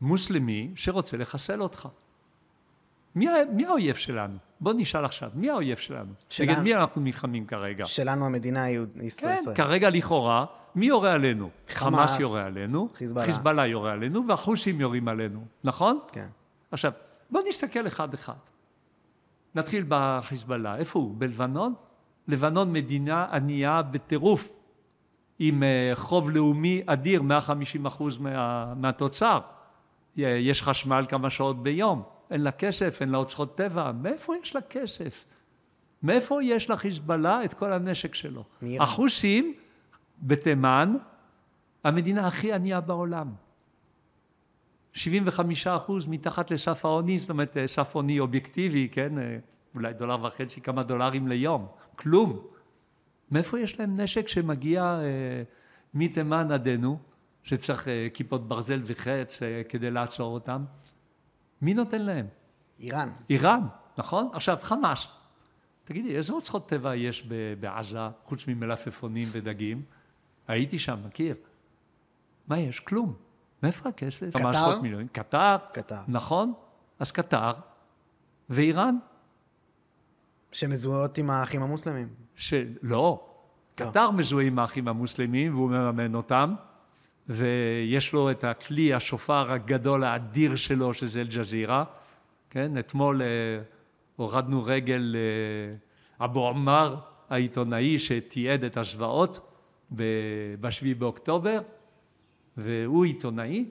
מוסלמי 0.01 0.71
שרוצה 0.75 1.17
לחסל 1.17 1.61
אותך. 1.61 1.87
מי, 3.15 3.27
מי 3.51 3.65
האויב 3.65 3.95
שלנו? 3.95 4.37
בוא 4.63 4.73
נשאל 4.77 5.05
עכשיו, 5.05 5.29
מי 5.33 5.49
האויב 5.49 5.77
שלנו? 5.77 6.13
שלנו. 6.29 6.51
נגד 6.51 6.61
מי 6.61 6.75
אנחנו 6.75 7.01
נלחמים 7.01 7.45
כרגע? 7.45 7.85
שלנו 7.85 8.25
המדינה 8.25 8.63
היהודית 8.63 8.95
כן, 8.97 9.05
ישראל. 9.05 9.55
כרגע 9.55 9.89
לכאורה, 9.89 10.45
מי 10.75 10.85
יורה 10.85 11.13
עלינו? 11.13 11.49
חמאס, 11.67 12.09
חמאס 12.09 12.19
יורה 12.19 12.45
עלינו, 12.45 12.87
חיזבאללה. 12.95 13.25
חיזבאללה 13.25 13.67
יורה 13.67 13.91
עלינו, 13.91 14.27
והחוסים 14.27 14.81
יורים 14.81 15.07
עלינו, 15.07 15.45
נכון? 15.63 15.99
כן. 16.11 16.27
עכשיו, 16.71 16.91
בוא 17.29 17.41
נסתכל 17.49 17.87
אחד-אחד. 17.87 18.33
נתחיל 19.55 19.85
בחיזבאללה. 19.87 20.77
איפה 20.77 20.99
הוא? 20.99 21.15
בלבנון? 21.17 21.73
לבנון 22.27 22.73
מדינה 22.73 23.27
ענייה 23.31 23.81
בטירוף, 23.81 24.51
עם 25.39 25.63
אה, 25.63 25.91
חוב 25.93 26.29
לאומי 26.29 26.81
אדיר, 26.85 27.21
150 27.21 27.85
אחוז 27.85 28.17
מה, 28.17 28.73
מהתוצר. 28.75 29.39
יש 30.17 30.63
חשמל 30.63 31.05
כמה 31.09 31.29
שעות 31.29 31.63
ביום, 31.63 32.03
אין 32.33 32.41
לה 32.41 32.51
כסף, 32.51 32.97
אין 33.01 33.09
לה 33.09 33.17
אוצרות 33.17 33.57
טבע. 33.57 33.91
מאיפה 33.91 34.33
יש 34.41 34.55
לה 34.55 34.61
כסף? 34.61 35.25
מאיפה 36.03 36.43
יש 36.43 36.69
לחיזבאללה 36.69 37.45
את 37.45 37.53
כל 37.53 37.73
הנשק 37.73 38.15
שלו? 38.15 38.43
מאיראן. 38.61 38.81
החוסים 38.81 39.53
בתימן, 40.21 40.95
המדינה 41.83 42.27
הכי 42.27 42.53
ענייה 42.53 42.81
בעולם. 42.81 43.31
75 44.93 45.67
אחוז 45.67 46.07
מתחת 46.07 46.51
לסף 46.51 46.85
העוני, 46.85 47.19
זאת 47.19 47.29
אומרת 47.29 47.57
אה, 47.57 47.67
סף 47.67 47.95
עוני 47.95 48.19
אובייקטיבי, 48.19 48.89
כן? 48.91 49.17
אה, 49.17 49.37
אולי 49.75 49.93
דולר 49.93 50.25
וחצי, 50.25 50.61
כמה 50.61 50.83
דולרים 50.83 51.27
ליום, 51.27 51.67
כלום. 51.95 52.47
מאיפה 53.31 53.59
יש 53.59 53.79
להם 53.79 53.99
נשק 53.99 54.27
שמגיע 54.27 54.83
אה, 54.83 55.43
מתימן 55.93 56.51
עדנו, 56.51 56.99
שצריך 57.43 57.87
אה, 57.87 58.07
כיפות 58.13 58.47
ברזל 58.47 58.81
וחץ 58.85 59.43
אה, 59.43 59.61
כדי 59.69 59.91
לעצור 59.91 60.33
אותם? 60.33 60.63
מי 61.63 61.73
נותן 61.73 62.01
להם? 62.01 62.25
איראן. 62.79 63.09
איראן, 63.29 63.67
נכון? 63.97 64.29
עכשיו, 64.33 64.57
חמאס. 64.61 65.07
תגידי, 65.83 66.15
איזה 66.15 66.33
אוצרות 66.33 66.69
טבע 66.69 66.95
יש 66.95 67.27
בעזה, 67.59 67.97
חוץ 68.23 68.47
ממלפפונים 68.47 69.27
ודגים? 69.31 69.81
הייתי 70.47 70.79
שם, 70.79 70.99
מכיר. 71.05 71.35
מה 72.47 72.59
יש? 72.59 72.79
כלום. 72.79 73.13
מאיפה 73.63 73.89
הכסף? 73.89 74.29
קטר? 74.37 74.81
מיליונים. 74.81 75.07
קטר, 75.07 75.55
קטר. 75.73 76.01
נכון? 76.07 76.53
אז 76.99 77.11
קטר 77.11 77.51
ואיראן, 78.49 78.97
שמזוהות 80.51 81.17
עם 81.17 81.29
האחים 81.29 81.61
המוסלמים. 81.61 82.07
שלא, 82.35 82.65
לא. 82.81 83.29
קטר 83.75 84.11
מזוהה 84.11 84.45
עם 84.45 84.59
האחים 84.59 84.87
המוסלמים 84.87 85.55
והוא 85.55 85.69
מממן 85.69 86.15
אותם, 86.15 86.55
ויש 87.29 88.13
לו 88.13 88.31
את 88.31 88.43
הכלי, 88.43 88.93
השופר 88.93 89.51
הגדול 89.51 90.03
האדיר 90.03 90.55
שלו, 90.55 90.93
שזה 90.93 91.21
אל-ג'זירה. 91.21 91.83
כן, 92.49 92.77
אתמול 92.79 93.21
אה, 93.21 93.27
הורדנו 94.15 94.63
רגל 94.63 95.15
לאבו 96.19 96.49
עמר, 96.49 96.95
העיתונאי 97.29 97.99
שתיעד 97.99 98.63
את 98.63 98.77
הזוועות 98.77 99.49
ב-7 99.91 100.97
באוקטובר, 100.97 101.61
והוא 102.57 103.05
עיתונאי, 103.05 103.65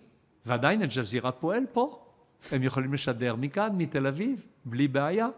ועדיין 0.46 0.82
אל-ג'זירה 0.82 1.32
פועל 1.32 1.64
פה. 1.72 1.98
הם 2.52 2.62
יכולים 2.62 2.94
לשדר 2.94 3.36
מכאן, 3.36 3.70
מתל 3.76 4.06
אביב, 4.06 4.46
בלי 4.64 4.88
בעיה. 4.88 5.28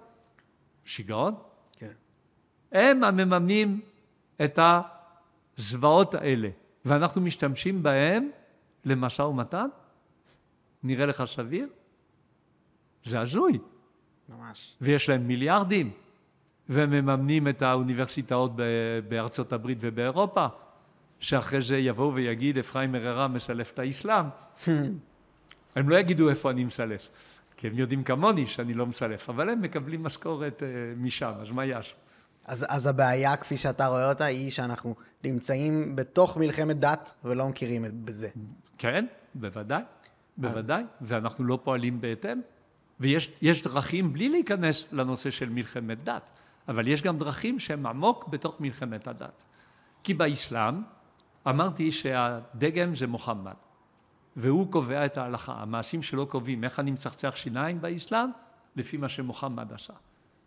שיגעון. 0.85 1.35
כן. 1.77 1.92
הם 2.72 3.05
המממנים 3.05 3.81
את 4.44 4.59
הזוועות 5.59 6.14
האלה, 6.14 6.48
ואנחנו 6.85 7.20
משתמשים 7.20 7.83
בהם 7.83 8.31
למשא 8.85 9.23
ומתן? 9.23 9.68
נראה 10.83 11.07
לך 11.07 11.25
סביר? 11.27 11.68
זה 13.05 13.20
הזוי. 13.20 13.59
ממש. 14.29 14.77
ויש 14.81 15.09
להם 15.09 15.29
מיליארדים, 15.29 15.90
והם 16.68 16.90
מממנים 16.90 17.49
את 17.49 17.62
האוניברסיטאות 17.62 18.53
בארצות 19.09 19.53
הברית 19.53 19.79
ובאירופה, 19.81 20.47
שאחרי 21.20 21.61
זה 21.61 21.77
יבואו 21.77 22.14
ויגיד 22.14 22.59
אפרים 22.59 22.94
אררה 22.94 23.29
מסלף 23.29 23.73
את 23.73 23.79
האסלאם. 23.79 24.27
הם 25.77 25.88
לא 25.88 25.97
יגידו 25.97 26.31
איפה 26.31 26.51
אני 26.51 26.64
מסלף, 26.64 27.09
כי 27.57 27.66
הם 27.66 27.79
יודעים 27.79 28.05
כמוני 28.05 28.47
שאני 28.47 28.75
לא 28.75 28.87
מסלף, 28.87 29.31
אבל 29.31 29.51
הם 29.51 29.62
מקבלים 29.62 30.03
משכורת 30.03 30.62
אה, 30.62 30.68
משם, 30.97 31.33
אז 31.40 31.51
מה 31.51 31.64
יעשו? 31.64 31.97
אז, 32.45 32.67
אז 32.69 32.87
הבעיה, 32.87 33.37
כפי 33.37 33.57
שאתה 33.57 33.87
רואה 33.87 34.09
אותה, 34.09 34.25
היא 34.25 34.51
שאנחנו 34.51 34.95
נמצאים 35.25 35.97
בתוך 35.97 36.37
מלחמת 36.37 36.79
דת 36.81 37.15
ולא 37.25 37.49
מכירים 37.49 37.85
את- 37.85 37.95
בזה. 37.95 38.29
כן, 38.79 39.07
בוודאי, 39.35 39.83
בוודאי, 40.37 40.85
ואנחנו 41.01 41.45
לא 41.45 41.59
פועלים 41.65 42.01
בהתאם. 42.01 42.41
ויש 43.01 43.33
יש 43.43 43.63
דרכים 43.63 44.13
בלי 44.13 44.29
להיכנס 44.29 44.85
לנושא 44.93 45.31
של 45.31 45.49
מלחמת 45.49 46.05
דת, 46.05 46.31
אבל 46.69 46.89
יש 46.89 47.03
גם 47.03 47.19
דרכים 47.19 47.59
שהן 47.59 47.87
עמוק 47.87 48.29
בתוך 48.29 48.61
מלחמת 48.61 49.07
הדת. 49.09 49.45
כי 50.03 50.15
באסלאם 50.15 50.83
אמרתי 51.49 51.93
שהדגם 51.93 52.95
זה 52.95 53.07
מוחמד, 53.07 53.53
והוא 54.37 54.73
קובע 54.73 55.05
את 55.05 55.17
ההלכה. 55.17 55.53
המעשים 55.53 56.03
שלו 56.03 56.27
קובעים 56.27 56.65
איך 56.65 56.81
אני 56.81 56.91
מצחצח 56.91 57.37
שיניים 57.37 57.81
באסלאם, 57.81 58.29
לפי 58.77 58.97
מה 58.97 59.09
שמוחמד 59.09 59.73
עשה. 59.73 59.93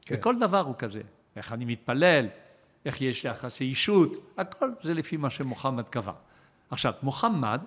כן. 0.02 0.16
וכל 0.20 0.40
דבר 0.40 0.60
הוא 0.60 0.76
כזה. 0.78 1.02
איך 1.38 1.54
אני 1.54 1.65
מתפלל, 1.65 2.28
איך 2.86 3.02
יש 3.02 3.26
יחסי 3.26 3.63
אישות, 3.63 4.17
הכל 4.38 4.69
זה 4.82 4.93
לפי 4.93 5.17
מה 5.17 5.30
שמוחמד 5.30 5.89
קבע. 5.89 6.13
עכשיו, 6.69 6.93
מוחמד 7.02 7.62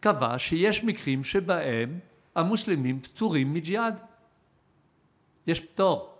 קבע 0.00 0.38
שיש 0.38 0.84
מקרים 0.84 1.24
שבהם 1.24 1.98
המוסלמים 2.34 3.00
פטורים 3.00 3.54
מג'יהאד. 3.54 4.00
יש 5.46 5.60
פטור. 5.60 6.18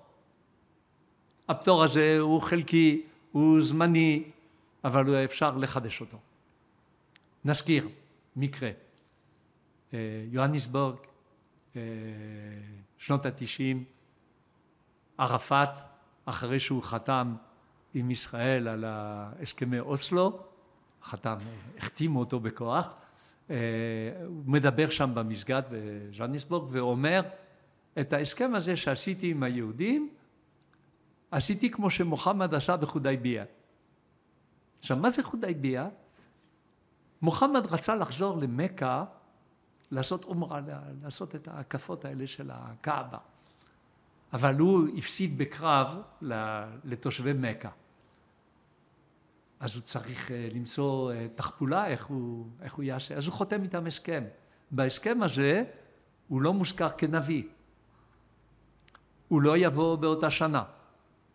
הפטור 1.48 1.84
הזה 1.84 2.18
הוא 2.20 2.40
חלקי, 2.40 3.02
הוא 3.32 3.62
זמני, 3.62 4.30
אבל 4.84 5.24
אפשר 5.24 5.56
לחדש 5.56 6.00
אותו. 6.00 6.18
נזכיר 7.44 7.88
מקרה. 8.36 8.70
אה, 9.94 9.98
יוהניסבורג, 10.30 10.96
אה, 11.76 11.82
שנות 12.98 13.26
התשעים, 13.26 13.84
ערפאת, 15.18 15.78
אחרי 16.26 16.60
שהוא 16.60 16.82
חתם 16.82 17.34
עם 17.94 18.10
ישראל 18.10 18.68
על 18.68 18.84
הסכמי 18.86 19.80
אוסלו, 19.80 20.42
חתם, 21.02 21.36
החתימו 21.78 22.20
אותו 22.20 22.40
בכוח, 22.40 22.94
אה, 23.50 23.56
הוא 24.26 24.42
מדבר 24.46 24.90
שם 24.90 25.14
במסגד 25.14 25.62
בז'ניסבורג 25.70 26.68
ואומר 26.72 27.22
את 28.00 28.12
ההסכם 28.12 28.54
הזה 28.54 28.76
שעשיתי 28.76 29.30
עם 29.30 29.42
היהודים 29.42 30.10
עשיתי 31.30 31.70
כמו 31.70 31.90
שמוחמד 31.90 32.54
עשה 32.54 32.76
בחודייביה. 32.76 33.44
עכשיו 34.78 34.96
מה 34.96 35.10
זה 35.10 35.22
חודייביה? 35.22 35.88
מוחמד 37.22 37.66
רצה 37.72 37.94
לחזור 37.94 38.38
למכה 38.38 39.04
לעשות 39.90 40.24
עומרה, 40.24 40.60
לעשות 41.02 41.34
את 41.34 41.48
ההקפות 41.48 42.04
האלה 42.04 42.26
של 42.26 42.50
הקאבה 42.52 43.18
אבל 44.34 44.58
הוא 44.58 44.88
הפסיד 44.96 45.38
בקרב 45.38 46.02
לתושבי 46.84 47.32
מכה 47.32 47.70
אז 49.60 49.74
הוא 49.74 49.82
צריך 49.82 50.30
אה, 50.30 50.48
למצוא 50.54 51.12
אה, 51.12 51.26
תחפולה 51.34 51.86
איך 51.86 52.06
הוא, 52.06 52.46
איך 52.62 52.74
הוא 52.74 52.84
יעשה, 52.84 53.14
אז 53.14 53.26
הוא 53.26 53.34
חותם 53.34 53.62
איתם 53.62 53.86
הסכם. 53.86 54.24
בהסכם 54.70 55.22
הזה 55.22 55.64
הוא 56.28 56.42
לא 56.42 56.52
מוזכר 56.52 56.88
כנביא. 56.88 57.42
הוא 59.28 59.42
לא 59.42 59.56
יבוא 59.56 59.96
באותה 59.96 60.30
שנה, 60.30 60.64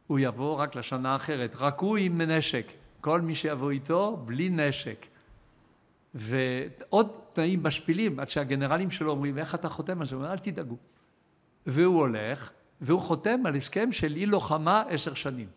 הוא 0.07 0.19
יבוא 0.19 0.55
רק 0.55 0.75
לשנה 0.75 1.15
אחרת, 1.15 1.55
רק 1.59 1.79
הוא 1.79 1.97
עם 1.97 2.21
נשק, 2.21 2.71
כל 3.01 3.21
מי 3.21 3.35
שיבוא 3.35 3.71
איתו 3.71 4.17
בלי 4.25 4.49
נשק. 4.49 5.05
ועוד 6.13 7.11
תנאים 7.33 7.63
משפילים, 7.63 8.19
עד 8.19 8.29
שהגנרלים 8.29 8.91
שלו 8.91 9.11
אומרים, 9.11 9.37
איך 9.37 9.55
אתה 9.55 9.69
חותם 9.69 10.01
על 10.01 10.07
זה? 10.07 10.15
הוא 10.15 10.21
אומר, 10.23 10.33
אל 10.33 10.37
תדאגו. 10.37 10.77
והוא 11.65 11.99
הולך, 11.99 12.51
והוא 12.81 13.01
חותם 13.01 13.45
על 13.45 13.55
הסכם 13.55 13.91
של 13.91 14.15
אי 14.15 14.25
לוחמה 14.25 14.83
עשר 14.89 15.13
שנים. 15.13 15.47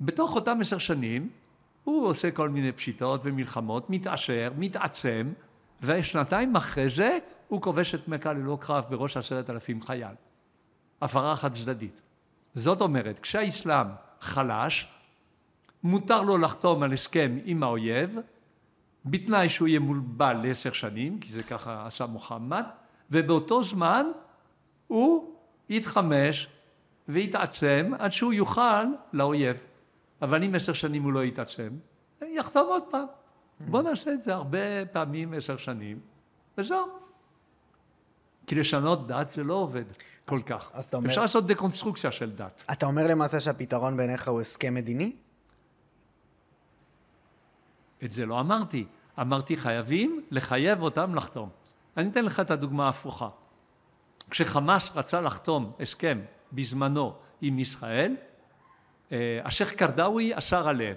בתוך 0.00 0.34
אותם 0.34 0.58
עשר 0.60 0.78
שנים, 0.78 1.28
הוא 1.84 2.06
עושה 2.06 2.30
כל 2.30 2.48
מיני 2.48 2.72
פשיטות 2.72 3.20
ומלחמות, 3.24 3.90
מתעשר, 3.90 4.52
מתעצם, 4.58 5.32
ושנתיים 5.82 6.56
אחרי 6.56 6.88
זה 6.88 7.18
הוא 7.48 7.62
כובש 7.62 7.94
את 7.94 8.08
מכה 8.08 8.32
ללא 8.32 8.58
קרב 8.60 8.84
בראש 8.88 9.16
עשרת 9.16 9.50
אלפים 9.50 9.82
חייל. 9.82 10.14
הפרה 11.02 11.36
חד 11.36 11.52
צדדית. 11.52 12.02
זאת 12.54 12.80
אומרת, 12.80 13.18
כשהאסלאם 13.18 13.86
חלש, 14.20 14.88
מותר 15.82 16.22
לו 16.22 16.38
לחתום 16.38 16.82
על 16.82 16.92
הסכם 16.92 17.38
עם 17.44 17.62
האויב, 17.62 18.18
בתנאי 19.04 19.48
שהוא 19.48 19.68
יהיה 19.68 19.80
מולבל 19.80 20.36
לעשר 20.42 20.72
שנים, 20.72 21.18
כי 21.18 21.28
זה 21.28 21.42
ככה 21.42 21.86
עשה 21.86 22.06
מוחמד, 22.06 22.64
ובאותו 23.10 23.62
זמן 23.62 24.06
הוא 24.86 25.37
יתחמש 25.68 26.48
ויתעצם 27.08 27.92
עד 27.98 28.12
שהוא 28.12 28.32
יוכל 28.32 28.84
לאויב. 29.12 29.56
אבל 30.22 30.44
אם 30.44 30.54
עשר 30.54 30.72
שנים 30.72 31.02
הוא 31.02 31.12
לא 31.12 31.24
יתעצם, 31.24 31.68
יחתום 32.22 32.66
עוד 32.66 32.82
פעם. 32.90 33.06
בוא 33.60 33.82
נעשה 33.82 34.12
את 34.12 34.22
זה 34.22 34.34
הרבה 34.34 34.86
פעמים 34.92 35.34
עשר 35.34 35.56
שנים, 35.56 36.00
וזהו. 36.58 36.86
כי 38.46 38.54
לשנות 38.54 39.06
דת 39.06 39.30
זה 39.30 39.44
לא 39.44 39.54
עובד 39.54 39.84
כל 40.24 40.34
אז, 40.34 40.42
כך. 40.42 40.70
אז 40.72 40.84
אתה 40.84 40.96
אומר... 40.96 41.08
אפשר 41.08 41.20
לעשות 41.20 41.46
דקונסטרוקציה 41.46 42.12
של 42.12 42.30
דת. 42.30 42.64
אתה 42.72 42.86
אומר 42.86 43.06
למעשה 43.06 43.40
שהפתרון 43.40 43.96
בעיניך 43.96 44.28
הוא 44.28 44.40
הסכם 44.40 44.74
מדיני? 44.74 45.12
את 48.04 48.12
זה 48.12 48.26
לא 48.26 48.40
אמרתי. 48.40 48.86
אמרתי 49.20 49.56
חייבים 49.56 50.22
לחייב 50.30 50.82
אותם 50.82 51.14
לחתום. 51.14 51.48
אני 51.96 52.10
אתן 52.10 52.24
לך 52.24 52.40
את 52.40 52.50
הדוגמה 52.50 52.86
ההפוכה. 52.86 53.28
כשחמאס 54.30 54.90
רצה 54.94 55.20
לחתום 55.20 55.72
הסכם 55.80 56.20
בזמנו 56.52 57.14
עם 57.40 57.58
ישראל, 57.58 58.16
אה, 59.12 59.40
השייח' 59.44 59.72
קרדאווי 59.72 60.38
אסר 60.38 60.68
עליהם. 60.68 60.96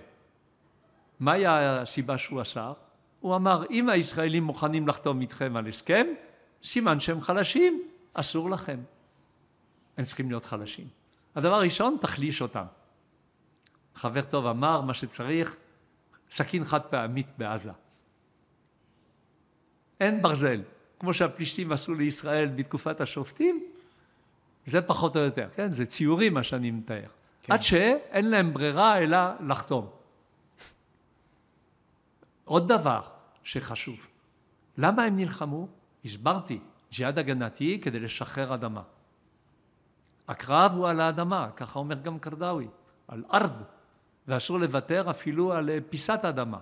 מהי 1.19 1.47
הסיבה 1.47 2.17
שהוא 2.17 2.41
אסר? 2.41 2.73
הוא 3.19 3.35
אמר, 3.35 3.63
אם 3.69 3.89
הישראלים 3.89 4.43
מוכנים 4.43 4.87
לחתום 4.87 5.21
איתכם 5.21 5.57
על 5.57 5.67
הסכם, 5.67 6.07
סימן 6.63 6.99
שהם 6.99 7.21
חלשים, 7.21 7.83
אסור 8.13 8.49
לכם. 8.49 8.79
הם 9.97 10.05
צריכים 10.05 10.29
להיות 10.29 10.45
חלשים. 10.45 10.87
הדבר 11.35 11.53
הראשון, 11.53 11.97
תחליש 12.01 12.41
אותם. 12.41 12.65
חבר 13.95 14.21
טוב 14.21 14.45
אמר, 14.45 14.81
מה 14.81 14.93
שצריך, 14.93 15.55
סכין 16.29 16.65
חד 16.65 16.81
פעמית 16.81 17.27
בעזה. 17.37 17.71
אין 19.99 20.21
ברזל. 20.21 20.61
כמו 21.01 21.13
שהפלישתים 21.13 21.71
עשו 21.71 21.93
לישראל 21.93 22.49
בתקופת 22.55 23.01
השופטים, 23.01 23.63
זה 24.65 24.81
פחות 24.81 25.15
או 25.15 25.21
יותר, 25.21 25.49
כן? 25.55 25.71
זה 25.71 25.85
ציורים 25.85 26.33
מה 26.33 26.43
שאני 26.43 26.71
מתאר. 26.71 27.07
כן. 27.41 27.53
עד 27.53 27.61
שאין 27.61 28.29
להם 28.29 28.53
ברירה 28.53 28.97
אלא 28.97 29.17
לחתום. 29.47 29.89
עוד 32.45 32.67
דבר 32.67 32.99
שחשוב, 33.43 34.07
למה 34.77 35.03
הם 35.03 35.15
נלחמו? 35.15 35.67
הסברתי, 36.05 36.59
ג'יהאד 36.91 37.19
הגנתי 37.19 37.79
כדי 37.81 37.99
לשחרר 37.99 38.53
אדמה. 38.53 38.83
הקרב 40.27 40.71
הוא 40.71 40.87
על 40.87 40.99
האדמה, 40.99 41.49
ככה 41.55 41.79
אומר 41.79 41.95
גם 41.95 42.19
קרדאווי, 42.19 42.67
על 43.07 43.23
ארד, 43.33 43.63
ואסור 44.27 44.59
לוותר 44.59 45.09
אפילו 45.09 45.53
על 45.53 45.69
פיסת 45.89 46.19
אדמה. 46.23 46.59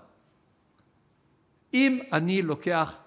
אם 1.74 2.00
אני 2.14 2.42
לוקח 2.42 3.00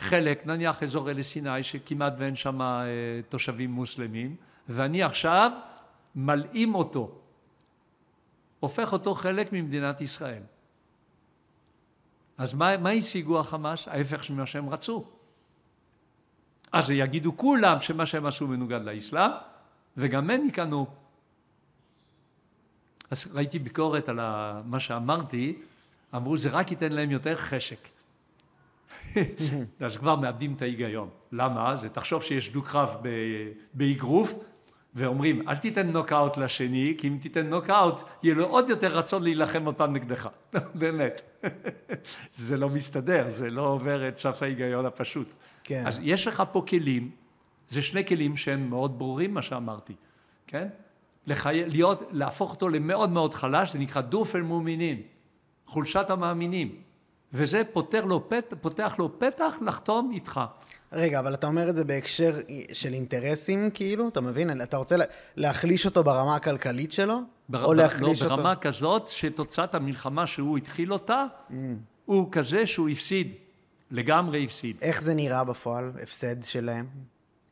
חלק, 0.00 0.46
נניח 0.46 0.82
אזור 0.82 1.10
אלי 1.10 1.24
סיני 1.24 1.62
שכמעט 1.62 2.12
ואין 2.18 2.36
שם 2.36 2.62
אה, 2.62 2.86
תושבים 3.28 3.70
מוסלמים, 3.70 4.36
ואני 4.68 5.02
עכשיו 5.02 5.52
מלאים 6.14 6.74
אותו, 6.74 7.18
הופך 8.60 8.92
אותו 8.92 9.14
חלק 9.14 9.52
ממדינת 9.52 10.00
ישראל. 10.00 10.42
אז 12.38 12.54
מה, 12.54 12.76
מה 12.76 12.90
השיגו 12.90 13.40
החמאס? 13.40 13.88
ההפך 13.88 14.30
ממה 14.30 14.46
שהם 14.46 14.68
רצו. 14.68 15.04
אז 16.72 16.90
יגידו 16.90 17.36
כולם 17.36 17.80
שמה 17.80 18.06
שהם 18.06 18.26
עשו 18.26 18.46
מנוגד 18.46 18.80
לאסלאם, 18.84 19.30
וגם 19.96 20.30
הם 20.30 20.44
ייכנעו. 20.44 20.86
אז 23.10 23.28
ראיתי 23.32 23.58
ביקורת 23.58 24.08
על 24.08 24.20
מה 24.64 24.80
שאמרתי, 24.80 25.58
אמרו 26.14 26.36
זה 26.36 26.48
רק 26.48 26.70
ייתן 26.70 26.92
להם 26.92 27.10
יותר 27.10 27.36
חשק. 27.36 27.88
אז 29.80 29.98
כבר 29.98 30.16
מאבדים 30.16 30.54
את 30.54 30.62
ההיגיון. 30.62 31.08
למה? 31.32 31.76
זה 31.76 31.88
תחשוב 31.88 32.22
שיש 32.22 32.52
דו-קרב 32.52 32.96
באגרוף, 33.74 34.34
ואומרים 34.94 35.48
אל 35.48 35.56
תיתן 35.56 35.90
נוקאוט 35.90 36.36
לשני, 36.36 36.94
כי 36.98 37.08
אם 37.08 37.18
תיתן 37.20 37.46
נוקאוט 37.46 38.02
יהיה 38.22 38.34
לו 38.34 38.46
עוד 38.46 38.68
יותר 38.68 38.96
רצון 38.98 39.22
להילחם 39.22 39.66
אותם 39.66 39.92
נגדך. 39.92 40.28
באמת. 40.80 41.42
זה 42.34 42.56
לא 42.56 42.68
מסתדר, 42.68 43.28
זה 43.28 43.50
לא 43.50 43.68
עובר 43.68 44.08
את 44.08 44.18
סף 44.18 44.42
ההיגיון 44.42 44.86
הפשוט. 44.86 45.32
כן. 45.64 45.86
אז 45.86 46.00
יש 46.02 46.26
לך 46.26 46.42
פה 46.52 46.64
כלים, 46.68 47.10
זה 47.68 47.82
שני 47.82 48.06
כלים 48.06 48.36
שהם 48.36 48.70
מאוד 48.70 48.98
ברורים 48.98 49.34
מה 49.34 49.42
שאמרתי, 49.42 49.94
כן? 50.46 50.68
לחי... 51.26 51.62
להיות, 51.66 52.02
להפוך 52.10 52.50
אותו 52.50 52.68
למאוד 52.68 53.10
מאוד 53.10 53.34
חלש, 53.34 53.72
זה 53.72 53.78
נקרא 53.78 54.02
דופל 54.02 54.42
מומינין, 54.42 55.02
חולשת 55.66 56.10
המאמינים. 56.10 56.89
וזה 57.32 57.62
פותר 57.72 58.04
לו, 58.04 58.28
פת, 58.28 58.54
פותח 58.60 58.94
לו 58.98 59.18
פתח 59.18 59.54
לחתום 59.66 60.10
איתך. 60.14 60.40
רגע, 60.92 61.18
אבל 61.18 61.34
אתה 61.34 61.46
אומר 61.46 61.70
את 61.70 61.76
זה 61.76 61.84
בהקשר 61.84 62.34
של 62.72 62.92
אינטרסים, 62.92 63.70
כאילו? 63.70 64.08
אתה 64.08 64.20
מבין? 64.20 64.62
אתה 64.62 64.76
רוצה 64.76 64.96
להחליש 65.36 65.86
אותו 65.86 66.04
ברמה 66.04 66.36
הכלכלית 66.36 66.92
שלו? 66.92 67.18
בר... 67.48 67.64
או 67.64 67.74
להחליש 67.74 68.22
לא, 68.22 68.26
אותו... 68.26 68.36
לא, 68.36 68.36
ברמה 68.36 68.56
כזאת 68.56 69.08
שתוצאת 69.08 69.74
המלחמה 69.74 70.26
שהוא 70.26 70.58
התחיל 70.58 70.92
אותה, 70.92 71.24
mm. 71.50 71.54
הוא 72.04 72.32
כזה 72.32 72.66
שהוא 72.66 72.88
הפסיד, 72.88 73.32
לגמרי 73.90 74.44
הפסיד. 74.44 74.76
איך 74.82 75.02
זה 75.02 75.14
נראה 75.14 75.44
בפועל, 75.44 75.92
הפסד 76.02 76.42
שלהם? 76.42 76.86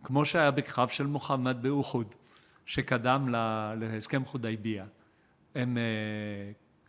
כמו 0.04 0.24
שהיה 0.24 0.50
בקרב 0.50 0.88
של 0.88 1.06
מוחמד 1.06 1.56
באוחוד, 1.62 2.14
שקדם 2.66 3.34
להסכם 3.80 4.24
חודייביה. 4.24 4.84
הם... 5.54 5.78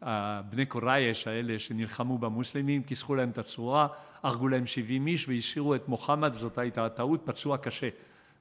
הבני 0.01 0.65
קורייש 0.65 1.27
האלה 1.27 1.59
שנלחמו 1.59 2.17
במוסלמים, 2.17 2.83
כיסחו 2.83 3.15
להם 3.15 3.29
את 3.29 3.37
הצורה, 3.37 3.87
הרגו 4.23 4.47
להם 4.47 4.65
70 4.65 5.07
איש 5.07 5.27
והשאירו 5.29 5.75
את 5.75 5.87
מוחמד, 5.87 6.33
זאת 6.33 6.57
הייתה 6.57 6.85
הטעות, 6.85 7.21
פצוע 7.25 7.57
קשה, 7.57 7.89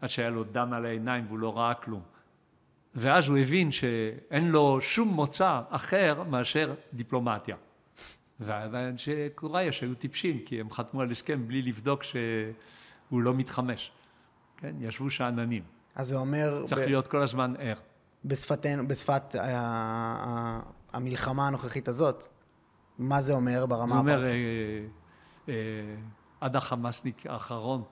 עד 0.00 0.08
שהיה 0.08 0.30
לו 0.30 0.44
דם 0.44 0.72
על 0.72 0.86
העיניים 0.86 1.24
והוא 1.26 1.38
לא 1.38 1.58
ראה 1.58 1.74
כלום. 1.74 2.02
ואז 2.94 3.28
הוא 3.28 3.38
הבין 3.38 3.72
שאין 3.72 4.50
לו 4.50 4.80
שום 4.80 5.08
מוצא 5.08 5.60
אחר 5.70 6.22
מאשר 6.22 6.74
דיפלומטיה. 6.92 7.56
ואנשי 8.40 9.28
קוריאה 9.34 9.72
שהיו 9.72 9.94
טיפשים, 9.94 10.40
כי 10.46 10.60
הם 10.60 10.70
חתמו 10.70 11.00
על 11.00 11.10
הסכם 11.10 11.48
בלי 11.48 11.62
לבדוק 11.62 12.02
שהוא 12.02 13.22
לא 13.22 13.34
מתחמש. 13.34 13.90
כן, 14.56 14.74
ישבו 14.80 15.10
שאננים. 15.10 15.62
אז 15.94 16.08
זה 16.08 16.16
אומר... 16.16 16.66
צריך 16.66 16.80
ב... 16.80 16.84
להיות 16.84 17.08
כל 17.08 17.22
הזמן 17.22 17.54
ער. 17.58 17.76
בשפתנו, 18.24 18.88
בשפת. 18.88 19.34
המלחמה 20.92 21.46
הנוכחית 21.46 21.88
הזאת, 21.88 22.28
מה 22.98 23.22
זה 23.22 23.32
אומר 23.32 23.66
ברמה 23.66 23.94
זה 23.94 23.98
אומר, 23.98 24.24
אה, 24.24 24.30
אה, 25.48 25.54
עד 26.40 26.56
החמאסניק 26.56 27.26
האחרון, 27.26 27.82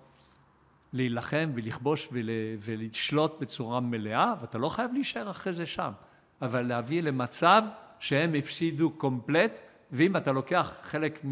להילחם 0.93 1.51
ולכבוש 1.55 2.09
ול, 2.13 2.31
ולשלוט 2.61 3.41
בצורה 3.41 3.81
מלאה, 3.81 4.35
ואתה 4.41 4.59
לא 4.59 4.69
חייב 4.69 4.93
להישאר 4.93 5.31
אחרי 5.31 5.53
זה 5.53 5.67
שם, 5.67 5.93
אבל 6.43 6.63
להביא 6.63 7.03
למצב 7.03 7.63
שהם 7.99 8.35
הפסידו 8.35 8.91
קומפלט, 8.91 9.61
ואם 9.93 10.17
אתה 10.17 10.33
לוקח 10.33 10.73
חלק 10.83 11.25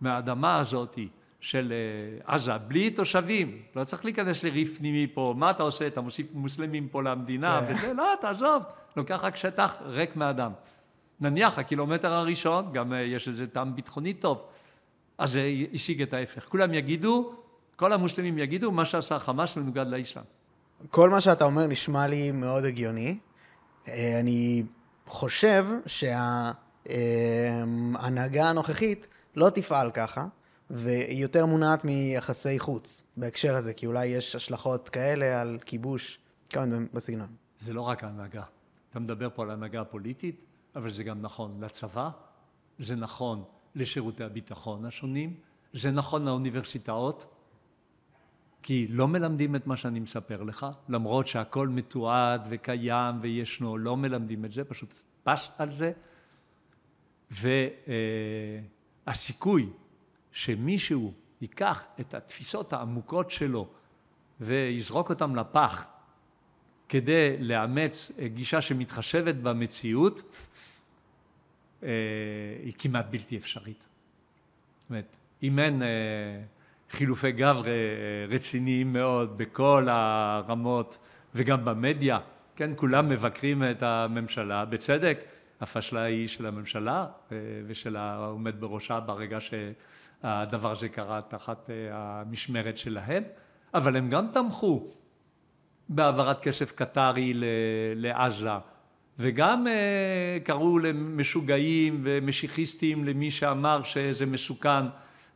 מהאדמה 0.00 0.58
הזאת 0.58 0.98
של 1.40 1.72
אה, 1.72 2.34
עזה, 2.34 2.58
בלי 2.58 2.90
תושבים, 2.90 3.62
לא 3.76 3.84
צריך 3.84 4.04
להיכנס 4.04 4.44
לריף 4.44 4.78
פנימי 4.78 5.06
פה, 5.14 5.34
מה 5.36 5.50
אתה 5.50 5.62
עושה? 5.62 5.86
אתה 5.86 6.00
מוסיף 6.00 6.26
מוסלמים 6.32 6.88
פה 6.88 7.02
למדינה, 7.02 7.60
כן. 7.68 7.74
וזה, 7.74 7.92
לא, 7.92 8.14
תעזוב, 8.20 8.62
לוקח 8.96 9.24
רק 9.24 9.36
שטח 9.36 9.74
ריק 9.82 10.16
מאדם. 10.16 10.52
נניח 11.20 11.58
הקילומטר 11.58 12.12
הראשון, 12.12 12.72
גם 12.72 12.92
אה, 12.92 12.98
יש 12.98 13.28
איזה 13.28 13.46
טעם 13.46 13.76
ביטחוני 13.76 14.14
טוב, 14.14 14.42
אז 15.18 15.32
זה 15.32 15.42
השיג 15.72 16.02
את 16.02 16.12
ההפך. 16.12 16.48
כולם 16.48 16.74
יגידו, 16.74 17.34
כל 17.76 17.92
המוסלמים 17.92 18.38
יגידו, 18.38 18.72
מה 18.72 18.84
שעשה 18.84 19.18
חמאס 19.18 19.56
מנוגד 19.56 19.86
לאסלאם. 19.86 20.24
כל 20.90 21.10
מה 21.10 21.20
שאתה 21.20 21.44
אומר 21.44 21.66
נשמע 21.66 22.06
לי 22.06 22.32
מאוד 22.32 22.64
הגיוני. 22.64 23.18
אה, 23.88 24.20
אני 24.20 24.62
חושב 25.06 25.66
שההנהגה 26.86 28.50
הנוכחית 28.50 29.08
לא 29.36 29.50
תפעל 29.50 29.90
ככה, 29.90 30.26
והיא 30.70 31.22
יותר 31.22 31.46
מונעת 31.46 31.84
מיחסי 31.84 32.58
חוץ 32.58 33.02
בהקשר 33.16 33.56
הזה, 33.56 33.72
כי 33.74 33.86
אולי 33.86 34.06
יש 34.06 34.36
השלכות 34.36 34.88
כאלה 34.88 35.40
על 35.40 35.58
כיבוש, 35.64 36.18
כמה 36.50 36.64
בסגנון. 36.92 37.28
זה 37.58 37.72
לא 37.72 37.80
רק 37.80 38.04
ההנהגה. 38.04 38.42
אתה 38.90 39.00
מדבר 39.00 39.28
פה 39.34 39.42
על 39.42 39.50
ההנהגה 39.50 39.80
הפוליטית, 39.80 40.44
אבל 40.78 40.90
זה 40.90 41.04
גם 41.04 41.22
נכון 41.22 41.60
לצבא, 41.60 42.10
זה 42.78 42.96
נכון 42.96 43.44
לשירותי 43.74 44.24
הביטחון 44.24 44.84
השונים, 44.84 45.34
זה 45.72 45.90
נכון 45.90 46.24
לאוניברסיטאות, 46.24 47.34
כי 48.62 48.86
לא 48.90 49.08
מלמדים 49.08 49.56
את 49.56 49.66
מה 49.66 49.76
שאני 49.76 50.00
מספר 50.00 50.42
לך, 50.42 50.66
למרות 50.88 51.26
שהכל 51.26 51.68
מתועד 51.68 52.46
וקיים 52.50 53.14
וישנו, 53.20 53.78
לא 53.78 53.96
מלמדים 53.96 54.44
את 54.44 54.52
זה, 54.52 54.64
פשוט 54.64 54.94
פס 55.22 55.50
על 55.58 55.72
זה. 55.74 55.92
והסיכוי 59.06 59.68
שמישהו 60.32 61.12
ייקח 61.40 61.84
את 62.00 62.14
התפיסות 62.14 62.72
העמוקות 62.72 63.30
שלו 63.30 63.68
ויזרוק 64.40 65.10
אותן 65.10 65.32
לפח 65.32 65.86
כדי 66.88 67.36
לאמץ 67.38 68.10
גישה 68.34 68.60
שמתחשבת 68.60 69.34
במציאות, 69.34 70.22
אה, 70.22 70.26
היא 71.82 72.72
כמעט 72.78 73.06
בלתי 73.10 73.36
אפשרית. 73.36 73.88
זאת 74.80 74.90
אומרת, 74.90 75.16
אם 75.42 75.58
אין 75.58 75.82
אה, 75.82 75.88
חילופי 76.90 77.32
גב 77.32 77.62
רציניים 78.28 78.92
מאוד 78.92 79.38
בכל 79.38 79.86
הרמות 79.90 80.98
וגם 81.34 81.64
במדיה, 81.64 82.18
כן, 82.56 82.70
כולם 82.76 83.08
מבקרים 83.08 83.62
את 83.70 83.82
הממשלה, 83.82 84.64
בצדק, 84.64 85.24
הפשלה 85.60 86.02
היא 86.02 86.28
של 86.28 86.46
הממשלה 86.46 87.06
אה, 87.32 87.36
ושל 87.66 87.96
העומד 87.96 88.60
בראשה 88.60 89.00
ברגע 89.00 89.38
שהדבר 89.40 90.70
הזה 90.70 90.88
קרה 90.88 91.20
תחת 91.28 91.70
המשמרת 91.90 92.78
שלהם, 92.78 93.22
אבל 93.74 93.96
הם 93.96 94.10
גם 94.10 94.26
תמכו 94.32 94.86
בהעברת 95.88 96.40
כסף 96.40 96.72
קטרי 96.72 97.32
לעזה. 97.96 98.50
וגם 99.18 99.66
uh, 99.66 100.44
קראו 100.44 100.78
למשוגעים 100.78 102.00
ומשיחיסטים 102.04 103.04
למי 103.04 103.30
שאמר 103.30 103.82
שזה 103.82 104.26
מסוכן 104.26 104.86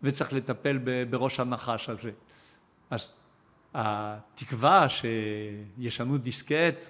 וצריך 0.03 0.33
לטפל 0.33 0.79
בראש 1.11 1.40
הנחש 1.40 1.88
הזה. 1.88 2.11
אז 2.90 3.09
התקווה 3.75 4.87
שישנו 4.88 6.18
דיסקט, 6.18 6.88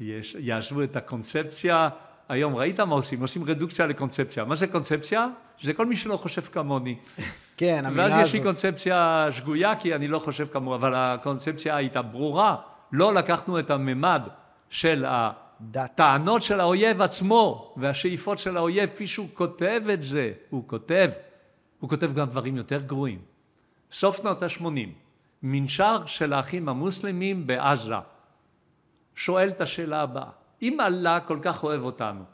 יש, 0.00 0.36
יעזבו 0.38 0.82
את 0.82 0.96
הקונספציה, 0.96 1.88
היום 2.28 2.56
ראית 2.56 2.80
מה 2.80 2.94
עושים? 2.94 3.20
עושים 3.20 3.44
רדוקציה 3.44 3.86
לקונספציה. 3.86 4.44
מה 4.44 4.56
זה 4.56 4.66
קונספציה? 4.66 5.28
זה 5.62 5.72
כל 5.72 5.86
מי 5.86 5.96
שלא 5.96 6.16
חושב 6.16 6.42
כמוני. 6.42 6.96
כן, 7.56 7.82
המילה 7.84 8.04
הזאת. 8.04 8.18
ואז 8.18 8.28
יש 8.28 8.34
לי 8.34 8.42
קונספציה 8.42 9.28
שגויה 9.30 9.76
כי 9.76 9.94
אני 9.94 10.08
לא 10.08 10.18
חושב 10.18 10.46
כמוה, 10.46 10.76
אבל 10.76 10.94
הקונספציה 10.94 11.76
הייתה 11.76 12.02
ברורה. 12.02 12.56
לא 12.92 13.14
לקחנו 13.14 13.58
את 13.58 13.70
הממד 13.70 14.22
של 14.70 15.04
ה... 15.04 15.30
הטענות 15.74 16.42
של 16.42 16.60
האויב 16.60 17.02
עצמו 17.02 17.74
והשאיפות 17.76 18.38
של 18.38 18.56
האויב, 18.56 18.90
כפי 18.90 19.06
שהוא 19.06 19.28
כותב 19.34 19.82
את 19.94 20.02
זה, 20.02 20.32
הוא 20.50 20.68
כותב, 20.68 21.10
הוא 21.80 21.90
כותב 21.90 22.14
גם 22.14 22.26
דברים 22.26 22.56
יותר 22.56 22.80
גרועים. 22.80 23.18
סוף 23.92 24.16
שנות 24.16 24.42
ה-80, 24.42 24.88
מנשר 25.42 26.06
של 26.06 26.32
האחים 26.32 26.68
המוסלמים 26.68 27.46
בעזה, 27.46 27.94
שואל 29.14 29.48
את 29.48 29.60
השאלה 29.60 30.02
הבאה, 30.02 30.30
אם 30.62 30.80
אללה 30.80 31.20
כל 31.20 31.38
כך 31.42 31.64
אוהב 31.64 31.82
אותנו, 31.82 32.24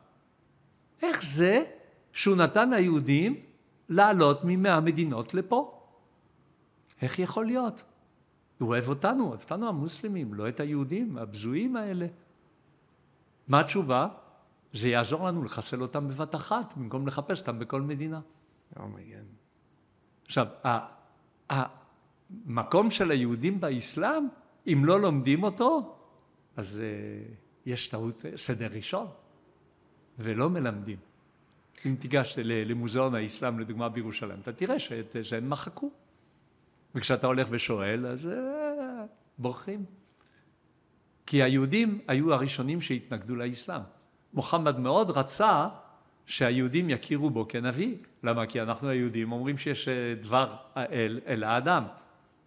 איך 1.03 1.25
זה 1.25 1.65
שהוא 2.13 2.37
נתן 2.37 2.71
ליהודים 2.71 3.41
לעלות 3.89 4.41
ממאה 4.45 4.81
מדינות 4.81 5.35
לפה? 5.35 5.81
איך 7.03 7.19
יכול 7.19 7.47
להיות? 7.47 7.85
הוא 8.59 8.69
אוהב 8.69 8.89
אותנו, 8.89 9.29
אוהב 9.29 9.41
אותנו 9.41 9.69
המוסלמים, 9.69 10.35
לא 10.35 10.49
את 10.49 10.61
היהודים 10.61 11.19
הבזויים 11.19 11.77
האלה. 11.77 12.07
מה 13.49 13.61
התשובה? 13.61 14.09
זה 14.73 14.89
יעזור 14.89 15.27
לנו 15.27 15.43
לחסל 15.45 15.83
אותם 15.83 16.09
בבת 16.09 16.35
אחת, 16.35 16.77
במקום 16.77 17.07
לחפש 17.07 17.41
אותם 17.41 17.59
בכל 17.59 17.81
מדינה. 17.81 18.21
אומייגד. 18.77 19.19
Oh 19.19 20.27
עכשיו, 20.27 20.47
המקום 21.51 22.91
של 22.91 23.11
היהודים 23.11 23.61
באסלאם, 23.61 24.29
אם 24.67 24.83
לא 24.85 25.01
לומדים 25.01 25.43
אותו, 25.43 25.97
אז 26.57 26.81
uh, 26.81 27.35
יש 27.67 27.89
טעות 27.89 28.25
סדר 28.37 28.67
ראשון, 28.73 29.07
ולא 30.19 30.51
מלמדים. 30.51 30.99
אם 31.87 31.95
תיגש 31.95 32.39
למוזיאון 32.39 33.15
האסלאם, 33.15 33.59
לדוגמה 33.59 33.89
בירושלים, 33.89 34.41
אתה 34.41 34.53
תראה 34.53 34.79
שאת 34.79 35.17
זה 35.29 35.37
הם 35.37 35.51
מחקו. 35.51 35.91
וכשאתה 36.95 37.27
הולך 37.27 37.49
ושואל, 37.51 38.07
אז 38.07 38.29
בורחים. 39.39 39.85
כי 41.31 41.43
היהודים 41.43 41.99
היו 42.09 42.33
הראשונים 42.33 42.81
שהתנגדו 42.81 43.37
לאסלאם. 43.37 43.81
מוחמד 44.35 44.79
מאוד 44.79 45.11
רצה 45.11 45.69
שהיהודים 46.27 46.91
יכירו 46.91 47.31
בו 47.31 47.49
כנביא. 47.49 47.95
למה? 48.23 48.47
כי 48.47 48.63
אנחנו 48.63 48.89
היהודים 48.89 49.33
אומרים 49.33 49.59
שיש 49.59 49.89
אה, 49.89 50.15
דבר 50.21 50.57
האל 50.75 51.21
אל 51.27 51.45
האדם. 51.45 51.85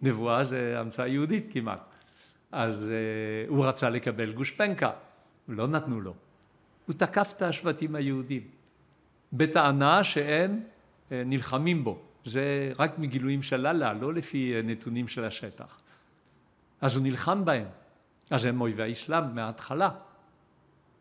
נבואה 0.02 0.44
זה 0.44 0.80
המצאה 0.80 1.08
יהודית 1.08 1.54
כמעט. 1.54 1.82
אז 2.52 2.90
uh, 2.90 3.50
הוא 3.50 3.66
רצה 3.66 3.90
לקבל 3.90 4.32
גושפנקה, 4.32 4.92
לא 5.48 5.68
נתנו 5.68 6.02
לו. 6.02 6.14
הוא 6.86 6.94
תקף 6.94 7.34
את 7.38 7.42
השבטים 7.42 7.96
היהודים, 7.96 8.42
בטענה 9.34 10.04
שהם 10.04 10.60
uh, 10.60 11.14
נלחמים 11.26 11.84
בו. 11.84 12.02
זה 12.26 12.72
רק 12.80 13.00
מגילויים 13.00 13.44
של 13.44 13.68
אללה, 13.68 13.94
לא 13.94 14.14
לפי 14.14 14.54
נתונים 14.64 15.08
של 15.08 15.26
השטח. 15.26 15.80
אז 16.82 16.96
הוא 16.96 17.04
נלחם 17.04 17.46
בהם. 17.46 17.83
אז 18.34 18.46
הם 18.46 18.62
אויבי 18.62 18.84
האסלאם 18.84 19.36
מההתחלה. 19.36 19.90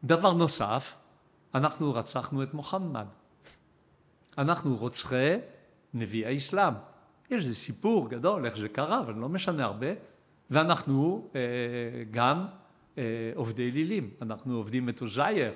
דבר 0.05 0.33
נוסף, 0.33 0.95
אנחנו 1.55 1.91
רצחנו 1.95 2.43
את 2.43 2.55
מוחמד. 2.55 3.07
אנחנו 4.39 4.76
רוצחי 4.76 5.37
נביא 5.95 6.26
האסלאם. 6.26 6.74
יש 7.30 7.45
איזה 7.45 7.55
סיפור 7.55 8.09
גדול 8.11 8.47
איך 8.47 8.57
זה 8.57 8.68
קרה, 8.68 9.01
אבל 9.01 9.14
לא 9.14 9.28
משנה 9.28 9.64
הרבה. 9.64 9.87
ואנחנו 10.51 11.28
אה, 11.35 11.41
גם 12.11 12.47
אה, 12.99 13.03
עובדי 13.35 13.70
אלילים. 13.70 14.11
אנחנו 14.22 14.57
עובדים 14.57 14.89
את 14.89 15.01
עוזייר, 15.01 15.53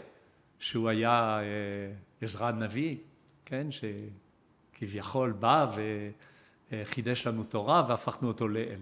שהוא 0.58 0.88
היה 0.88 1.38
אה, 1.40 1.44
עזרא 2.20 2.50
נביא, 2.50 2.96
כן, 3.44 3.66
שכביכול 3.70 5.32
בא 5.32 5.66
וחידש 6.72 7.26
לנו 7.26 7.44
תורה 7.44 7.86
והפכנו 7.88 8.28
אותו 8.28 8.48
לאל. 8.48 8.80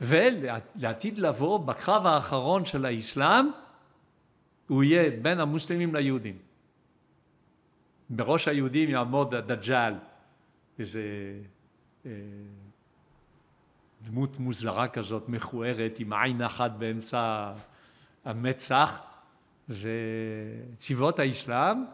ולעתיד 0.00 1.18
לבוא, 1.18 1.58
בקרב 1.58 2.06
האחרון 2.06 2.64
של 2.64 2.84
האסלאם, 2.84 3.46
הוא 4.68 4.84
יהיה 4.84 5.10
בין 5.22 5.40
המוסלמים 5.40 5.94
ליהודים. 5.94 6.38
בראש 8.10 8.48
היהודים 8.48 8.90
יעמוד 8.90 9.34
הדג'אל, 9.34 9.94
איזה 10.78 11.02
אה, 12.06 12.10
דמות 14.02 14.38
מוזרה 14.38 14.88
כזאת, 14.88 15.28
מכוערת, 15.28 15.98
עם 15.98 16.12
עין 16.12 16.42
אחת 16.42 16.70
באמצע 16.70 17.52
המצח, 18.24 19.00
וצבאות 19.68 21.18
האסלאם 21.18 21.84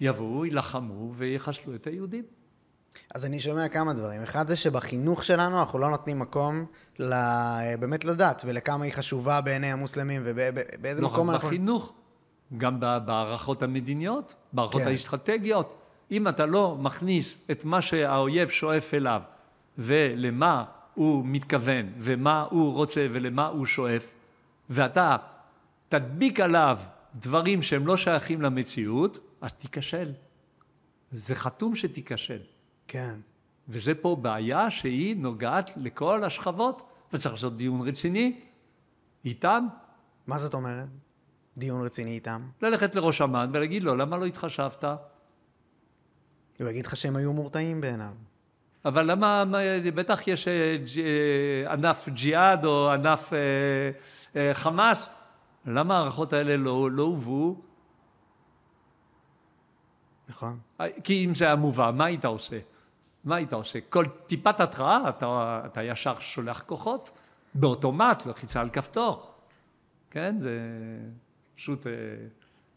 יבואו, 0.00 0.44
יילחמו 0.46 1.14
ויחסלו 1.14 1.74
את 1.74 1.86
היהודים. 1.86 2.24
אז 3.14 3.24
אני 3.24 3.40
שומע 3.40 3.68
כמה 3.68 3.92
דברים. 3.92 4.22
אחד 4.22 4.48
זה 4.48 4.56
שבחינוך 4.56 5.24
שלנו 5.24 5.58
אנחנו 5.60 5.78
לא 5.78 5.90
נותנים 5.90 6.18
מקום 6.18 6.66
ל... 6.98 7.14
באמת 7.80 8.04
לדת 8.04 8.42
ולכמה 8.46 8.84
היא 8.84 8.92
חשובה 8.92 9.40
בעיני 9.40 9.72
המוסלמים 9.72 10.22
ובאיזה 10.24 11.02
לא 11.02 11.08
מקום 11.08 11.30
רק 11.30 11.34
אנחנו... 11.34 11.48
בחינוך, 11.48 11.92
גם 12.58 12.80
בהערכות 12.80 13.62
המדיניות, 13.62 14.34
בהערכות 14.52 14.82
כן. 14.82 14.88
האסטרטגיות. 14.88 15.74
אם 16.10 16.28
אתה 16.28 16.46
לא 16.46 16.76
מכניס 16.80 17.38
את 17.50 17.64
מה 17.64 17.82
שהאויב 17.82 18.48
שואף 18.48 18.94
אליו 18.94 19.22
ולמה 19.78 20.64
הוא 20.94 21.22
מתכוון 21.26 21.92
ומה 21.98 22.46
הוא 22.50 22.74
רוצה 22.74 23.06
ולמה 23.12 23.46
הוא 23.46 23.66
שואף, 23.66 24.12
ואתה 24.70 25.16
תדביק 25.88 26.40
עליו 26.40 26.78
דברים 27.14 27.62
שהם 27.62 27.86
לא 27.86 27.96
שייכים 27.96 28.42
למציאות, 28.42 29.18
אז 29.40 29.52
תיכשל. 29.52 30.12
זה 31.10 31.34
חתום 31.34 31.74
שתיכשל. 31.74 32.38
כן. 32.92 33.14
וזה 33.68 33.94
פה 33.94 34.16
בעיה 34.22 34.70
שהיא 34.70 35.16
נוגעת 35.16 35.70
לכל 35.76 36.24
השכבות, 36.24 36.82
וצריך 37.12 37.34
לעשות 37.34 37.56
דיון 37.56 37.88
רציני 37.88 38.40
איתם, 39.24 39.66
מה 40.26 40.38
זאת 40.38 40.54
אומרת? 40.54 40.88
דיון 41.56 41.84
רציני 41.84 42.10
איתם? 42.10 42.48
ללכת 42.62 42.94
לראש 42.94 43.22
אמ"ן 43.22 43.50
ולהגיד 43.54 43.82
לו, 43.82 43.94
למה 43.94 44.16
לא 44.16 44.26
התחשבת? 44.26 44.84
הוא 46.58 46.68
יגיד 46.68 46.86
לך 46.86 46.96
שהם 46.96 47.16
היו 47.16 47.32
מורתעים 47.32 47.80
בעיניו. 47.80 48.12
אבל 48.84 49.10
למה, 49.10 49.44
מה- 49.44 49.58
בטח 49.94 50.28
יש 50.28 50.48
אה, 50.48 50.76
אה, 51.02 51.72
ענף 51.72 52.08
ג'יהאד 52.08 52.64
או 52.64 52.90
ענף 52.90 53.32
אה, 54.36 54.54
חמאס, 54.54 55.08
למה 55.66 55.94
ההערכות 55.96 56.32
האלה 56.32 56.56
לא, 56.56 56.90
לא 56.90 57.02
הובאו? 57.02 57.56
נכון? 60.28 60.58
כי 61.04 61.24
אם 61.24 61.34
זה 61.34 61.44
היה 61.44 61.56
מובא, 61.56 61.90
מה 61.94 62.04
היית 62.04 62.24
עושה? 62.24 62.58
מה 63.24 63.36
היית 63.36 63.52
עושה? 63.52 63.78
כל 63.88 64.04
טיפת 64.26 64.60
התראה, 64.60 65.08
אתה, 65.08 65.60
אתה 65.66 65.82
ישר 65.82 66.14
שולח 66.20 66.62
כוחות, 66.66 67.10
באוטומט, 67.54 68.26
לחיצה 68.26 68.60
על 68.60 68.70
כפתור. 68.70 69.32
כן? 70.10 70.34
זה 70.38 70.58
פשוט 71.56 71.86
אה, 71.86 71.92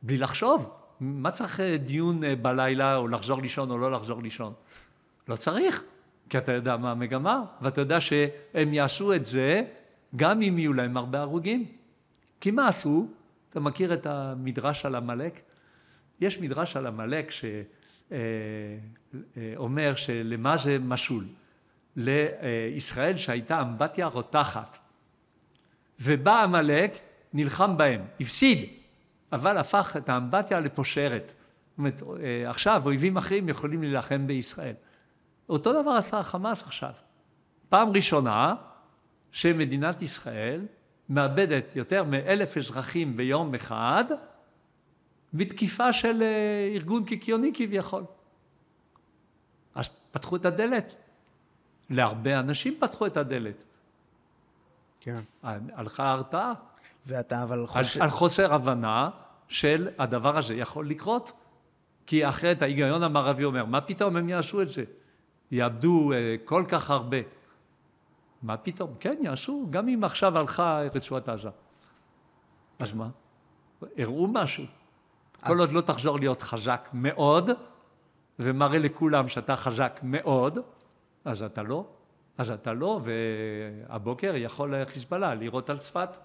בלי 0.02 0.18
לחשוב. 0.18 0.70
מה 1.00 1.32
צריך 1.32 1.60
אה, 1.60 1.78
דיון 1.78 2.24
אה, 2.24 2.36
בלילה, 2.36 2.96
או 2.96 3.08
לחזור 3.08 3.42
לישון 3.42 3.72
או 3.72 3.78
לא 3.78 3.92
לחזור 3.92 4.22
לישון? 4.22 4.54
לא 5.28 5.36
צריך, 5.36 5.84
כי 6.30 6.38
אתה 6.38 6.52
יודע 6.52 6.78
מה 6.78 6.92
המגמה, 6.92 7.44
ואתה 7.62 7.82
יודע 7.82 8.02
שהם 8.02 8.74
יעשו 8.74 9.14
את 9.14 9.26
זה 9.26 9.64
גם 10.16 10.42
אם 10.42 10.60
יהיו 10.60 10.74
להם 10.74 10.98
הרבה 10.98 11.22
הרוגים. 11.22 11.66
כי 12.42 12.52
מה 12.52 12.68
עשו? 12.68 13.08
אתה 13.50 13.60
מכיר 13.60 13.94
את 13.94 14.06
המדרש 14.06 14.86
על 14.86 14.96
עמלק? 14.96 15.42
יש 16.22 16.40
מדרש 16.40 16.76
על 16.76 16.88
עמלק 16.88 17.32
שאומר 18.10 19.96
שלמה 19.96 20.58
זה 20.58 20.78
משול? 20.80 21.26
לישראל 21.96 23.18
שהייתה 23.18 23.62
אמבטיה 23.62 24.06
רותחת. 24.06 24.78
ובא 26.00 26.44
עמלק, 26.44 26.98
נלחם 27.34 27.78
בהם, 27.78 28.02
הפסיד, 28.20 28.70
אבל 29.32 29.58
הפך 29.58 29.96
את 29.98 30.10
האמבטיה 30.10 30.60
לפושרת. 30.60 31.34
זאת 31.34 31.78
אומרת, 31.78 32.02
אה, 32.24 32.50
עכשיו 32.50 32.82
אויבים 32.86 33.18
אחרים 33.18 33.50
יכולים 33.50 33.82
להילחם 33.82 34.28
בישראל. 34.28 34.74
אותו 35.50 35.82
דבר 35.82 35.92
עשה 35.92 36.20
החמאס 36.20 36.64
עכשיו. 36.64 36.92
פעם 37.70 37.90
ראשונה 37.90 38.56
שמדינת 39.32 40.02
ישראל 40.02 40.62
מאבדת 41.10 41.76
יותר 41.76 42.04
מאלף 42.04 42.58
אזרחים 42.58 43.18
ביום 43.18 43.56
אחד 43.56 44.06
בתקיפה 45.38 45.94
של 45.94 46.22
אה, 46.22 46.72
ארגון 46.76 47.04
קיקיוני 47.04 47.52
כביכול. 47.54 48.04
אז 49.76 49.90
פתחו 50.12 50.36
את 50.36 50.46
הדלת. 50.46 50.96
להרבה 51.90 52.40
אנשים 52.40 52.78
פתחו 52.80 53.06
את 53.06 53.18
הדלת. 53.18 53.66
כן. 55.00 55.20
הלכה 55.44 56.04
ההרתעה. 56.04 56.54
ואתה 57.06 57.44
אבל 57.44 57.68
חושב... 57.68 58.02
על 58.02 58.10
חוסר 58.10 58.54
הבנה 58.54 59.10
של 59.48 59.90
הדבר 59.98 60.38
הזה 60.38 60.54
יכול 60.54 60.90
לקרות. 60.90 61.32
כי 62.08 62.28
אחרת 62.28 62.62
ההיגיון 62.62 63.04
המערבי 63.04 63.44
אומר, 63.44 63.66
מה 63.66 63.82
פתאום 63.82 64.18
הם 64.18 64.30
יעשו 64.30 64.62
את 64.62 64.70
זה? 64.70 64.84
יאבדו 65.52 66.12
אה, 66.14 66.36
כל 66.46 66.64
כך 66.68 66.90
הרבה. 66.90 67.18
מה 68.44 68.58
פתאום? 68.58 68.94
כן, 69.00 69.14
יעשו, 69.22 69.68
גם 69.70 69.90
אם 69.90 70.04
עכשיו 70.04 70.38
הלכה 70.38 70.82
רצועת 70.96 71.30
עזה. 71.30 71.50
אז 72.80 72.94
מה? 72.94 73.10
הראו 73.98 74.28
משהו. 74.28 74.64
כל 75.44 75.60
עוד 75.60 75.72
לא 75.72 75.82
תחזור 75.82 76.20
להיות 76.20 76.42
חזק 76.42 76.90
מאוד, 76.94 77.50
ומראה 78.40 78.80
לכולם 78.80 79.28
שאתה 79.28 79.56
חזק 79.56 80.00
מאוד, 80.04 80.60
אז 81.26 81.44
אתה 81.44 81.64
לא. 81.64 81.86
אז 82.38 82.50
אתה 82.50 82.74
לא, 82.74 83.02
והבוקר 83.04 84.34
יכול 84.36 84.86
חיזבאללה 84.86 85.36
לירות 85.36 85.70
על 85.70 85.78
צפת, 85.78 86.18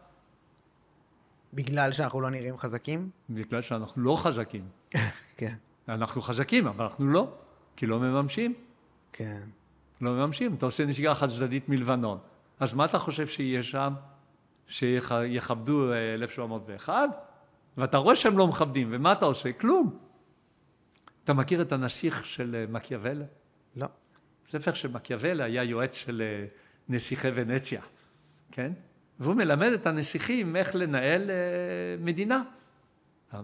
בגלל 1.53 1.93
שאנחנו 1.93 2.21
לא 2.21 2.31
נראים 2.31 2.59
חזקים? 2.59 3.11
בגלל 3.31 3.61
שאנחנו 3.63 4.03
לא 4.03 4.17
חזקים. 4.23 4.69
כן. 5.37 5.55
אנחנו 5.89 6.23
חזקים, 6.23 6.67
אבל 6.67 6.85
אנחנו 6.85 7.07
לא, 7.07 7.29
כי 7.77 7.87
לא 7.87 8.01
מממשים. 8.01 8.55
כן. 9.13 9.43
לא 10.01 10.11
מממשים. 10.11 10.55
אתה 10.55 10.67
עושה 10.67 10.87
נסיגה 10.87 11.15
חד 11.15 11.29
צדדית 11.29 11.69
מלבנון. 11.69 12.19
אז 12.61 12.75
מה 12.75 12.85
אתה 12.85 12.99
חושב 12.99 13.27
שיהיה 13.27 13.63
שם? 13.63 13.95
שיכבדו 14.67 15.93
1701? 15.95 17.09
ואתה 17.77 17.99
רואה 17.99 18.17
שהם 18.17 18.39
לא 18.39 18.47
מכבדים, 18.47 18.89
ומה 18.91 19.13
אתה 19.13 19.25
עושה? 19.25 19.53
כלום. 19.53 19.99
אתה 21.25 21.33
מכיר 21.33 21.63
את 21.63 21.73
הנסיך 21.73 22.27
של 22.27 22.57
אה, 22.59 22.65
מקיאוולי? 22.73 23.25
לא. 23.77 23.87
ספר 24.49 24.75
של 24.75 24.89
מקיאוולי 24.89 25.43
היה 25.43 25.63
יועץ 25.63 25.95
של 25.95 26.23
אה, 26.25 26.47
נסיכי 26.89 27.29
ונציה, 27.35 27.83
כן? 28.53 28.73
והוא 29.19 29.35
מלמד 29.35 29.73
את 29.73 29.87
הנסיכים 29.87 30.57
איך 30.57 30.75
לנהל 30.75 31.31
אה, 31.31 31.37
מדינה. 31.99 32.43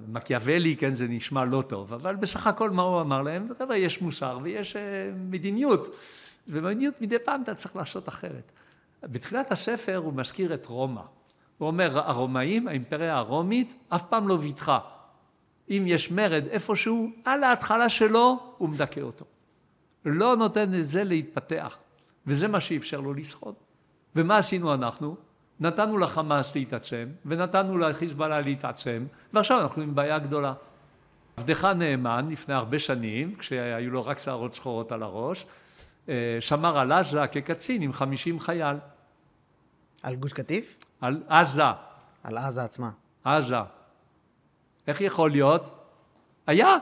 מקיאוולי, 0.09 0.77
כן, 0.77 0.95
זה 0.95 1.09
נשמע 1.09 1.45
לא 1.45 1.63
טוב, 1.69 1.93
אבל 1.93 2.17
בסך 2.17 2.47
הכל 2.47 2.71
מה 2.71 2.83
הוא 2.83 3.01
אמר 3.01 3.23
להם? 3.23 3.49
חבר'ה, 3.59 3.77
יש 3.77 4.03
מוסר 4.03 4.39
ויש 4.43 4.77
מדיניות, 5.17 5.89
ומדיניות 6.49 7.01
מדי 7.01 7.19
פעם 7.19 7.43
אתה 7.43 7.55
צריך 7.55 7.77
לעשות 7.77 8.09
אחרת. 8.09 8.53
בתחילת 9.03 9.53
הספר 9.53 9.97
הוא 9.97 10.13
מזכיר 10.15 10.55
את 10.55 10.67
רומא. 10.67 11.03
הוא 11.59 11.67
אומר, 11.67 11.99
הרומאים, 11.99 12.69
האימפריה 12.69 13.17
הרומית, 13.17 13.75
אף 13.89 14.03
פעם 14.03 14.29
לא 14.29 14.35
ויתחה. 14.35 14.79
אם 15.71 15.85
יש 15.87 16.11
מרד 16.11 16.47
איפשהו, 16.47 17.11
על 17.25 17.45
ההתחלה 17.45 17.89
שלו, 17.89 18.39
הוא 18.59 18.69
מדכא 18.69 19.01
אותו. 19.01 19.25
לא 20.05 20.37
נותן 20.37 20.71
לזה 20.73 21.05
להתפתח, 21.05 21.79
וזה 22.27 22.49
מה 22.49 22.61
שאפשר 22.61 23.01
לו 23.01 23.15
לשחות. 23.15 23.55
ומה 24.17 24.37
עשינו 24.37 24.75
אנחנו? 24.75 25.17
נתנו 25.61 25.99
לחמאס 25.99 26.55
להתעצם, 26.55 27.09
ונתנו 27.27 27.79
לחיזבאללה 27.79 28.41
להתעצם, 28.41 29.07
ועכשיו 29.33 29.61
אנחנו 29.61 29.83
עם 29.83 29.95
בעיה 29.95 30.19
גדולה. 30.19 30.55
עבדך 31.37 31.65
נאמן, 31.65 32.29
לפני 32.31 32.55
הרבה 32.55 32.79
שנים, 32.79 33.35
כשהיו 33.35 33.91
לו 33.91 34.07
רק 34.07 34.19
שערות 34.19 34.55
שחורות 34.55 34.93
על 34.93 35.03
הראש, 35.03 35.47
אה, 36.09 36.37
שמר 36.41 36.79
על 36.79 36.93
עזה 36.93 37.27
כקצין 37.27 37.83
עם 37.83 37.93
חמישים 37.93 38.41
חייל. 38.41 38.77
על 40.03 40.15
גוש 40.15 40.33
קטיף? 40.33 40.86
על 41.01 41.23
עזה, 41.29 41.63
על 42.23 42.39
עזה 42.39 42.65
עצמה. 42.65 42.91
עזה. 43.25 43.57
איך 44.87 45.01
יכול 45.01 45.31
להיות? 45.31 45.71
היה. 46.47 46.77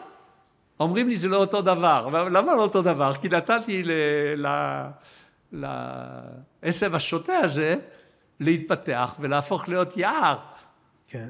אומרים 0.81 1.09
לי 1.09 1.17
זה 1.17 1.29
לא 1.29 1.37
אותו 1.37 1.63
דבר. 1.63 2.09
למה 2.09 2.55
לא 2.55 2.63
אותו 2.63 2.83
דבר? 2.83 3.13
כי 3.15 3.29
נתתי 3.29 3.83
לעשב 5.53 6.95
השוטה 6.95 7.37
הזה 7.37 7.77
להתפתח 8.41 9.17
ולהפוך 9.21 9.69
להיות 9.69 9.97
יער. 9.97 10.39
כן. 11.09 11.29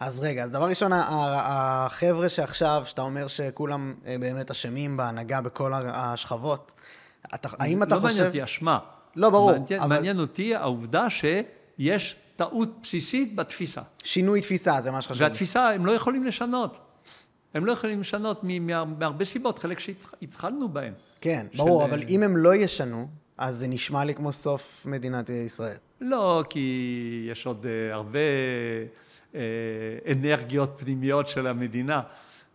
אז 0.00 0.20
רגע, 0.20 0.44
אז 0.44 0.50
דבר 0.50 0.68
ראשון, 0.68 0.90
החבר'ה 0.94 2.28
שעכשיו, 2.28 2.82
שאתה 2.86 3.02
אומר 3.02 3.28
שכולם 3.28 3.94
אה, 4.06 4.16
באמת 4.20 4.50
אשמים 4.50 4.96
בהנהגה 4.96 5.40
בכל 5.40 5.72
השכבות, 5.74 6.72
אתה, 7.34 7.48
האם 7.58 7.82
אתה 7.82 7.94
לא 7.94 8.00
חושב... 8.00 8.12
מעניין 8.12 8.26
אותי 8.26 8.44
אשמה. 8.44 8.78
לא, 9.16 9.30
ברור, 9.30 9.52
מעניין, 9.52 9.80
אבל- 9.80 9.88
מעניין 9.88 10.18
אותי 10.18 10.54
העובדה 10.54 11.10
שיש 11.78 12.16
טעות 12.36 12.78
בסיסית 12.82 13.34
בתפיסה. 13.34 13.82
שינוי 14.04 14.40
תפיסה, 14.40 14.80
זה 14.82 14.90
מה 14.90 15.02
שחשוב. 15.02 15.22
והתפיסה, 15.22 15.70
הם 15.70 15.86
לא 15.86 15.92
יכולים 15.92 16.24
לשנות. 16.24 16.78
הם 17.54 17.64
לא 17.66 17.72
יכולים 17.72 18.00
לשנות 18.00 18.40
מהרבה 18.98 19.24
סיבות, 19.24 19.58
חלק 19.58 19.78
שהתחלנו 19.78 20.68
בהן. 20.68 20.92
כן, 21.20 21.46
של- 21.52 21.58
ברור, 21.58 21.84
אבל 21.84 22.00
אם 22.08 22.22
הם 22.22 22.36
לא 22.36 22.54
ישנו, 22.54 23.08
אז 23.38 23.56
זה 23.56 23.68
נשמע 23.68 24.04
לי 24.04 24.14
כמו 24.14 24.32
סוף 24.32 24.86
מדינת 24.86 25.28
ישראל. 25.28 25.76
לא, 26.00 26.44
כי 26.50 27.26
יש 27.30 27.46
עוד 27.46 27.66
אה, 27.66 27.94
הרבה 27.94 28.18
אה, 29.34 29.40
אנרגיות 30.12 30.80
פנימיות 30.80 31.28
של 31.28 31.46
המדינה 31.46 32.00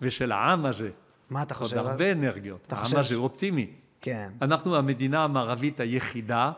ושל 0.02 0.32
העם 0.32 0.66
הזה. 0.66 0.90
מה 1.30 1.42
אתה 1.44 1.54
עוד 1.56 1.64
חושב? 1.64 1.78
אז? 1.78 1.88
הרבה 1.88 2.12
אנרגיות. 2.12 2.62
אתה 2.68 2.76
העם 2.76 2.86
חושב 2.86 2.98
הזה 3.00 3.16
הוא 3.16 3.24
אופטימי. 3.24 3.68
כן, 4.02 4.30
אנחנו 4.42 4.76
המדינה 4.76 5.24
המערבית 5.24 5.80
היחידה 5.80 6.52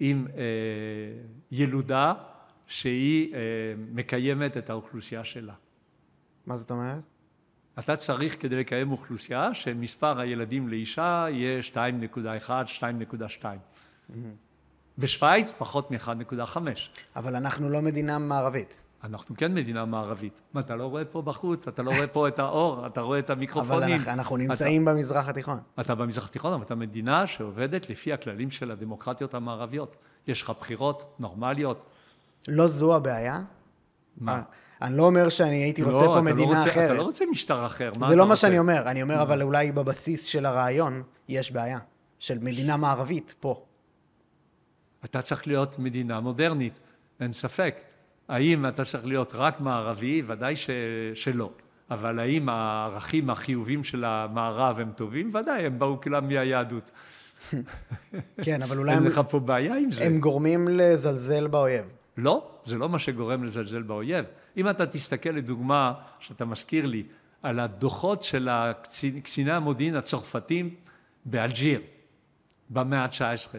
עם 0.00 0.26
אה, 0.36 0.42
ילודה 1.52 2.14
שהיא 2.66 3.34
אה, 3.34 3.38
מקיימת 3.92 4.56
את 4.56 4.70
האוכלוסייה 4.70 5.24
שלה. 5.24 5.54
מה 6.46 6.56
זאת 6.56 6.70
אומרת? 6.70 7.02
אתה 7.78 7.96
צריך 7.96 8.42
כדי 8.42 8.56
לקיים 8.56 8.90
אוכלוסייה 8.90 9.54
שמספר 9.54 10.20
הילדים 10.20 10.68
לאישה 10.68 11.26
יהיה 11.30 11.60
2.1, 11.72 12.50
2.2. 13.08 13.44
בשוויץ 14.98 15.52
פחות 15.58 15.90
מ-1.5. 15.90 16.56
אבל 17.16 17.36
אנחנו 17.36 17.68
לא 17.70 17.82
מדינה 17.82 18.18
מערבית. 18.18 18.82
אנחנו 19.04 19.36
כן 19.36 19.54
מדינה 19.54 19.84
מערבית. 19.84 20.40
מה, 20.52 20.60
אתה 20.60 20.76
לא 20.76 20.86
רואה 20.86 21.04
פה 21.04 21.22
בחוץ? 21.22 21.68
אתה 21.68 21.82
לא 21.82 21.90
רואה 21.90 22.06
פה 22.06 22.28
את 22.28 22.38
האור? 22.38 22.86
אתה 22.86 23.00
רואה 23.00 23.18
את 23.18 23.30
המיקרופונים? 23.30 24.00
אבל 24.00 24.10
אנחנו, 24.10 24.36
נמצאים 24.36 24.82
אתה, 24.82 24.92
במזרח 24.92 25.28
התיכון. 25.28 25.58
אתה 25.80 25.94
במזרח 25.94 26.28
התיכון, 26.28 26.52
אבל 26.52 26.62
אתה 26.62 26.74
מדינה 26.74 27.26
שעובדת 27.26 27.90
לפי 27.90 28.12
הכללים 28.12 28.50
של 28.50 28.70
הדמוקרטיות 28.70 29.34
המערביות. 29.34 29.96
יש 30.26 30.42
לך 30.42 30.52
בחירות 30.60 31.16
נורמליות. 31.18 31.86
לא 32.48 32.66
זו 32.66 32.96
הבעיה? 32.96 33.40
מה? 34.16 34.32
אה, 34.32 34.42
אני 34.82 34.96
לא 34.96 35.02
אומר 35.02 35.28
שאני 35.28 35.56
הייתי 35.56 35.82
רוצה 35.82 36.06
לא, 36.06 36.14
פה 36.14 36.20
מדינה 36.20 36.52
לא 36.52 36.56
רוצה, 36.56 36.70
אחרת. 36.70 36.90
אתה 36.90 36.98
לא 36.98 37.02
רוצה 37.02 37.24
משטר 37.30 37.66
אחר. 37.66 37.90
זה 38.08 38.16
לא 38.16 38.24
מה 38.24 38.30
רוצה? 38.30 38.36
שאני 38.36 38.58
אומר. 38.58 38.82
אני 38.90 39.02
אומר, 39.02 39.22
אבל 39.22 39.42
אולי 39.42 39.72
בבסיס 39.72 40.24
של 40.24 40.46
הרעיון 40.46 41.02
יש 41.28 41.52
בעיה. 41.52 41.78
של 42.18 42.38
מדינה 42.38 42.76
מערבית, 42.76 43.34
פה. 43.40 43.64
אתה 45.04 45.22
צריך 45.22 45.46
להיות 45.46 45.78
מדינה 45.78 46.20
מודרנית, 46.20 46.80
אין 47.20 47.32
ספק. 47.32 47.80
האם 48.28 48.66
אתה 48.66 48.84
צריך 48.84 49.06
להיות 49.06 49.32
רק 49.34 49.60
מערבי? 49.60 50.22
ודאי 50.26 50.56
ש... 50.56 50.70
שלא. 51.14 51.50
אבל 51.90 52.18
האם 52.18 52.48
הערכים 52.48 53.30
החיובים 53.30 53.84
של 53.84 54.04
המערב 54.04 54.80
הם 54.80 54.92
טובים? 54.96 55.30
ודאי, 55.34 55.66
הם 55.66 55.78
באו 55.78 56.00
כולם 56.00 56.28
מהיהדות. 56.28 56.90
כן, 58.44 58.62
אבל 58.62 58.78
אולי 58.78 58.94
אין 58.94 59.02
לך 59.02 59.20
פה 59.30 59.40
בעיה 59.40 59.76
עם 59.76 59.90
זה. 59.90 60.04
הם 60.04 60.20
גורמים 60.20 60.68
לזלזל 60.68 61.46
באויב. 61.46 61.84
לא, 62.16 62.50
זה 62.64 62.76
לא 62.76 62.88
מה 62.88 62.98
שגורם 62.98 63.44
לזלזל 63.44 63.82
באויב. 63.82 64.24
אם 64.56 64.70
אתה 64.70 64.86
תסתכל 64.86 65.30
לדוגמה, 65.30 65.92
שאתה 66.20 66.44
מזכיר 66.44 66.86
לי, 66.86 67.02
על 67.42 67.60
הדוחות 67.60 68.22
של 68.22 68.48
הקצין, 68.50 69.20
קציני 69.20 69.52
המודיעין 69.52 69.96
הצרפתים 69.96 70.74
באלג'יר 71.24 71.80
במאה 72.70 73.04
ה-19, 73.04 73.56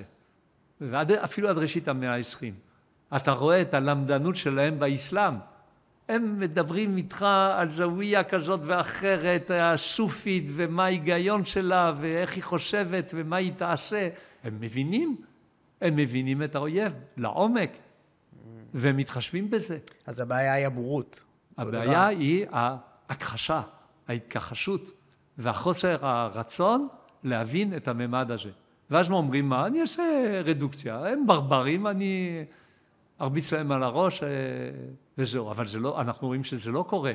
ואפילו 0.82 1.50
עד 1.50 1.58
ראשית 1.58 1.88
המאה 1.88 2.16
ה-20, 2.16 2.69
אתה 3.16 3.32
רואה 3.32 3.62
את 3.62 3.74
הלמדנות 3.74 4.36
שלהם 4.36 4.80
באסלאם. 4.80 5.34
הם 6.10 6.40
מדברים 6.40 6.98
איתך 6.98 7.26
על 7.56 7.72
זוויה 7.72 8.24
כזאת 8.24 8.60
ואחרת, 8.64 9.52
הסופית, 9.54 10.46
ומה 10.56 10.84
ההיגיון 10.84 11.46
שלה, 11.46 11.94
ואיך 12.00 12.36
היא 12.36 12.44
חושבת, 12.44 13.12
ומה 13.16 13.36
היא 13.36 13.54
תעשה. 13.58 14.10
הם 14.44 14.58
מבינים, 14.60 15.18
הם 15.82 15.96
מבינים 15.96 16.44
את 16.44 16.56
האויב 16.56 16.94
לעומק, 17.18 17.78
והם 18.74 18.98
מתחשבים 18.98 19.50
בזה. 19.50 19.78
אז 20.06 20.20
הבעיה 20.20 20.54
היא 20.54 20.68
הבורות. 20.68 21.24
הבעיה 21.58 22.08
היא 22.08 22.46
ההכחשה, 22.52 23.62
ההתכחשות, 24.08 24.92
והחוסר 25.38 26.06
הרצון 26.06 26.88
להבין 27.24 27.78
את 27.78 27.88
הממד 27.88 28.32
הזה. 28.32 28.50
ואז 28.92 29.12
אומרים, 29.12 29.50
מה, 29.50 29.68
אני 29.68 29.82
אעשה 29.82 30.04
רדוקציה, 30.46 31.06
הם 31.06 31.28
ברברים, 31.28 31.88
אני 31.88 32.46
ארביץ 33.22 33.54
להם 33.54 33.72
על 33.72 33.84
הראש 33.84 34.24
אה, 34.24 34.30
וזהו. 35.18 35.52
אבל 35.52 35.68
זה 35.68 35.80
לא, 35.80 36.02
אנחנו 36.02 36.28
רואים 36.28 36.44
שזה 36.44 36.72
לא 36.72 36.86
קורה. 36.90 37.14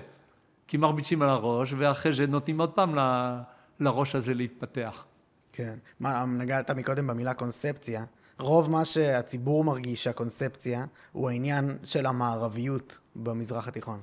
כי 0.68 0.76
מרביצים 0.76 1.22
על 1.22 1.28
הראש, 1.28 1.74
ואחרי 1.78 2.12
זה 2.12 2.26
נותנים 2.26 2.60
עוד 2.60 2.70
פעם 2.70 2.98
ל- 2.98 3.40
לראש 3.80 4.14
הזה 4.14 4.34
להתפתח. 4.34 5.04
כן. 5.52 5.78
מה, 6.00 6.24
נגעת 6.24 6.70
מקודם 6.70 7.06
במילה 7.06 7.34
קונספציה. 7.34 8.04
רוב 8.38 8.70
מה 8.70 8.84
שהציבור 8.84 9.64
מרגיש 9.64 10.04
שהקונספציה 10.04 10.84
הוא 11.12 11.30
העניין 11.30 11.78
של 11.84 12.06
המערביות 12.06 13.00
במזרח 13.16 13.68
התיכון. 13.68 14.00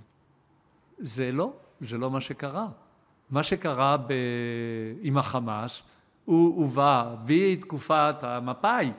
זה 1.00 1.32
לא, 1.32 1.54
זה 1.80 1.98
לא 1.98 2.12
מה 2.12 2.22
שקרה. 2.22 2.68
מה 3.30 3.44
שקרה 3.44 3.98
ב... 3.98 4.14
עם 5.02 5.18
החמאס, 5.18 5.82
הוא 6.26 6.58
הובא 6.58 7.16
בתקופת 7.26 8.16
המפא"י 8.22 8.92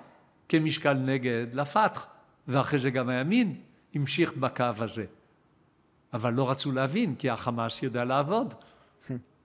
כמשקל 0.49 0.93
נגד 0.93 1.47
לפתח, 1.53 2.07
ואחרי 2.49 2.79
זה 2.79 2.91
גם 2.91 3.09
הימין 3.09 3.55
המשיך 3.95 4.33
בקו 4.33 4.65
הזה. 4.79 5.05
אבל 6.13 6.33
לא 6.33 6.51
רצו 6.51 6.73
להבין, 6.73 7.15
כי 7.15 7.31
החמאס 7.31 7.83
יודע 7.83 8.05
לעבוד. 8.05 8.55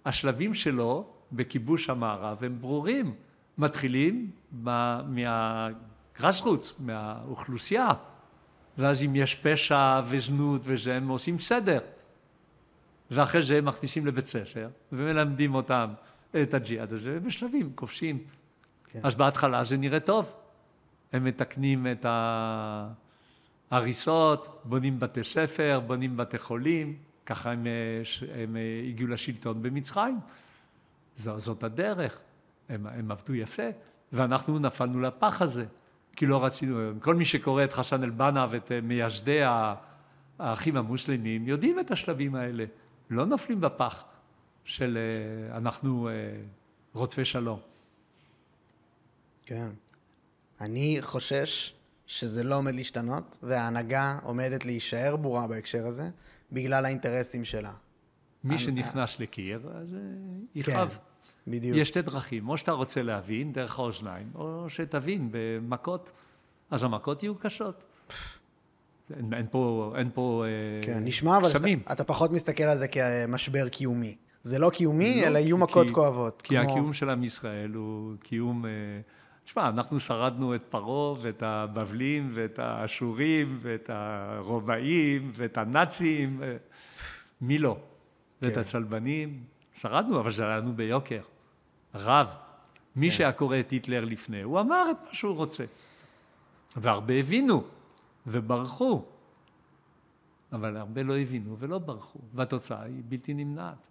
השלבים 0.05 0.53
שלו 0.53 1.07
בכיבוש 1.31 1.89
המערב 1.89 2.43
הם 2.43 2.61
ברורים. 2.61 3.15
מתחילים 3.57 4.31
מהגרסרוץ, 5.07 6.75
מהאוכלוסייה, 6.79 7.89
ואז 8.77 9.03
אם 9.03 9.15
יש 9.15 9.35
פשע 9.35 10.01
וזנות 10.05 10.61
וזה, 10.63 10.95
הם 10.95 11.07
עושים 11.07 11.39
סדר. 11.39 11.79
ואחרי 13.11 13.41
זה 13.41 13.57
הם 13.57 13.65
מכניסים 13.65 14.05
לבית 14.05 14.25
ספר 14.25 14.69
ומלמדים 14.91 15.55
אותם 15.55 15.89
את 16.41 16.53
הג'יהאד 16.53 16.93
הזה, 16.93 17.13
ובשלבים 17.17 17.71
כובשים. 17.75 18.17
כן. 18.85 18.99
אז 19.03 19.15
בהתחלה 19.15 19.63
זה 19.63 19.77
נראה 19.77 19.99
טוב. 19.99 20.31
הם 21.13 21.23
מתקנים 21.23 21.87
את 21.87 22.05
ההריסות, 23.71 24.61
בונים 24.63 24.99
בתי 24.99 25.23
ספר, 25.23 25.79
בונים 25.87 26.17
בתי 26.17 26.37
חולים, 26.37 26.97
ככה 27.25 27.51
הם, 27.51 27.67
הם 28.35 28.57
הגיעו 28.89 29.09
לשלטון 29.09 29.61
במצרים. 29.61 30.19
זו, 31.15 31.39
זאת 31.39 31.63
הדרך. 31.63 32.19
הם, 32.69 32.87
הם 32.87 33.11
עבדו 33.11 33.35
יפה, 33.35 33.69
ואנחנו 34.13 34.59
נפלנו 34.59 35.01
לפח 35.01 35.41
הזה, 35.41 35.65
כי 36.15 36.25
לא 36.25 36.45
רצינו, 36.45 36.91
כל 37.01 37.15
מי 37.15 37.25
שקורא 37.25 37.63
את 37.63 37.73
חסן 37.73 38.03
אל-בנא 38.03 38.45
ואת 38.49 38.71
אה, 38.71 38.81
מייסדי 38.81 39.39
האחים 40.39 40.77
המוסלמים, 40.77 41.47
יודעים 41.47 41.79
את 41.79 41.91
השלבים 41.91 42.35
האלה. 42.35 42.65
לא 43.09 43.25
נופלים 43.25 43.61
בפח 43.61 44.03
של 44.63 44.97
אה, 44.97 45.57
אנחנו 45.57 46.09
אה, 46.09 46.13
רודפי 46.93 47.25
שלום. 47.25 47.59
כן. 49.45 49.69
אני 50.61 50.97
חושש 51.01 51.73
שזה 52.07 52.43
לא 52.43 52.55
עומד 52.57 52.75
להשתנות, 52.75 53.37
וההנהגה 53.43 54.17
עומדת 54.23 54.65
להישאר 54.65 55.15
בורה 55.15 55.47
בהקשר 55.47 55.87
הזה, 55.87 56.09
בגלל 56.51 56.85
האינטרסים 56.85 57.45
שלה. 57.45 57.73
מי 58.43 58.53
אני- 58.53 58.59
שנכנס 58.63 59.19
לקיר, 59.19 59.69
אז 59.75 59.93
אה, 59.93 59.99
כן, 59.99 60.59
יכאב. 60.59 60.97
בדיוק. 61.47 61.77
יש 61.77 61.87
שתי 61.87 62.01
דרכים, 62.01 62.49
או 62.49 62.57
שאתה 62.57 62.71
רוצה 62.71 63.01
להבין 63.01 63.53
דרך 63.53 63.79
האוזניים, 63.79 64.27
או 64.35 64.65
שתבין 64.69 65.29
במכות, 65.31 66.11
אז 66.71 66.83
המכות 66.83 67.23
יהיו 67.23 67.35
קשות. 67.35 67.83
אין, 69.17 69.33
אין 69.33 69.45
פה, 69.51 69.93
אין 69.97 70.09
פה 70.13 70.43
אה, 70.45 70.81
כן, 70.81 71.03
נשמע 71.03 71.37
אבל 71.37 71.49
קסמים. 71.49 71.79
שאתה, 71.79 71.93
אתה 71.93 72.03
פחות 72.03 72.31
מסתכל 72.31 72.63
על 72.63 72.77
זה 72.77 72.87
כמשבר 72.87 73.69
קיומי. 73.69 74.15
זה 74.43 74.59
לא 74.59 74.69
קיומי, 74.69 75.21
לא, 75.21 75.27
אלא 75.27 75.37
יהיו 75.39 75.57
מכות 75.57 75.87
כי- 75.87 75.93
כואבות. 75.93 76.41
כי 76.41 76.55
כמו- 76.61 76.71
הקיום 76.71 76.93
של 76.93 77.09
עם 77.09 77.23
ישראל 77.23 77.71
הוא 77.73 78.13
קיום... 78.23 78.65
אה, 79.47 79.51
שמע, 79.51 79.69
אנחנו 79.69 79.99
שרדנו 79.99 80.55
את 80.55 80.61
פרעה 80.69 81.15
ואת 81.21 81.43
הבבלים 81.43 82.29
ואת 82.33 82.59
האשורים 82.59 83.57
ואת 83.61 83.89
הרומאים 83.93 85.31
ואת 85.35 85.57
הנאצים, 85.57 86.43
אה, 86.43 86.57
מי 87.41 87.57
לא? 87.57 87.77
ואת 88.41 88.53
כן. 88.53 88.59
הצלבנים, 88.59 89.43
שרדנו, 89.73 90.19
אבל 90.19 90.31
זה 90.31 90.43
היה 90.43 90.57
לנו 90.57 90.73
ביוקר. 90.73 91.21
רב. 91.95 92.35
מי 92.95 93.09
כן. 93.09 93.15
שהיה 93.15 93.31
קורא 93.31 93.59
את 93.59 93.71
היטלר 93.71 94.05
לפני, 94.05 94.41
הוא 94.41 94.59
אמר 94.59 94.91
את 94.91 94.97
מה 95.07 95.13
שהוא 95.13 95.35
רוצה. 95.35 95.65
והרבה 96.75 97.13
הבינו 97.13 97.63
וברחו. 98.27 99.05
אבל 100.51 100.77
הרבה 100.77 101.03
לא 101.03 101.17
הבינו 101.17 101.57
ולא 101.59 101.79
ברחו, 101.79 102.19
והתוצאה 102.33 102.83
היא 102.83 103.03
בלתי 103.05 103.33
נמנעת. 103.33 103.87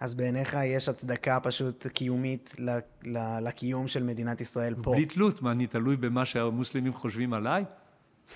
אז 0.00 0.14
בעיניך 0.14 0.56
יש 0.64 0.88
הצדקה 0.88 1.40
פשוט 1.40 1.86
קיומית 1.86 2.54
ל- 2.58 2.78
ל- 3.04 3.48
לקיום 3.48 3.88
של 3.88 4.02
מדינת 4.02 4.40
ישראל 4.40 4.74
פה. 4.82 4.92
בלי 4.92 5.06
תלות, 5.06 5.42
מה, 5.42 5.52
אני 5.52 5.66
תלוי 5.66 5.96
במה 5.96 6.24
שהמוסלמים 6.24 6.92
חושבים 6.94 7.34
עליי? 7.34 7.64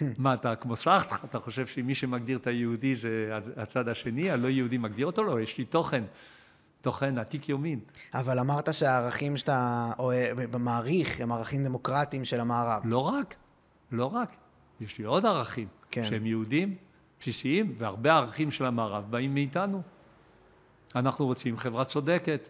מה, 0.18 0.34
אתה 0.34 0.56
כמו 0.56 0.76
סארטר? 0.76 1.16
אתה 1.24 1.38
חושב 1.38 1.66
שמי 1.66 1.94
שמגדיר 1.94 2.38
את 2.38 2.46
היהודי 2.46 2.96
זה 2.96 3.30
הצד 3.56 3.88
השני, 3.88 4.30
הלא 4.30 4.48
יהודי 4.48 4.78
מגדיר 4.78 5.06
אותו? 5.06 5.24
לא, 5.24 5.40
יש 5.40 5.58
לי 5.58 5.64
תוכן. 5.64 6.04
תוכן 6.80 7.18
עתיק 7.18 7.48
יומין. 7.48 7.80
אבל 8.14 8.38
אמרת 8.38 8.74
שהערכים 8.74 9.36
שאתה 9.36 9.90
מעריך 10.58 11.20
הם 11.20 11.32
ערכים 11.32 11.64
דמוקרטיים 11.64 12.24
של 12.24 12.40
המערב. 12.40 12.82
לא 12.84 12.98
רק, 12.98 13.34
לא 13.92 14.06
רק. 14.14 14.36
יש 14.80 14.98
לי 14.98 15.04
עוד 15.04 15.26
ערכים, 15.26 15.68
כן. 15.90 16.04
שהם 16.04 16.26
יהודים, 16.26 16.76
בסיסיים, 17.20 17.74
והרבה 17.78 18.12
ערכים 18.14 18.50
של 18.50 18.64
המערב 18.64 19.04
באים 19.10 19.34
מאיתנו. 19.34 19.82
אנחנו 20.96 21.26
רוצים 21.26 21.56
חברה 21.56 21.84
צודקת. 21.84 22.48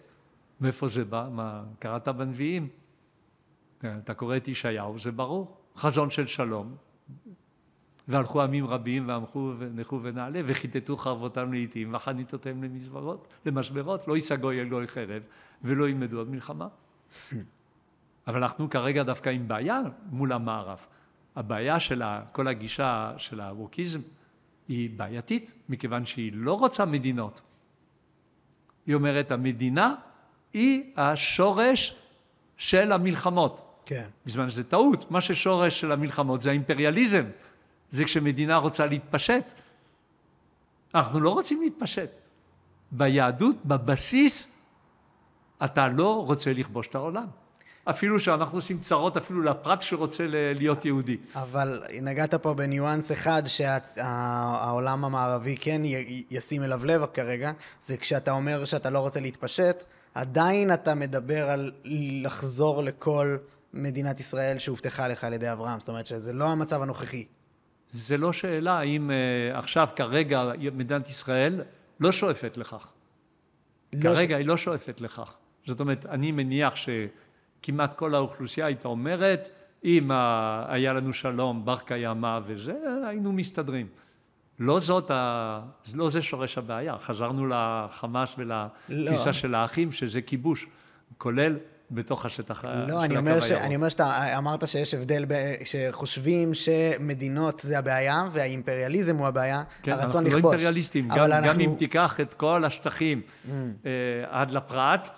מאיפה 0.61 0.89
זה 0.89 1.05
בא? 1.05 1.28
מה, 1.32 1.62
קראת 1.78 2.09
בנביאים? 2.09 2.68
אתה 3.84 4.14
קורא 4.14 4.36
את 4.36 4.49
ישעיהו, 4.49 4.99
זה 4.99 5.12
ברור. 5.12 5.57
חזון 5.76 6.11
של 6.11 6.26
שלום. 6.26 6.76
והלכו 8.09 8.43
עמים 8.43 8.66
רבים 8.66 9.09
ועמכו 9.09 9.53
ונחו 9.59 10.01
ונעלה 10.03 10.41
וכיתתו 10.47 10.97
חרבותם 10.97 11.53
לעיתים 11.53 11.95
וחניתותיהם 11.95 12.62
למזמרות, 12.62 13.28
למשברות, 13.47 14.09
לא 14.09 14.16
יישא 14.16 14.36
גוי 14.36 14.61
אל 14.61 14.68
גוי 14.68 14.86
חרב 14.86 15.22
ולא 15.62 15.89
ילמדו 15.89 16.18
עוד 16.18 16.30
מלחמה. 16.30 16.68
אבל 18.26 18.43
אנחנו 18.43 18.70
כרגע 18.70 19.03
דווקא 19.03 19.30
עם 19.30 19.49
בעיה 19.49 19.80
מול 20.11 20.32
המערב. 20.32 20.86
הבעיה 21.36 21.80
של 21.80 22.03
כל 22.32 22.49
הגישה 22.49 23.14
של 23.16 23.41
הווקיזם 23.41 24.01
היא 24.68 24.91
בעייתית, 24.97 25.55
מכיוון 25.68 26.05
שהיא 26.05 26.32
לא 26.34 26.55
רוצה 26.59 26.84
מדינות. 26.84 27.43
היא 28.89 28.95
אומרת, 28.95 29.30
המדינה 29.30 29.95
היא 30.53 30.82
השורש 30.97 31.97
של 32.57 32.93
המלחמות. 32.93 33.82
כן. 33.84 34.05
בזמן 34.26 34.51
שזה 34.51 34.64
טעות, 34.64 35.11
מה 35.11 35.20
ששורש 35.20 35.80
של 35.80 35.93
המלחמות 35.93 36.41
זה 36.41 36.51
האימפריאליזם. 36.51 37.24
זה 37.91 38.05
כשמדינה 38.05 38.57
רוצה 38.57 38.86
להתפשט. 38.86 39.53
אנחנו 40.95 41.20
לא 41.20 41.30
רוצים 41.30 41.62
להתפשט. 41.62 42.11
ביהדות, 42.93 43.57
בבסיס, 43.64 44.62
אתה 45.64 45.89
לא 45.89 46.24
רוצה 46.26 46.53
לכבוש 46.53 46.89
את 46.89 46.95
העולם. 46.95 47.26
אפילו 47.91 48.20
שאנחנו 48.20 48.59
עושים 48.59 48.78
צרות 48.78 49.16
אפילו 49.16 49.43
לפרט 49.43 49.82
שרוצה 49.82 50.24
להיות 50.30 50.84
יהודי. 50.84 51.16
אבל 51.34 51.82
נגעת 52.03 52.34
פה 52.34 52.55
בניואנס 52.55 53.12
אחד 53.12 53.43
שהעולם 53.47 55.05
המערבי 55.05 55.57
כן 55.61 55.82
ישים 56.30 56.62
אליו 56.62 56.84
לב 56.84 57.07
כרגע, 57.07 57.53
זה 57.86 57.97
כשאתה 57.97 58.32
אומר 58.32 58.64
שאתה 58.64 58.91
לא 58.91 58.99
רוצה 58.99 59.20
להתפשט, 59.20 59.84
עדיין 60.14 60.72
אתה 60.72 60.95
מדבר 60.95 61.51
על 61.51 61.72
לחזור 62.24 62.82
לכל 62.82 63.36
מדינת 63.74 64.20
ישראל 64.20 64.59
שהובטחה 64.59 65.09
לך 65.09 65.24
על 65.24 65.32
ידי 65.32 65.53
אברהם. 65.53 65.80
זאת 65.80 65.89
אומרת 65.89 66.07
שזה 66.07 66.32
לא 66.32 66.45
המצב 66.45 66.82
הנוכחי. 66.82 67.24
זה 67.91 68.16
לא 68.16 68.32
שאלה 68.32 68.78
האם 68.78 69.11
uh, 69.11 69.57
עכשיו 69.57 69.89
כרגע 69.97 70.53
מדינת 70.72 71.09
ישראל 71.09 71.62
לא 72.01 72.12
שואפת 72.12 72.57
לכך. 72.57 72.86
לא 73.93 74.01
כרגע 74.03 74.36
ש... 74.36 74.39
היא 74.39 74.47
לא 74.47 74.57
שואפת 74.57 75.01
לכך. 75.01 75.36
זאת 75.66 75.80
אומרת, 75.80 76.07
אני 76.07 76.32
מניח 76.32 76.74
שכמעט 77.63 77.95
כל 77.95 78.15
האוכלוסייה 78.15 78.67
הייתה 78.67 78.89
אומרת, 78.89 79.49
אם 79.85 80.11
uh, 80.11 80.15
היה 80.69 80.93
לנו 80.93 81.13
שלום, 81.13 81.65
בר 81.65 81.79
קיימא 81.79 82.41
וזה, 82.45 82.77
היינו 83.07 83.33
מסתדרים. 83.33 83.87
לא 84.59 84.81
זאת, 84.81 85.11
ה... 85.11 85.61
לא 85.95 86.11
זה 86.11 86.23
שורש 86.23 86.59
הבעיה. 86.59 86.99
חזרנו 86.99 87.47
לחמאס 87.47 88.35
ולתפיסה 88.39 89.27
לא. 89.27 89.33
של 89.33 89.55
האחים, 89.55 89.93
שזה 89.93 90.23
כיבוש, 90.23 90.67
כולל 91.19 91.57
בתוך 91.91 92.27
השטח 92.27 92.65
לא, 92.65 92.71
של 92.89 92.97
אני 92.97 93.17
אומר, 93.17 93.41
ש... 93.41 93.51
אני 93.51 93.77
אומר 93.77 93.89
שאתה 93.89 94.39
אמרת 94.39 94.69
שיש 94.69 94.95
הבדל, 94.95 95.25
ב... 95.29 95.35
שחושבים 95.65 96.55
שמדינות 96.55 97.61
זה 97.61 97.79
הבעיה 97.79 98.23
והאימפריאליזם 98.33 99.17
הוא 99.17 99.27
הבעיה, 99.27 99.63
כן, 99.83 99.93
הרצון 99.93 100.07
לכבוש. 100.07 100.23
כן, 100.23 100.27
אנחנו 100.27 100.49
לא 100.49 100.53
אימפריאליסטים, 100.53 101.09
גם, 101.09 101.25
אנחנו... 101.25 101.49
גם 101.49 101.61
אם 101.61 101.75
תיקח 101.79 102.21
את 102.21 102.35
כל 102.35 102.65
השטחים 102.65 103.21
mm. 103.21 103.51
אה, 103.87 103.91
עד 104.41 104.51
לפרט, 104.51 105.09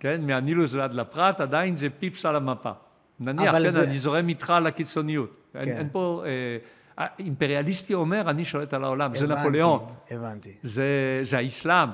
כן, 0.00 0.26
מהנילוס 0.26 0.74
ועד 0.74 0.94
לפרט, 0.94 1.40
עדיין 1.40 1.76
זה 1.76 1.88
פיפס 1.98 2.26
על 2.26 2.36
המפה. 2.36 2.72
נניח, 3.20 3.52
כן, 3.54 3.70
זה... 3.70 3.84
אני 3.84 3.98
זורם 3.98 4.28
איתך 4.28 4.54
לקיצוניות. 4.62 5.30
כן. 5.52 5.58
אין, 5.58 5.68
אין 5.68 5.88
פה... 5.92 6.24
אה, 6.26 7.06
אימפריאליסטי 7.18 7.94
אומר, 7.94 8.30
אני 8.30 8.44
שולט 8.44 8.74
על 8.74 8.84
העולם, 8.84 9.10
הבנתי, 9.10 9.26
זה 9.26 9.34
נפוליאון. 9.34 9.86
הבנתי. 10.10 10.54
זה, 10.62 11.20
זה 11.22 11.38
האסלאם, 11.38 11.88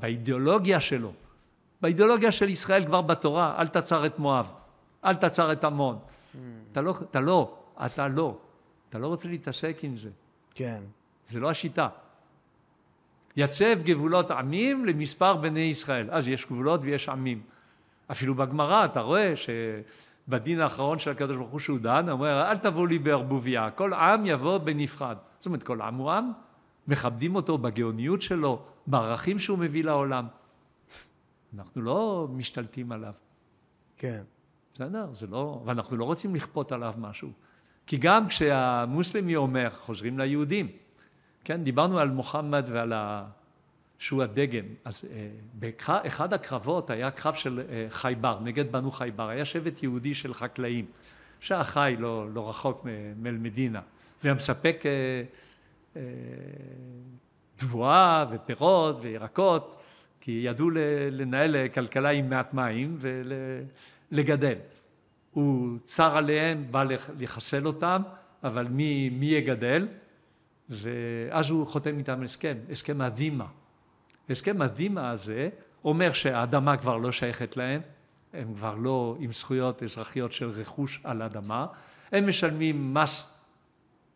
באידיאולוגיה 0.00 0.80
שלו. 0.80 1.12
באידיאולוגיה 1.80 2.32
של 2.32 2.48
ישראל 2.48 2.86
כבר 2.86 3.00
בתורה, 3.00 3.54
אל 3.58 3.66
תצר 3.66 4.06
את 4.06 4.18
מואב, 4.18 4.46
אל 5.04 5.14
תצר 5.14 5.52
את 5.52 5.64
עמון. 5.64 5.98
Mm. 5.98 6.38
אתה 6.72 6.80
לא, 6.80 6.94
אתה 7.10 7.20
לא, 7.20 7.56
אתה 7.86 8.08
לא. 8.08 8.36
אתה 8.88 8.98
לא 8.98 9.06
רוצה 9.06 9.28
להתעסק 9.28 9.78
עם 9.82 9.96
זה. 9.96 10.08
כן. 10.54 10.80
זה 11.26 11.40
לא 11.40 11.50
השיטה. 11.50 11.88
יצב 13.36 13.82
גבולות 13.82 14.30
עמים 14.30 14.84
למספר 14.84 15.36
בני 15.36 15.60
ישראל. 15.60 16.10
אז 16.10 16.28
יש 16.28 16.46
גבולות 16.46 16.80
ויש 16.82 17.08
עמים. 17.08 17.42
אפילו 18.10 18.34
בגמרא 18.34 18.84
אתה 18.84 19.00
רואה 19.00 19.34
שבדין 19.36 20.60
האחרון 20.60 20.98
של 20.98 21.10
הקדוש 21.10 21.36
ברוך 21.36 21.48
הוא 21.48 21.60
שהוא 21.60 21.78
דן, 21.78 22.08
הוא 22.08 22.12
אומר 22.12 22.50
אל 22.50 22.56
תבואו 22.56 22.86
לי 22.86 22.98
בערבוביה, 22.98 23.70
כל 23.70 23.92
עם 23.92 24.26
יבוא 24.26 24.58
בנפרד. 24.58 25.16
זאת 25.38 25.46
אומרת 25.46 25.62
כל 25.62 25.80
עם 25.80 25.94
הוא 25.94 26.10
עם, 26.10 26.30
מכבדים 26.88 27.34
אותו 27.34 27.58
בגאוניות 27.58 28.22
שלו, 28.22 28.62
בערכים 28.86 29.38
שהוא 29.38 29.58
מביא 29.58 29.84
לעולם. 29.84 30.26
אנחנו 31.58 31.82
לא 31.82 32.28
משתלטים 32.30 32.92
עליו. 32.92 33.12
כן. 33.96 34.22
בסדר? 34.74 35.12
זה 35.12 35.26
לא... 35.26 35.62
ואנחנו 35.64 35.96
לא 35.96 36.04
רוצים 36.04 36.34
לכפות 36.34 36.72
עליו 36.72 36.94
משהו. 36.98 37.30
כי 37.86 37.96
גם 37.96 38.26
כשהמוסלמי 38.26 39.36
אומר, 39.36 39.68
חוזרים 39.70 40.18
ליהודים, 40.18 40.68
כן, 41.46 41.62
דיברנו 41.62 41.98
על 41.98 42.10
מוחמד 42.10 42.68
ועל 42.72 42.92
ה... 42.92 43.24
שהוא 43.98 44.22
הדגם. 44.22 44.64
אז 44.84 45.04
אה, 45.04 45.28
באחד 45.52 46.32
הקרבות 46.32 46.90
היה 46.90 47.10
קרב 47.10 47.34
של 47.34 47.62
אה, 47.70 47.86
חייבר, 47.88 48.38
נגד 48.44 48.72
בנו 48.72 48.90
חייבר. 48.90 49.28
היה 49.28 49.44
שבט 49.44 49.82
יהודי 49.82 50.14
של 50.14 50.34
חקלאים, 50.34 50.84
שהיה 51.40 51.64
חי 51.64 51.96
לא, 51.98 52.26
לא 52.34 52.48
רחוק 52.48 52.86
מאל-מדינה, 53.16 53.80
מספק 54.24 54.82
אה, 54.86 54.90
אה, 55.96 56.02
תבואה 57.56 58.24
ופירות 58.30 58.98
וירקות 59.00 59.82
כי 60.20 60.40
ידעו 60.44 60.70
לנהל 61.10 61.68
כלכלה 61.68 62.08
עם 62.08 62.30
מעט 62.30 62.54
מים 62.54 62.98
ולגדל. 62.98 64.58
הוא 65.30 65.78
צר 65.84 66.16
עליהם, 66.16 66.64
בא 66.70 66.84
לחסל 67.18 67.66
אותם, 67.66 68.02
אבל 68.44 68.66
מי, 68.70 69.10
מי 69.10 69.26
יגדל? 69.26 69.86
ואז 70.70 71.50
הוא 71.50 71.66
חותם 71.66 71.98
איתם 71.98 72.22
הסכם, 72.22 72.56
הסכם 72.70 73.00
הדימה. 73.00 73.46
הסכם 74.30 74.62
הדימה 74.62 75.10
הזה 75.10 75.48
אומר 75.84 76.12
שהאדמה 76.12 76.76
כבר 76.76 76.96
לא 76.96 77.12
שייכת 77.12 77.56
להם, 77.56 77.80
הם 78.32 78.54
כבר 78.54 78.74
לא 78.74 79.16
עם 79.20 79.32
זכויות 79.32 79.82
אזרחיות 79.82 80.32
של 80.32 80.50
רכוש 80.50 81.00
על 81.04 81.22
אדמה, 81.22 81.66
הם 82.12 82.28
משלמים 82.28 82.94
מס 82.94 83.26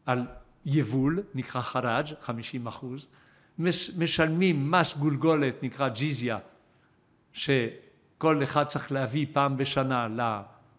על 0.07 0.27
יבול, 0.67 1.23
נקרא 1.35 1.61
חראג', 1.61 2.07
50 2.21 2.67
אחוז, 2.67 3.09
משלמים 3.99 4.71
מס 4.71 4.97
גולגולת 4.97 5.63
נקרא 5.63 5.89
ג'יזיה 5.89 6.39
שכל 7.33 8.43
אחד 8.43 8.65
צריך 8.65 8.93
להביא 8.93 9.27
פעם 9.33 9.57
בשנה 9.57 10.09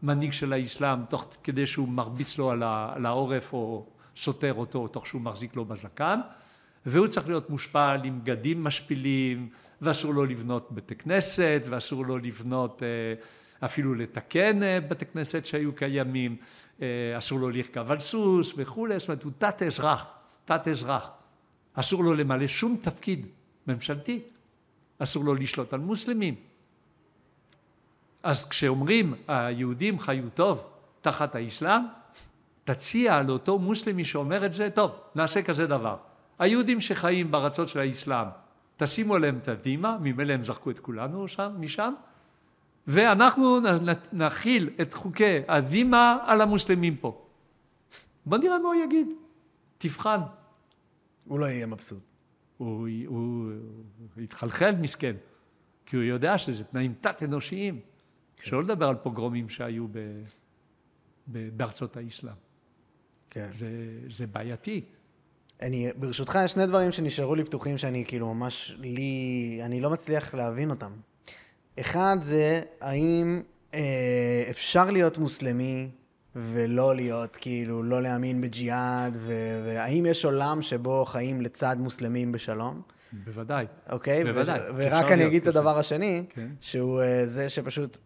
למנהיג 0.03 0.33
של 0.33 0.53
האסלאם 0.53 1.05
תוך 1.05 1.27
כדי 1.43 1.67
שהוא 1.67 1.87
מרביץ 1.87 2.37
לו 2.37 2.51
על 2.51 3.05
העורף 3.05 3.53
או 3.53 3.85
סותר 4.21 4.53
אותו 4.53 4.87
תוך 4.87 5.07
שהוא 5.07 5.21
מחזיק 5.21 5.55
לו 5.55 5.65
בזקן 5.65 6.19
והוא 6.85 7.07
צריך 7.07 7.27
להיות 7.27 7.49
מושפל 7.49 7.99
עם 8.03 8.23
בגדים 8.23 8.63
משפילים 8.63 9.49
ואסור 9.81 10.13
לו 10.13 10.25
לבנות 10.25 10.71
בתי 10.71 10.95
כנסת 10.95 11.61
ואסור 11.69 12.05
לו 12.05 12.17
לבנות 12.17 12.83
אה, 12.83 12.87
אפילו 13.65 13.93
לתקן 13.93 14.63
אה, 14.63 14.79
בתי 14.81 15.05
כנסת 15.05 15.45
שהיו 15.45 15.75
קיימים 15.75 16.35
אה, 16.81 16.87
אסור 17.17 17.39
לו 17.39 17.49
לרכב 17.49 17.91
על 17.91 17.99
סוס 17.99 18.53
וכולי 18.57 18.99
זאת 18.99 19.07
אומרת 19.09 19.23
הוא 19.23 19.31
תת 19.37 19.61
אזרח 19.61 20.07
תת 20.45 20.67
אזרח 20.67 21.09
אסור 21.73 22.03
לו 22.03 22.13
למלא 22.13 22.47
שום 22.47 22.77
תפקיד 22.81 23.25
ממשלתי, 23.67 24.19
אסור 24.99 25.25
לו 25.25 25.35
לשלוט 25.35 25.73
על 25.73 25.79
מוסלמים. 25.79 26.35
אז 28.23 28.49
כשאומרים 28.49 29.13
היהודים 29.27 29.99
חיו 29.99 30.29
טוב 30.29 30.65
תחת 31.01 31.35
האסלאם, 31.35 31.81
תציע 32.63 33.21
לאותו 33.21 33.59
מוסלמי 33.59 34.03
שאומר 34.03 34.45
את 34.45 34.53
זה, 34.53 34.69
טוב, 34.69 34.91
נעשה 35.15 35.41
כזה 35.41 35.67
דבר. 35.67 35.97
היהודים 36.39 36.81
שחיים 36.81 37.31
בארצות 37.31 37.69
של 37.69 37.79
האסלאם, 37.79 38.27
תשימו 38.77 39.15
עליהם 39.15 39.37
את 39.37 39.47
הדימה, 39.47 39.97
ממילא 40.01 40.33
הם 40.33 40.43
זרקו 40.43 40.71
את 40.71 40.79
כולנו 40.79 41.27
שם, 41.27 41.51
משם, 41.59 41.93
ואנחנו 42.87 43.59
נכיל 44.13 44.69
את 44.81 44.93
חוקי 44.93 45.39
הדימה 45.47 46.17
על 46.25 46.41
המוסלמים 46.41 46.95
פה. 46.95 47.25
בוא 48.25 48.37
נראה 48.37 48.59
מה 48.59 48.67
הוא 48.67 48.83
יגיד, 48.83 49.07
תבחן. 49.77 50.19
הוא 51.25 51.39
לא 51.39 51.45
יהיה 51.45 51.65
מבסוט. 51.65 52.03
הוא, 52.57 52.87
הוא, 53.07 53.51
הוא 54.15 54.23
יתחלחל 54.23 54.75
מסכן, 54.75 55.15
כי 55.85 55.95
הוא 55.95 56.03
יודע 56.03 56.37
שזה 56.37 56.63
תנאים 56.63 56.93
תת-אנושיים. 56.93 57.79
כן. 58.35 58.49
שלא 58.49 58.63
לדבר 58.63 58.87
על 58.87 58.95
פוגרומים 58.95 59.49
שהיו 59.49 59.87
ב, 59.87 60.21
ב, 61.27 61.57
בארצות 61.57 61.97
האסלאם. 61.97 62.50
כן. 63.31 63.47
זה, 63.53 63.67
זה 64.09 64.27
בעייתי. 64.27 64.81
אני, 65.61 65.89
ברשותך, 65.95 66.39
יש 66.45 66.51
שני 66.51 66.65
דברים 66.65 66.91
שנשארו 66.91 67.35
לי 67.35 67.43
פתוחים 67.43 67.77
שאני 67.77 68.05
כאילו 68.07 68.33
ממש 68.33 68.75
לי, 68.77 69.59
אני 69.63 69.81
לא 69.81 69.89
מצליח 69.89 70.33
להבין 70.33 70.69
אותם. 70.69 70.91
אחד 71.79 72.17
זה, 72.21 72.61
האם 72.81 73.41
אה, 73.73 74.43
אפשר 74.49 74.89
להיות 74.89 75.17
מוסלמי 75.17 75.89
ולא 76.35 76.95
להיות, 76.95 77.35
כאילו, 77.35 77.83
לא 77.83 78.01
להאמין 78.01 78.41
בג'יהאד, 78.41 79.17
ו- 79.19 79.63
והאם 79.65 80.05
יש 80.05 80.25
עולם 80.25 80.61
שבו 80.61 81.05
חיים 81.05 81.41
לצד 81.41 81.75
מוסלמים 81.79 82.31
בשלום? 82.31 82.81
בוודאי. 83.13 83.65
אוקיי? 83.89 84.23
בוודאי. 84.23 84.59
ו- 84.59 84.73
ורק 84.75 85.11
אני 85.11 85.25
אגיד 85.25 85.41
את 85.41 85.47
הדבר 85.47 85.79
השני, 85.79 86.23
כן. 86.29 86.47
שהוא 86.61 87.01
uh, 87.01 87.25
זה 87.25 87.49
שפשוט 87.49 87.97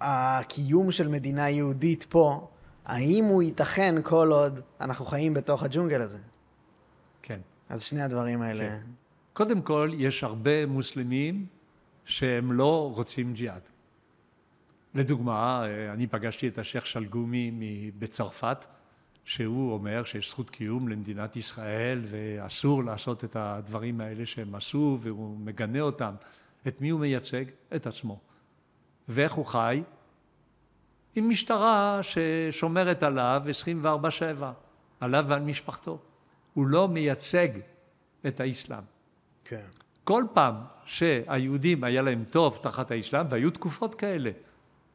הקיום 0.00 0.92
של 0.92 1.08
מדינה 1.08 1.50
יהודית 1.50 2.06
פה, 2.08 2.48
האם 2.86 3.24
הוא 3.24 3.42
ייתכן 3.42 3.94
כל 4.02 4.28
עוד 4.32 4.60
אנחנו 4.80 5.04
חיים 5.04 5.34
בתוך 5.34 5.62
הג'ונגל 5.62 6.00
הזה? 6.00 6.18
כן. 7.22 7.40
אז 7.68 7.82
שני 7.82 8.02
הדברים 8.02 8.42
האלה. 8.42 8.68
כן. 8.68 8.82
קודם 9.32 9.62
כל, 9.62 9.90
יש 9.94 10.24
הרבה 10.24 10.66
מוסלמים 10.66 11.46
שהם 12.04 12.52
לא 12.52 12.92
רוצים 12.94 13.32
ג'יהאד. 13.32 13.62
לדוגמה, 14.94 15.66
אה, 15.66 15.92
אני 15.92 16.06
פגשתי 16.06 16.48
את 16.48 16.58
השייח' 16.58 16.86
שלגומי 16.86 17.90
בצרפת, 17.98 18.66
שהוא 19.24 19.72
אומר 19.72 20.04
שיש 20.04 20.30
זכות 20.30 20.50
קיום 20.50 20.88
למדינת 20.88 21.36
ישראל 21.36 22.00
ואסור 22.10 22.84
לעשות 22.84 23.24
את 23.24 23.36
הדברים 23.36 24.00
האלה 24.00 24.26
שהם 24.26 24.54
עשו 24.54 24.98
והוא 25.00 25.38
מגנה 25.38 25.80
אותם. 25.80 26.14
את 26.68 26.80
מי 26.80 26.88
הוא 26.88 27.00
מייצג? 27.00 27.44
את 27.76 27.86
עצמו. 27.86 28.20
ואיך 29.08 29.32
הוא 29.32 29.46
חי? 29.46 29.82
עם 31.16 31.28
משטרה 31.28 32.00
ששומרת 32.02 33.02
עליו 33.02 33.42
24-7, 33.84 33.86
עליו 35.00 35.24
ועל 35.28 35.40
משפחתו. 35.40 35.98
הוא 36.54 36.66
לא 36.66 36.88
מייצג 36.88 37.48
את 38.26 38.40
האסלאם. 38.40 38.82
כן. 39.44 39.66
כל 40.04 40.24
פעם 40.32 40.54
שהיהודים 40.84 41.84
היה 41.84 42.02
להם 42.02 42.24
טוב 42.30 42.58
תחת 42.62 42.90
האסלאם, 42.90 43.26
והיו 43.30 43.50
תקופות 43.50 43.94
כאלה, 43.94 44.30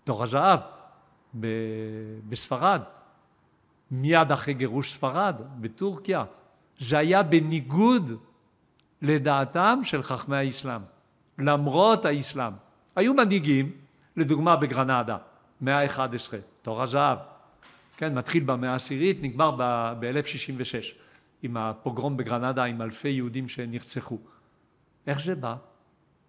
תור 0.04 0.24
הזהב 0.24 0.60
בספרד, 2.30 2.82
מיד 3.92 4.32
אחרי 4.32 4.54
גירוש 4.54 4.94
ספרד, 4.94 5.42
בטורקיה, 5.62 6.24
זה 6.80 6.98
היה 6.98 7.24
בניגוד 7.24 8.12
לדעתם 9.02 9.80
של 9.84 10.04
חכמי 10.04 10.38
האסלאם, 10.38 10.82
למרות 11.38 12.06
האסלאם. 12.06 12.54
היו 12.96 13.14
מנהיגים, 13.14 13.72
לדוגמה 14.18 14.56
בגרנדה, 14.56 15.18
מאה 15.62 15.84
ה-11, 15.84 16.34
תור 16.62 16.84
הזהב, 16.84 17.18
כן, 17.98 18.18
מתחיל 18.18 18.44
במאה 18.44 18.72
העשירית, 18.72 19.18
נגמר 19.22 19.52
ב-1066, 20.00 20.96
עם 21.44 21.58
הפוגרום 21.58 22.18
בגרנדה 22.18 22.64
עם 22.64 22.82
אלפי 22.82 23.10
יהודים 23.10 23.48
שנרצחו. 23.48 24.18
איך 25.08 25.22
זה 25.22 25.36
בא? 25.36 25.56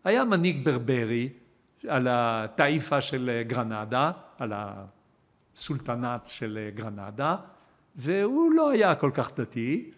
היה 0.04 0.24
מנהיג 0.24 0.64
ברברי 0.64 1.28
על 1.88 2.08
הטאיפה 2.10 3.00
של 3.00 3.42
גרנדה, 3.46 4.12
על 4.38 4.52
הסולטנט 5.54 6.26
של 6.26 6.70
גרנדה, 6.74 7.36
והוא 7.96 8.52
לא 8.52 8.70
היה 8.70 8.94
כל 8.94 9.10
כך 9.14 9.40
דתי, 9.40 9.90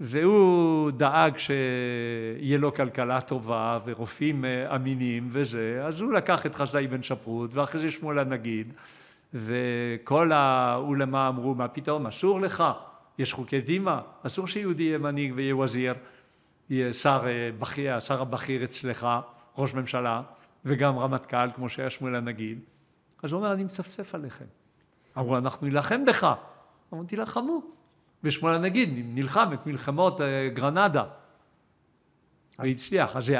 והוא 0.00 0.90
דאג 0.90 1.38
שיהיה 1.38 2.58
לו 2.58 2.74
כלכלה 2.74 3.20
טובה 3.20 3.78
ורופאים 3.84 4.44
אמינים 4.74 5.28
וזה, 5.30 5.82
אז 5.84 6.00
הוא 6.00 6.12
לקח 6.12 6.46
את 6.46 6.54
חשדאי 6.54 6.86
בן 6.86 7.02
שפרות 7.02 7.54
ואחרי 7.54 7.80
זה 7.80 7.90
שמואל 7.90 8.18
הנגיד 8.18 8.72
וכל 9.34 10.32
האולמה 10.32 11.28
אמרו 11.28 11.54
מה 11.54 11.68
פתאום? 11.68 12.06
אסור 12.06 12.40
לך, 12.40 12.64
יש 13.18 13.32
חוקי 13.32 13.60
דימה, 13.60 14.00
אסור 14.22 14.46
שיהודי 14.46 14.82
יהיה 14.82 14.98
מנהיג 14.98 15.32
ויהיה 15.36 15.56
וזיר, 15.56 15.94
יהיה 16.70 16.92
שר 16.92 17.26
בכיר, 17.58 17.94
השר 17.94 18.22
הבכיר 18.22 18.64
אצלך, 18.64 19.06
ראש 19.58 19.74
ממשלה 19.74 20.22
וגם 20.64 20.98
רמטכ"ל 20.98 21.50
כמו 21.54 21.68
שהיה 21.68 21.90
שמואל 21.90 22.14
הנגיד, 22.14 22.58
אז 23.22 23.32
הוא 23.32 23.38
אומר 23.38 23.52
אני 23.52 23.64
מצפצף 23.64 24.14
עליכם, 24.14 24.44
אמרו 25.18 25.38
אנחנו 25.38 25.66
נילחם 25.66 26.04
בך, 26.04 26.34
אמרו 26.92 27.04
תילחמו 27.04 27.79
ושמואל 28.24 28.54
הנגיד 28.54 28.88
נלחם 28.94 29.52
את 29.54 29.66
מלחמות 29.66 30.20
גרנדה 30.54 31.04
והצליח. 32.58 33.16
אז 33.16 33.32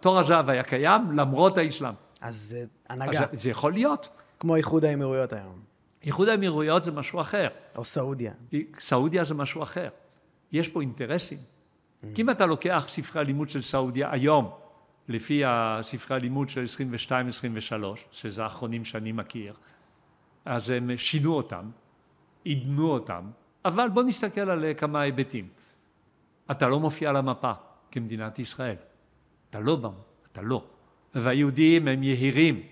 תור 0.00 0.18
הזהב 0.18 0.50
היה 0.50 0.62
קיים 0.62 1.12
למרות 1.12 1.58
האסלאם. 1.58 1.94
אז 2.20 2.36
זה 2.36 2.64
הנהגה. 2.88 3.20
אז 3.32 3.42
זה 3.42 3.50
יכול 3.50 3.72
להיות. 3.72 4.08
כמו 4.40 4.56
איחוד 4.56 4.84
האמירויות 4.84 5.32
היום. 5.32 5.60
איחוד 6.02 6.28
האמירויות 6.28 6.84
זה 6.84 6.92
משהו 6.92 7.20
אחר. 7.20 7.48
או 7.76 7.84
סעודיה. 7.84 8.32
סעודיה 8.78 9.24
זה 9.24 9.34
משהו 9.34 9.62
אחר. 9.62 9.88
יש 10.52 10.68
פה 10.68 10.80
אינטרסים. 10.80 11.38
כי 12.14 12.22
אם 12.22 12.30
אתה 12.30 12.46
לוקח 12.46 12.86
ספרי 12.88 13.20
הלימוד 13.20 13.48
של 13.48 13.62
סעודיה 13.62 14.12
היום, 14.12 14.50
לפי 15.08 15.42
הספרי 15.46 16.16
הלימוד 16.16 16.48
של 16.48 16.64
22-23, 17.08 17.12
שזה 18.10 18.42
האחרונים 18.42 18.84
שאני 18.84 19.12
מכיר, 19.12 19.54
אז 20.44 20.70
הם 20.70 20.96
שינו 20.96 21.34
אותם, 21.34 21.70
עידנו 22.44 22.90
אותם, 22.90 23.30
אבל 23.64 23.88
בוא 23.88 24.02
נסתכל 24.02 24.50
על 24.50 24.64
כמה 24.76 25.00
היבטים. 25.00 25.48
אתה 26.50 26.68
לא 26.68 26.80
מופיע 26.80 27.10
על 27.10 27.16
המפה 27.16 27.52
כמדינת 27.90 28.38
ישראל. 28.38 28.76
אתה 29.50 29.60
לא 29.60 29.76
בא, 29.76 29.88
אתה 30.32 30.42
לא. 30.42 30.64
והיהודים 31.14 31.88
הם 31.88 32.02
יהירים. 32.02 32.62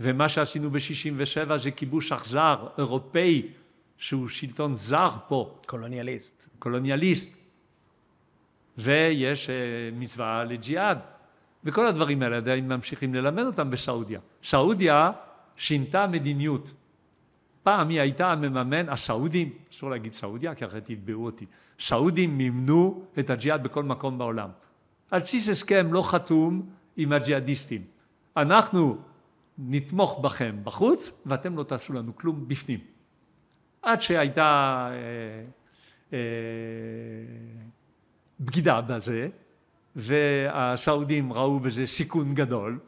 ומה 0.00 0.28
שעשינו 0.28 0.70
ב-67' 0.70 1.56
זה 1.56 1.70
כיבוש 1.70 2.12
אכזר, 2.12 2.68
אירופאי, 2.78 3.48
שהוא 3.96 4.28
שלטון 4.28 4.74
זר 4.74 5.10
פה. 5.28 5.58
קולוניאליסט. 5.66 6.48
קולוניאליסט. 6.58 7.36
ויש 8.78 9.50
מצווה 9.92 10.44
לג'יהאד. 10.44 10.98
וכל 11.64 11.86
הדברים 11.86 12.22
האלה 12.22 12.36
עדיין 12.36 12.68
ממשיכים 12.68 13.14
ללמד 13.14 13.42
אותם 13.42 13.70
בסעודיה. 13.70 14.20
סעודיה 14.44 15.10
שינתה 15.56 16.06
מדיניות. 16.06 16.72
פעם 17.62 17.88
היא 17.88 18.00
הייתה 18.00 18.32
המממן, 18.32 18.88
הסעודים, 18.88 19.52
אסור 19.72 19.90
להגיד 19.90 20.12
סעודיה 20.12 20.54
כי 20.54 20.64
אחרת 20.64 20.90
יתבעו 20.90 21.24
אותי, 21.24 21.46
סעודים 21.80 22.38
מימנו 22.38 23.02
את 23.18 23.30
הג'יהאד 23.30 23.62
בכל 23.62 23.82
מקום 23.84 24.18
בעולם. 24.18 24.50
על 25.10 25.20
בסיס 25.20 25.48
הסכם 25.48 25.92
לא 25.92 26.02
חתום 26.02 26.70
עם 26.96 27.12
הג'יהאדיסטים. 27.12 27.82
אנחנו 28.36 28.98
נתמוך 29.58 30.20
בכם 30.20 30.56
בחוץ 30.64 31.22
ואתם 31.26 31.56
לא 31.56 31.62
תעשו 31.62 31.92
לנו 31.92 32.16
כלום 32.16 32.48
בפנים. 32.48 32.80
עד 33.82 34.02
שהייתה 34.02 34.88
אה, 34.92 34.96
אה, 36.12 36.18
בגידה 38.40 38.80
בזה 38.80 39.28
והסעודים 39.96 41.32
ראו 41.32 41.60
בזה 41.60 41.86
סיכון 41.86 42.34
גדול 42.34 42.78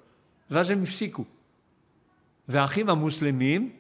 ואז 0.50 0.70
הם 0.70 0.82
הפסיקו. 0.82 1.24
והאחים 2.48 2.88
המוסלמים 2.88 3.72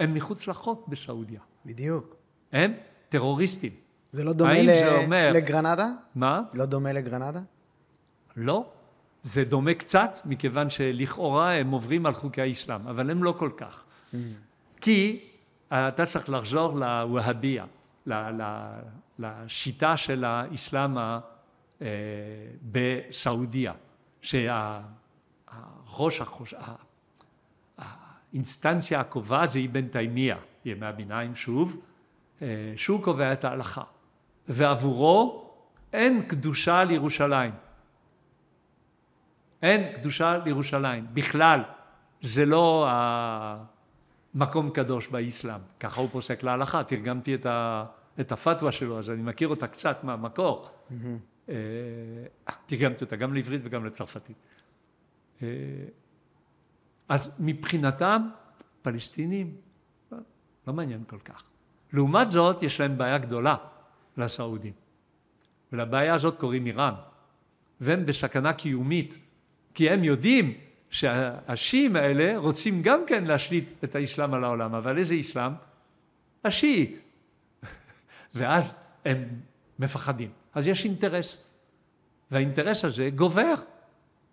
הם 0.00 0.14
מחוץ 0.14 0.48
לחוק 0.48 0.88
בסעודיה. 0.88 1.40
בדיוק. 1.66 2.16
הם 2.52 2.72
טרוריסטים. 3.08 3.72
זה 4.12 4.24
לא 4.24 4.32
דומה 4.32 4.62
ל... 4.62 4.66
זה 4.66 4.96
אומר... 4.96 5.32
לגרנדה? 5.34 5.88
מה? 6.14 6.42
לא 6.54 6.64
דומה 6.64 6.92
לגרנדה? 6.92 7.40
לא. 8.36 8.66
זה 9.22 9.44
דומה 9.44 9.74
קצת, 9.74 10.18
מכיוון 10.24 10.70
שלכאורה 10.70 11.52
הם 11.52 11.70
עוברים 11.70 12.06
על 12.06 12.12
חוקי 12.12 12.42
האסלאם, 12.42 12.88
אבל 12.88 13.10
הם 13.10 13.24
לא 13.24 13.34
כל 13.38 13.50
כך. 13.56 13.84
Mm. 14.12 14.16
כי 14.80 15.24
אתה 15.68 16.06
צריך 16.06 16.30
לחזור 16.30 16.78
לווהביה, 16.78 17.64
לשיטה 19.18 19.96
של 19.96 20.24
האסלאם 20.24 20.98
אה, 20.98 21.18
בסעודיה, 22.62 23.72
שהראש, 24.20 26.20
האינסטנציה 28.32 29.00
הקובעת 29.00 29.50
זה 29.50 29.60
אבן 29.70 29.88
תימיה, 29.88 30.36
ימי 30.64 30.86
הביניים 30.86 31.34
שוב, 31.34 31.80
אה, 32.42 32.46
שהוא 32.76 33.02
קובע 33.02 33.32
את 33.32 33.44
ההלכה. 33.44 33.82
ועבורו 34.48 35.50
אין 35.92 36.22
קדושה 36.22 36.84
לירושלים. 36.84 37.52
אין 39.62 39.92
קדושה 39.94 40.38
לירושלים, 40.44 41.06
בכלל. 41.14 41.60
זה 42.22 42.46
לא 42.46 42.88
המקום 44.34 44.70
קדוש 44.70 45.08
באסלאם, 45.08 45.60
ככה 45.80 46.00
הוא 46.00 46.08
פוסק 46.12 46.42
להלכה, 46.42 46.84
תרגמתי 46.84 47.34
את, 47.34 47.46
ה, 47.46 47.84
את 48.20 48.32
הפתווה 48.32 48.72
שלו, 48.72 48.98
אז 48.98 49.10
אני 49.10 49.22
מכיר 49.22 49.48
אותה 49.48 49.66
קצת 49.66 50.04
מהמקור. 50.04 50.66
Mm-hmm. 50.90 51.52
תרגמתי 52.66 53.04
אותה 53.04 53.16
גם 53.16 53.34
לעברית 53.34 53.60
וגם 53.64 53.86
לצרפתית. 53.86 54.36
אז 57.08 57.30
מבחינתם, 57.38 58.28
פלסטינים, 58.82 59.56
לא, 60.12 60.18
לא 60.66 60.72
מעניין 60.72 61.04
כל 61.06 61.18
כך. 61.18 61.44
לעומת 61.92 62.28
זאת, 62.28 62.62
יש 62.62 62.80
להם 62.80 62.98
בעיה 62.98 63.18
גדולה 63.18 63.56
לסעודים. 64.16 64.72
ולבעיה 65.72 66.14
הזאת 66.14 66.36
קוראים 66.38 66.66
איראן. 66.66 66.94
והם 67.80 68.06
בסכנה 68.06 68.52
קיומית, 68.52 69.18
כי 69.74 69.90
הם 69.90 70.04
יודעים 70.04 70.54
שהשיעים 70.90 71.96
האלה 71.96 72.38
רוצים 72.38 72.82
גם 72.82 73.06
כן 73.06 73.24
להשליט 73.24 73.84
את 73.84 73.94
האסלאם 73.94 74.34
על 74.34 74.44
העולם, 74.44 74.74
אבל 74.74 74.98
איזה 74.98 75.20
אסלאם? 75.20 75.52
השיעי. 76.44 76.96
ואז 78.34 78.74
הם 79.04 79.24
מפחדים. 79.78 80.30
אז 80.54 80.68
יש 80.68 80.84
אינטרס. 80.84 81.36
והאינטרס 82.30 82.84
הזה 82.84 83.10
גובר. 83.14 83.54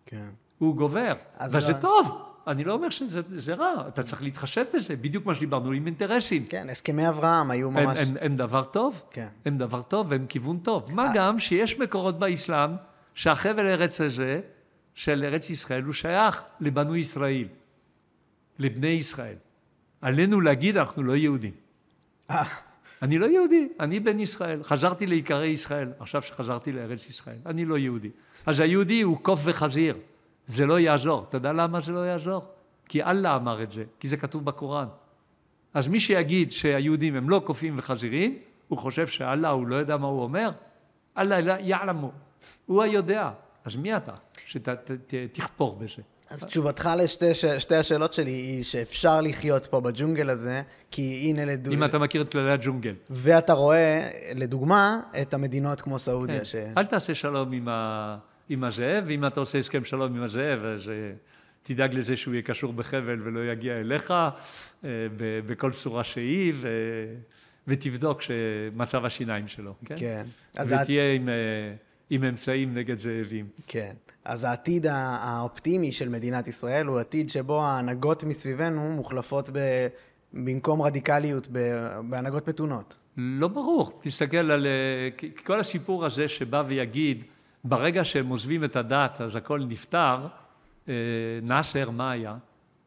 כן. 0.05 0.30
הוא 0.57 0.76
גובר, 0.76 1.13
וזה 1.51 1.74
לא... 1.74 1.78
טוב. 1.78 2.28
אני 2.49 2.63
לא 2.63 2.73
אומר 2.73 2.89
שזה 2.89 3.53
רע, 3.53 3.87
אתה 3.87 4.03
צריך 4.03 4.21
להתחשב 4.21 4.65
בזה, 4.73 4.95
בדיוק 4.95 5.25
מה 5.25 5.35
שדיברנו 5.35 5.71
עם 5.71 5.85
אינטרסים. 5.85 6.45
כן, 6.45 6.69
הסכמי 6.69 7.09
אברהם 7.09 7.51
היו 7.51 7.71
ממש... 7.71 7.97
הם, 7.99 8.07
הם, 8.07 8.15
הם 8.21 8.35
דבר 8.35 8.63
טוב, 8.63 9.03
כן. 9.11 9.27
הם 9.45 9.57
דבר 9.57 9.81
טוב 9.81 10.07
והם 10.09 10.25
כיוון 10.29 10.57
טוב. 10.57 10.85
מה 10.91 11.05
אה. 11.05 11.11
גם 11.15 11.39
שיש 11.39 11.79
מקורות 11.79 12.19
באסלאם 12.19 12.71
שהחבל 13.13 13.65
ארץ 13.65 14.01
הזה, 14.01 14.41
של 14.93 15.23
ארץ 15.23 15.49
ישראל, 15.49 15.83
הוא 15.83 15.93
שייך 15.93 16.43
לבנו 16.59 16.95
ישראל, 16.95 17.47
לבני 18.59 18.87
ישראל. 18.87 19.35
עלינו 20.01 20.41
להגיד, 20.41 20.77
אנחנו 20.77 21.03
לא 21.03 21.15
יהודים. 21.15 21.53
אה. 22.29 22.43
אני 23.01 23.17
לא 23.17 23.25
יהודי, 23.25 23.67
אני 23.79 23.99
בן 23.99 24.19
ישראל. 24.19 24.63
חזרתי 24.63 25.05
לעיקרי 25.05 25.47
ישראל, 25.47 25.91
עכשיו 25.99 26.21
שחזרתי 26.21 26.71
לארץ 26.71 27.09
ישראל. 27.09 27.37
אני 27.45 27.65
לא 27.65 27.77
יהודי. 27.77 28.09
אז 28.45 28.59
היהודי 28.59 29.01
הוא 29.01 29.17
קוף 29.21 29.39
וחזיר. 29.43 29.97
זה 30.49 30.65
לא 30.65 30.79
יעזור. 30.79 31.23
אתה 31.23 31.37
יודע 31.37 31.53
למה 31.53 31.79
זה 31.79 31.91
לא 31.91 31.99
יעזור? 31.99 32.41
כי 32.85 33.03
אללה 33.03 33.35
אמר 33.35 33.63
את 33.63 33.71
זה, 33.71 33.83
כי 33.99 34.07
זה 34.07 34.17
כתוב 34.17 34.45
בקוראן. 34.45 34.87
אז 35.73 35.87
מי 35.87 35.99
שיגיד 35.99 36.51
שהיהודים 36.51 37.15
הם 37.15 37.29
לא 37.29 37.41
קופים 37.45 37.75
וחזירים, 37.77 38.37
הוא 38.67 38.77
חושב 38.77 39.07
שאללה, 39.07 39.49
הוא 39.49 39.67
לא 39.67 39.75
יודע 39.75 39.97
מה 39.97 40.07
הוא 40.07 40.23
אומר? 40.23 40.51
אללה 41.17 41.59
יעלמו, 41.59 42.11
הוא 42.65 42.83
היודע. 42.83 43.29
אז 43.65 43.75
מי 43.75 43.97
אתה 43.97 44.13
שתכפור 44.45 45.75
בזה? 45.75 46.01
אז 46.29 46.45
תשובתך 46.45 46.89
לשתי 47.41 47.75
השאלות 47.75 48.13
שלי 48.13 48.31
היא 48.31 48.63
שאפשר 48.63 49.21
לחיות 49.21 49.65
פה 49.65 49.81
בג'ונגל 49.81 50.29
הזה, 50.29 50.61
כי 50.91 51.25
הנה 51.29 51.45
לדוגמה... 51.45 51.77
אם 51.77 51.83
אתה 51.83 51.99
מכיר 51.99 52.21
את 52.21 52.29
כללי 52.29 52.51
הג'ונגל. 52.51 52.93
ואתה 53.09 53.53
רואה, 53.53 54.09
לדוגמה, 54.35 55.01
את 55.21 55.33
המדינות 55.33 55.81
כמו 55.81 55.99
סעודיה. 55.99 56.39
כן. 56.39 56.45
ש... 56.45 56.55
אל 56.77 56.85
תעשה 56.85 57.15
שלום 57.15 57.51
עם, 57.51 57.67
ה... 57.67 58.17
עם 58.49 58.63
הזאב, 58.63 59.03
ואם 59.07 59.25
אתה 59.25 59.39
עושה 59.39 59.59
הסכם 59.59 59.83
שלום 59.83 60.15
עם 60.15 60.23
הזאב, 60.23 60.65
אז 60.65 60.89
אה, 60.89 61.11
תדאג 61.63 61.93
לזה 61.93 62.17
שהוא 62.17 62.33
יהיה 62.33 62.41
קשור 62.41 62.73
בחבל 62.73 63.21
ולא 63.23 63.51
יגיע 63.51 63.79
אליך 63.79 64.11
אה, 64.11 64.29
בכל 65.47 65.71
צורה 65.71 66.03
שהיא, 66.03 66.53
ו... 66.55 66.67
ותבדוק 67.67 68.21
שמצב 68.21 69.05
השיניים 69.05 69.47
שלו, 69.47 69.73
כן? 69.85 69.95
כן. 69.97 70.25
ותהיה 70.55 71.15
את... 71.15 71.19
עם... 71.19 71.29
אה, 71.29 71.73
עם 72.09 72.23
אמצעים 72.23 72.73
נגד 72.73 72.99
זאבים. 72.99 73.47
כן. 73.67 73.93
אז 74.25 74.43
העתיד 74.43 74.87
האופטימי 74.89 75.91
של 75.91 76.09
מדינת 76.09 76.47
ישראל 76.47 76.85
הוא 76.85 76.99
עתיד 76.99 77.29
שבו 77.29 77.63
ההנהגות 77.63 78.23
מסביבנו 78.23 78.89
מוחלפות 78.91 79.49
ב... 79.53 79.87
במקום 80.33 80.81
רדיקליות 80.81 81.47
בהנהגות 82.03 82.49
מתונות. 82.49 82.97
לא 83.17 83.47
ברור. 83.47 83.91
תסתכל 84.01 84.51
על 84.51 84.67
כל 85.43 85.59
הסיפור 85.59 86.05
הזה 86.05 86.27
שבא 86.27 86.63
ויגיד, 86.67 87.23
ברגע 87.64 88.05
שהם 88.05 88.28
עוזבים 88.28 88.64
את 88.64 88.76
הדת 88.76 89.22
אז 89.22 89.36
הכל 89.36 89.60
נפתר, 89.68 90.28
אה, 90.88 90.93
נאסר, 91.41 91.89
מה 91.89 92.12
היה? 92.12 92.38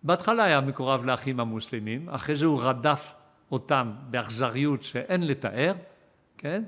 בהתחלה 0.03 0.45
היה 0.45 0.61
מקורב 0.61 1.05
לאחים 1.05 1.41
המוסלמים, 1.41 2.09
אחרי 2.09 2.37
זה 2.37 2.45
הוא 2.45 2.62
רדף 2.62 3.14
אותם 3.53 3.93
באכזריות 4.11 4.83
שאין 4.83 5.27
לתאר, 5.27 5.73
כן? 6.39 6.64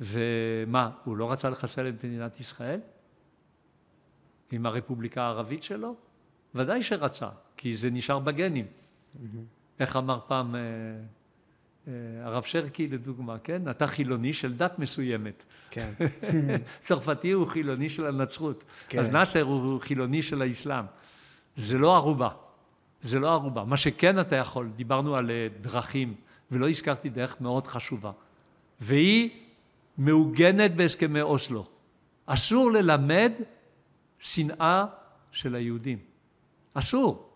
ומה, 0.00 0.90
הוא 1.04 1.16
לא 1.16 1.32
רצה 1.32 1.50
לחסל 1.50 1.88
את 1.88 2.04
מדינת 2.04 2.40
ישראל? 2.40 2.80
עם 4.50 4.66
הרפובליקה 4.66 5.22
הערבית 5.22 5.62
שלו? 5.62 5.94
ודאי 6.54 6.82
שרצה, 6.82 7.28
כי 7.56 7.76
זה 7.76 7.90
נשאר 7.90 8.18
בגנים. 8.18 8.66
Mm-hmm. 8.66 9.26
איך 9.80 9.96
אמר 9.96 10.18
פעם 10.26 10.54
אה, 10.54 10.60
הרב 12.22 12.42
שרקי 12.42 12.88
לדוגמה, 12.88 13.38
כן? 13.38 13.70
אתה 13.70 13.86
חילוני 13.86 14.32
של 14.32 14.54
דת 14.54 14.78
מסוימת. 14.78 15.44
כן. 15.70 15.92
צרפתי 16.84 17.30
הוא 17.30 17.46
חילוני 17.46 17.88
של 17.88 18.06
הנצרות. 18.06 18.64
כן. 18.88 18.98
אז 18.98 19.10
נאסר 19.10 19.42
הוא 19.42 19.80
חילוני 19.80 20.22
של 20.22 20.42
האסלאם. 20.42 20.84
זה 21.56 21.78
לא 21.78 21.96
ערובה. 21.96 22.28
זה 23.00 23.18
לא 23.18 23.32
ערובה. 23.32 23.64
מה 23.64 23.76
שכן 23.76 24.20
אתה 24.20 24.36
יכול, 24.36 24.70
דיברנו 24.76 25.16
על 25.16 25.30
אה, 25.30 25.48
דרכים, 25.60 26.14
ולא 26.50 26.68
הזכרתי 26.68 27.08
דרך 27.08 27.40
מאוד 27.40 27.66
חשובה. 27.66 28.10
והיא 28.80 29.30
מעוגנת 29.98 30.74
בהסכמי 30.74 31.20
אוסלו. 31.20 31.66
אסור 32.26 32.72
ללמד 32.72 33.32
שנאה 34.18 34.84
של 35.32 35.54
היהודים. 35.54 35.98
אסור. 36.74 37.30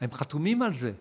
הם 0.00 0.12
חתומים 0.12 0.62
על 0.62 0.76
זה. 0.76 0.92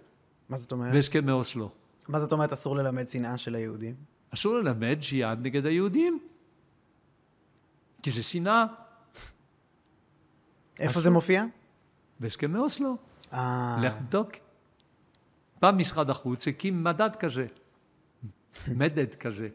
מה 0.50 0.58
זאת 0.58 0.72
אומרת? 0.72 0.94
בהסכמי 0.94 1.32
אוסלו. 1.32 1.70
מה 2.08 2.20
זאת 2.20 2.32
אומרת 2.32 2.54
אסור 2.54 2.76
ללמד 2.76 3.10
שנאה 3.10 3.38
של 3.38 3.56
היהודים? 3.56 3.96
אסור 4.34 4.56
ללמד 4.56 4.98
ג'יהאד 5.00 5.46
נגד 5.46 5.66
היהודים. 5.66 6.20
כי 8.04 8.12
זה 8.12 8.24
שנאה. 8.24 8.66
איפה 10.80 10.92
אסור. 10.92 11.02
זה 11.02 11.10
מופיע? 11.10 11.46
בהסכמי 12.20 12.60
אוסלו. 12.60 12.98
אה... 13.34 13.78
לך 13.84 13.94
תבדוק. 13.94 14.32
פעם 15.60 15.78
משרד 15.78 16.10
החוץ 16.10 16.48
הקים 16.48 16.84
מדד 16.84 17.16
כזה, 17.16 17.46
מדד 18.68 19.16
כזה. 19.16 19.50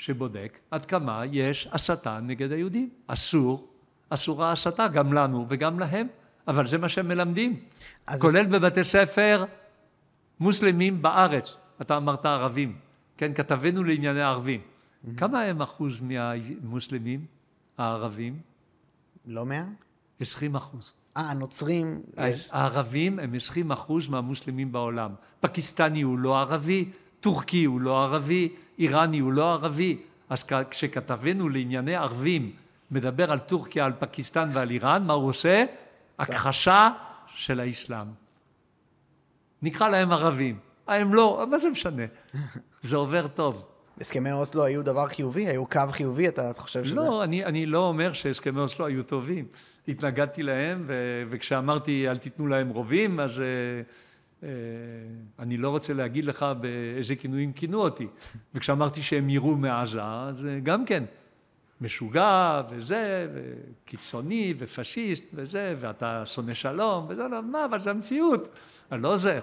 שבודק 0.00 0.58
עד 0.70 0.86
כמה 0.86 1.22
יש 1.32 1.68
הסתה 1.72 2.20
נגד 2.22 2.52
היהודים. 2.52 2.90
אסור, 3.06 3.68
אסורה 4.10 4.52
הסתה 4.52 4.88
גם 4.88 5.12
לנו 5.12 5.46
וגם 5.48 5.78
להם, 5.78 6.06
אבל 6.48 6.68
זה 6.68 6.78
מה 6.78 6.88
שהם 6.88 7.08
מלמדים. 7.08 7.60
כולל 8.18 8.44
זה... 8.44 8.48
בבתי 8.58 8.84
ספר 8.84 9.44
מוסלמים 10.40 11.02
בארץ. 11.02 11.56
אתה 11.80 11.96
אמרת 11.96 12.26
ערבים, 12.26 12.76
כן? 13.16 13.34
כתבנו 13.34 13.84
לענייני 13.84 14.22
ערבים. 14.22 14.60
Mm-hmm. 14.60 15.08
כמה 15.16 15.42
הם 15.42 15.62
אחוז 15.62 16.00
מהמוסלמים 16.00 17.24
הערבים? 17.78 18.38
לא 19.26 19.46
מאה? 19.46 19.64
עשרים 20.20 20.54
אחוז. 20.54 20.94
אה, 21.16 21.30
הנוצרים... 21.30 22.02
הערבים 22.50 23.18
הם 23.18 23.34
עשרים 23.34 23.70
אחוז 23.72 24.08
מהמוסלמים 24.08 24.72
בעולם. 24.72 25.10
פקיסטני 25.40 26.02
הוא 26.02 26.18
לא 26.18 26.38
ערבי, 26.38 26.90
טורקי 27.20 27.64
הוא 27.64 27.80
לא 27.80 28.02
ערבי, 28.04 28.48
איראני 28.78 29.18
הוא 29.18 29.32
לא 29.32 29.52
ערבי. 29.52 29.98
אז 30.28 30.44
כשכתבנו 30.70 31.48
לענייני 31.48 31.96
ערבים 31.96 32.52
מדבר 32.90 33.32
על 33.32 33.38
טורקיה, 33.38 33.84
על 33.84 33.92
פקיסטן 33.98 34.48
ועל 34.52 34.70
איראן, 34.70 35.06
מה 35.06 35.12
הוא 35.12 35.28
עושה? 35.28 35.64
הכחשה 36.18 36.90
של 37.34 37.60
האסלאם. 37.60 38.06
נקרא 39.62 39.88
להם 39.88 40.12
ערבים. 40.12 40.58
הם 40.94 41.14
לא, 41.14 41.46
מה 41.50 41.58
זה 41.58 41.70
משנה? 41.70 42.02
זה 42.80 42.96
עובר 42.96 43.28
טוב. 43.28 43.66
הסכמי 44.00 44.32
אוסלו 44.32 44.64
היו 44.64 44.82
דבר 44.82 45.08
חיובי? 45.08 45.46
היו 45.46 45.66
קו 45.66 45.80
חיובי? 45.90 46.28
אתה 46.28 46.52
חושב 46.56 46.84
שזה... 46.84 46.94
לא, 46.94 47.24
אני, 47.24 47.44
אני 47.44 47.66
לא 47.66 47.78
אומר 47.78 48.12
שהסכמי 48.12 48.60
אוסלו 48.60 48.86
היו 48.86 49.02
טובים. 49.02 49.46
התנגדתי 49.88 50.42
להם, 50.42 50.82
ו, 50.84 51.22
וכשאמרתי 51.30 52.08
אל 52.08 52.18
תיתנו 52.18 52.46
להם 52.46 52.68
רובים, 52.68 53.20
אז... 53.20 53.40
אה, 54.42 54.48
אני 55.38 55.56
לא 55.56 55.68
רוצה 55.68 55.92
להגיד 55.92 56.24
לך 56.24 56.46
באיזה 56.60 57.16
כינויים 57.16 57.52
כינו 57.52 57.80
אותי. 57.80 58.06
וכשאמרתי 58.54 59.02
שהם 59.02 59.28
יירו 59.28 59.56
מעזה, 59.56 60.02
אז 60.02 60.46
אה, 60.46 60.60
גם 60.60 60.84
כן, 60.84 61.04
משוגע 61.80 62.62
וזה, 62.70 63.28
וקיצוני 63.34 64.54
ופשיסט 64.58 65.24
וזה, 65.34 65.74
ואתה 65.80 66.26
שונא 66.26 66.54
שלום, 66.54 67.06
וזה, 67.08 67.22
לא, 67.22 67.42
מה, 67.42 67.64
אבל 67.64 67.80
זה 67.80 67.90
המציאות. 67.90 68.48
אני 68.92 69.02
לא 69.02 69.12
עוזר. 69.12 69.40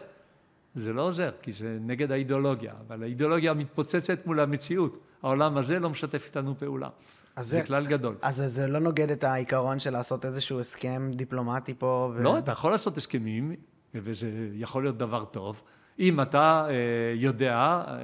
זה 0.78 0.94
לא 0.94 1.02
עוזר, 1.02 1.32
כי 1.42 1.52
זה 1.52 1.78
נגד 1.82 2.12
האידיאולוגיה, 2.12 2.74
אבל 2.88 3.04
האידיאולוגיה 3.04 3.54
מתפוצצת 3.54 4.26
מול 4.26 4.40
המציאות. 4.40 4.98
העולם 5.24 5.58
הזה 5.58 5.80
לא 5.80 5.90
משתף 5.90 6.26
איתנו 6.26 6.56
פעולה. 6.58 6.90
זה, 7.38 7.44
זה 7.44 7.64
כלל 7.64 7.86
גדול. 7.86 8.16
אז 8.22 8.36
זה 8.36 8.68
לא 8.68 8.80
נוגד 8.80 9.12
את 9.12 9.24
העיקרון 9.24 9.80
של 9.80 9.90
לעשות 9.90 10.26
איזשהו 10.26 10.60
הסכם 10.60 11.12
דיפלומטי 11.14 11.74
פה? 11.74 12.12
ו... 12.16 12.24
לא, 12.24 12.38
אתה 12.38 12.52
יכול 12.52 12.72
לעשות 12.72 12.98
הסכמים 12.98 13.56
וזה 13.96 14.30
יכול 14.54 14.84
להיות 14.84 14.98
דבר 14.98 15.26
טוב, 15.26 15.62
אם 16.00 16.22
אתה 16.22 16.68
אה, 16.70 16.74
יודע 17.16 17.84
אה, 17.88 17.96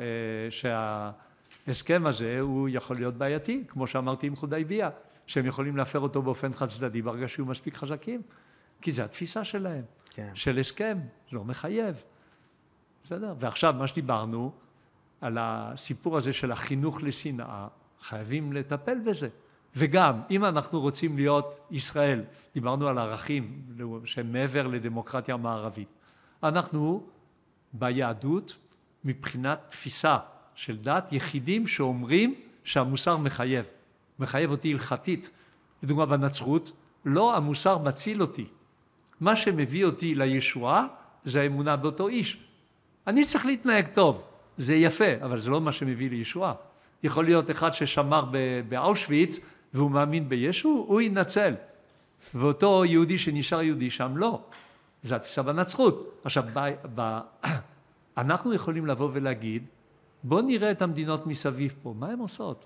שההסכם 0.49 2.05
הזה 2.05 2.39
הוא 2.39 2.69
יכול 2.71 2.95
להיות 2.95 3.17
בעייתי, 3.17 3.63
כמו 3.67 3.87
שאמרתי 3.87 4.27
עם 4.27 4.35
חודייביה, 4.35 4.89
שהם 5.27 5.45
יכולים 5.45 5.77
להפר 5.77 5.99
אותו 5.99 6.21
באופן 6.21 6.53
חד 6.53 6.67
צדדי 6.67 7.01
ברגע 7.01 7.27
שיהיו 7.27 7.45
מספיק 7.45 7.75
חזקים, 7.75 8.21
כי 8.81 8.91
זו 8.91 9.03
התפיסה 9.03 9.43
שלהם, 9.43 9.83
כן. 10.09 10.29
של 10.33 10.59
הסכם, 10.59 10.97
לא 11.31 11.43
מחייב, 11.43 12.03
בסדר? 13.03 13.33
ועכשיו 13.39 13.73
מה 13.77 13.87
שדיברנו 13.87 14.51
על 15.21 15.37
הסיפור 15.39 16.17
הזה 16.17 16.33
של 16.33 16.51
החינוך 16.51 17.03
לשנאה, 17.03 17.67
חייבים 18.01 18.53
לטפל 18.53 18.99
בזה. 18.99 19.29
וגם, 19.75 20.21
אם 20.31 20.45
אנחנו 20.45 20.81
רוצים 20.81 21.15
להיות 21.15 21.59
ישראל, 21.71 22.23
דיברנו 22.53 22.87
על 22.87 22.97
ערכים 22.97 23.61
שהם 24.05 24.31
מעבר 24.31 24.67
לדמוקרטיה 24.67 25.37
מערבית, 25.37 25.87
אנחנו 26.43 27.07
ביהדות, 27.73 28.57
מבחינת 29.03 29.59
תפיסה 29.67 30.17
של 30.55 30.77
דת, 30.77 31.11
יחידים 31.11 31.67
שאומרים 31.67 32.35
שהמוסר 32.63 33.17
מחייב, 33.17 33.65
מחייב 34.19 34.51
אותי 34.51 34.71
הלכתית. 34.71 35.31
לדוגמה 35.83 36.05
בנצרות, 36.05 36.71
לא 37.05 37.35
המוסר 37.35 37.77
מציל 37.77 38.21
אותי. 38.21 38.45
מה 39.19 39.35
שמביא 39.35 39.85
אותי 39.85 40.15
לישועה 40.15 40.87
זה 41.23 41.41
האמונה 41.41 41.75
באותו 41.75 42.07
איש. 42.07 42.37
אני 43.07 43.25
צריך 43.25 43.45
להתנהג 43.45 43.87
טוב, 43.87 44.23
זה 44.57 44.75
יפה, 44.75 45.05
אבל 45.21 45.39
זה 45.39 45.49
לא 45.49 45.61
מה 45.61 45.71
שמביא 45.71 46.09
לישועה. 46.09 46.53
יכול 47.03 47.25
להיות 47.25 47.51
אחד 47.51 47.73
ששמר 47.73 48.25
באושוויץ 48.69 49.39
והוא 49.73 49.91
מאמין 49.91 50.29
בישו, 50.29 50.85
הוא 50.87 51.01
ינצל. 51.01 51.53
ואותו 52.35 52.85
יהודי 52.85 53.17
שנשאר 53.17 53.61
יהודי 53.61 53.89
שם, 53.89 54.17
לא. 54.17 54.41
זה 55.01 55.15
התפיסה 55.15 55.41
בנצחות. 55.41 56.21
עכשיו, 56.23 56.43
ב, 56.53 56.69
ב, 56.95 57.19
אנחנו 58.17 58.53
יכולים 58.53 58.85
לבוא 58.85 59.09
ולהגיד, 59.13 59.63
בואו 60.23 60.41
נראה 60.41 60.71
את 60.71 60.81
המדינות 60.81 61.27
מסביב 61.27 61.75
פה, 61.83 61.93
מה 61.99 62.07
הן 62.09 62.19
עושות? 62.19 62.65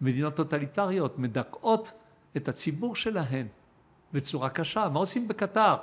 מדינות 0.00 0.36
טוטליטריות 0.36 1.18
מדכאות 1.18 1.92
את 2.36 2.48
הציבור 2.48 2.96
שלהן 2.96 3.46
בצורה 4.12 4.48
קשה. 4.48 4.88
מה 4.88 4.98
עושים 4.98 5.28
בקטר? 5.28 5.74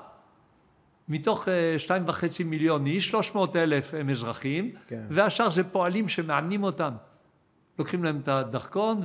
מתוך 1.07 1.47
אה, 1.47 1.79
שתיים 1.79 2.03
וחצי 2.07 2.43
מיליון 2.43 2.85
איש, 2.85 3.07
שלוש 3.07 3.35
מאות 3.35 3.55
אלף 3.55 3.93
הם 3.93 4.09
אזרחים, 4.09 4.71
כן. 4.87 5.05
והשאר 5.09 5.49
זה 5.49 5.63
פועלים 5.63 6.09
שמענים 6.09 6.63
אותם. 6.63 6.93
לוקחים 7.79 8.03
להם 8.03 8.19
את 8.19 8.27
הדרכון 8.27 9.01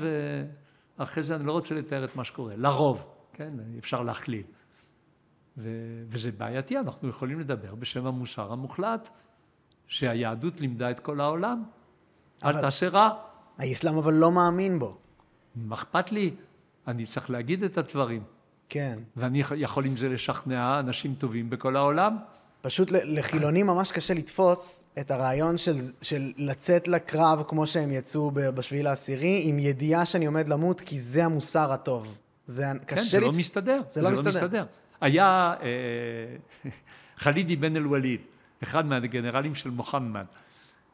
ואחרי 0.98 1.22
זה 1.22 1.34
אני 1.34 1.46
לא 1.46 1.52
רוצה 1.52 1.74
לתאר 1.74 2.04
את 2.04 2.16
מה 2.16 2.24
שקורה, 2.24 2.56
לרוב, 2.56 3.06
כן, 3.32 3.52
אפשר 3.78 4.02
להכליל. 4.02 4.42
ו- 5.58 6.04
וזה 6.08 6.32
בעייתי, 6.32 6.78
אנחנו 6.78 7.08
יכולים 7.08 7.40
לדבר 7.40 7.74
בשם 7.74 8.06
המוסר 8.06 8.52
המוחלט, 8.52 9.08
שהיהדות 9.86 10.60
לימדה 10.60 10.90
את 10.90 11.00
כל 11.00 11.20
העולם. 11.20 11.64
אל 12.44 12.60
תעשה 12.60 12.88
רע. 12.88 13.10
האסלאם 13.58 13.96
אבל 13.96 14.14
לא 14.14 14.32
מאמין 14.32 14.78
בו. 14.78 14.98
מה 15.56 15.74
אכפת 15.74 16.12
לי? 16.12 16.34
אני 16.86 17.06
צריך 17.06 17.30
להגיד 17.30 17.62
את 17.62 17.78
הדברים. 17.78 18.22
כן. 18.68 18.98
ואני 19.16 19.42
יכול 19.56 19.84
עם 19.84 19.96
זה 19.96 20.08
לשכנע 20.08 20.80
אנשים 20.80 21.14
טובים 21.14 21.50
בכל 21.50 21.76
העולם. 21.76 22.16
פשוט 22.62 22.90
לחילונים 22.90 23.66
ממש 23.66 23.92
קשה 23.92 24.14
לתפוס 24.14 24.84
את 25.00 25.10
הרעיון 25.10 25.58
של, 25.58 25.76
של 26.02 26.32
לצאת 26.36 26.88
לקרב 26.88 27.42
כמו 27.48 27.66
שהם 27.66 27.92
יצאו 27.92 28.30
בשביעי 28.30 28.82
לעשירי, 28.82 29.42
עם 29.44 29.58
ידיעה 29.58 30.06
שאני 30.06 30.26
עומד 30.26 30.48
למות 30.48 30.80
כי 30.80 31.00
זה 31.00 31.24
המוסר 31.24 31.72
הטוב. 31.72 32.18
זה 32.46 32.64
כן, 32.86 32.96
קשה 32.96 33.02
זה 33.02 33.20
לי... 33.20 33.26
לא 33.26 33.32
מסתדר. 33.32 33.80
זה 33.88 34.02
לא 34.02 34.10
מסתדר. 34.10 34.64
היה 35.00 35.54
אה, 35.62 36.70
חלידי 37.22 37.56
בן 37.56 37.76
אל-וליד, 37.76 38.20
אחד 38.62 38.86
מהגנרלים 38.86 39.54
של 39.54 39.70
מוחמד, 39.70 40.26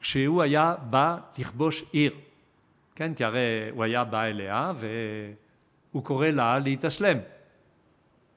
כשהוא 0.00 0.42
היה 0.42 0.74
בא 0.90 1.16
לכבוש 1.38 1.84
עיר, 1.92 2.12
כן, 2.94 3.14
כי 3.14 3.24
הרי 3.24 3.40
הוא 3.70 3.84
היה 3.84 4.04
בא 4.04 4.22
אליה 4.22 4.72
והוא 5.92 6.04
קורא 6.04 6.28
לה 6.28 6.58
להתאסלם. 6.58 7.18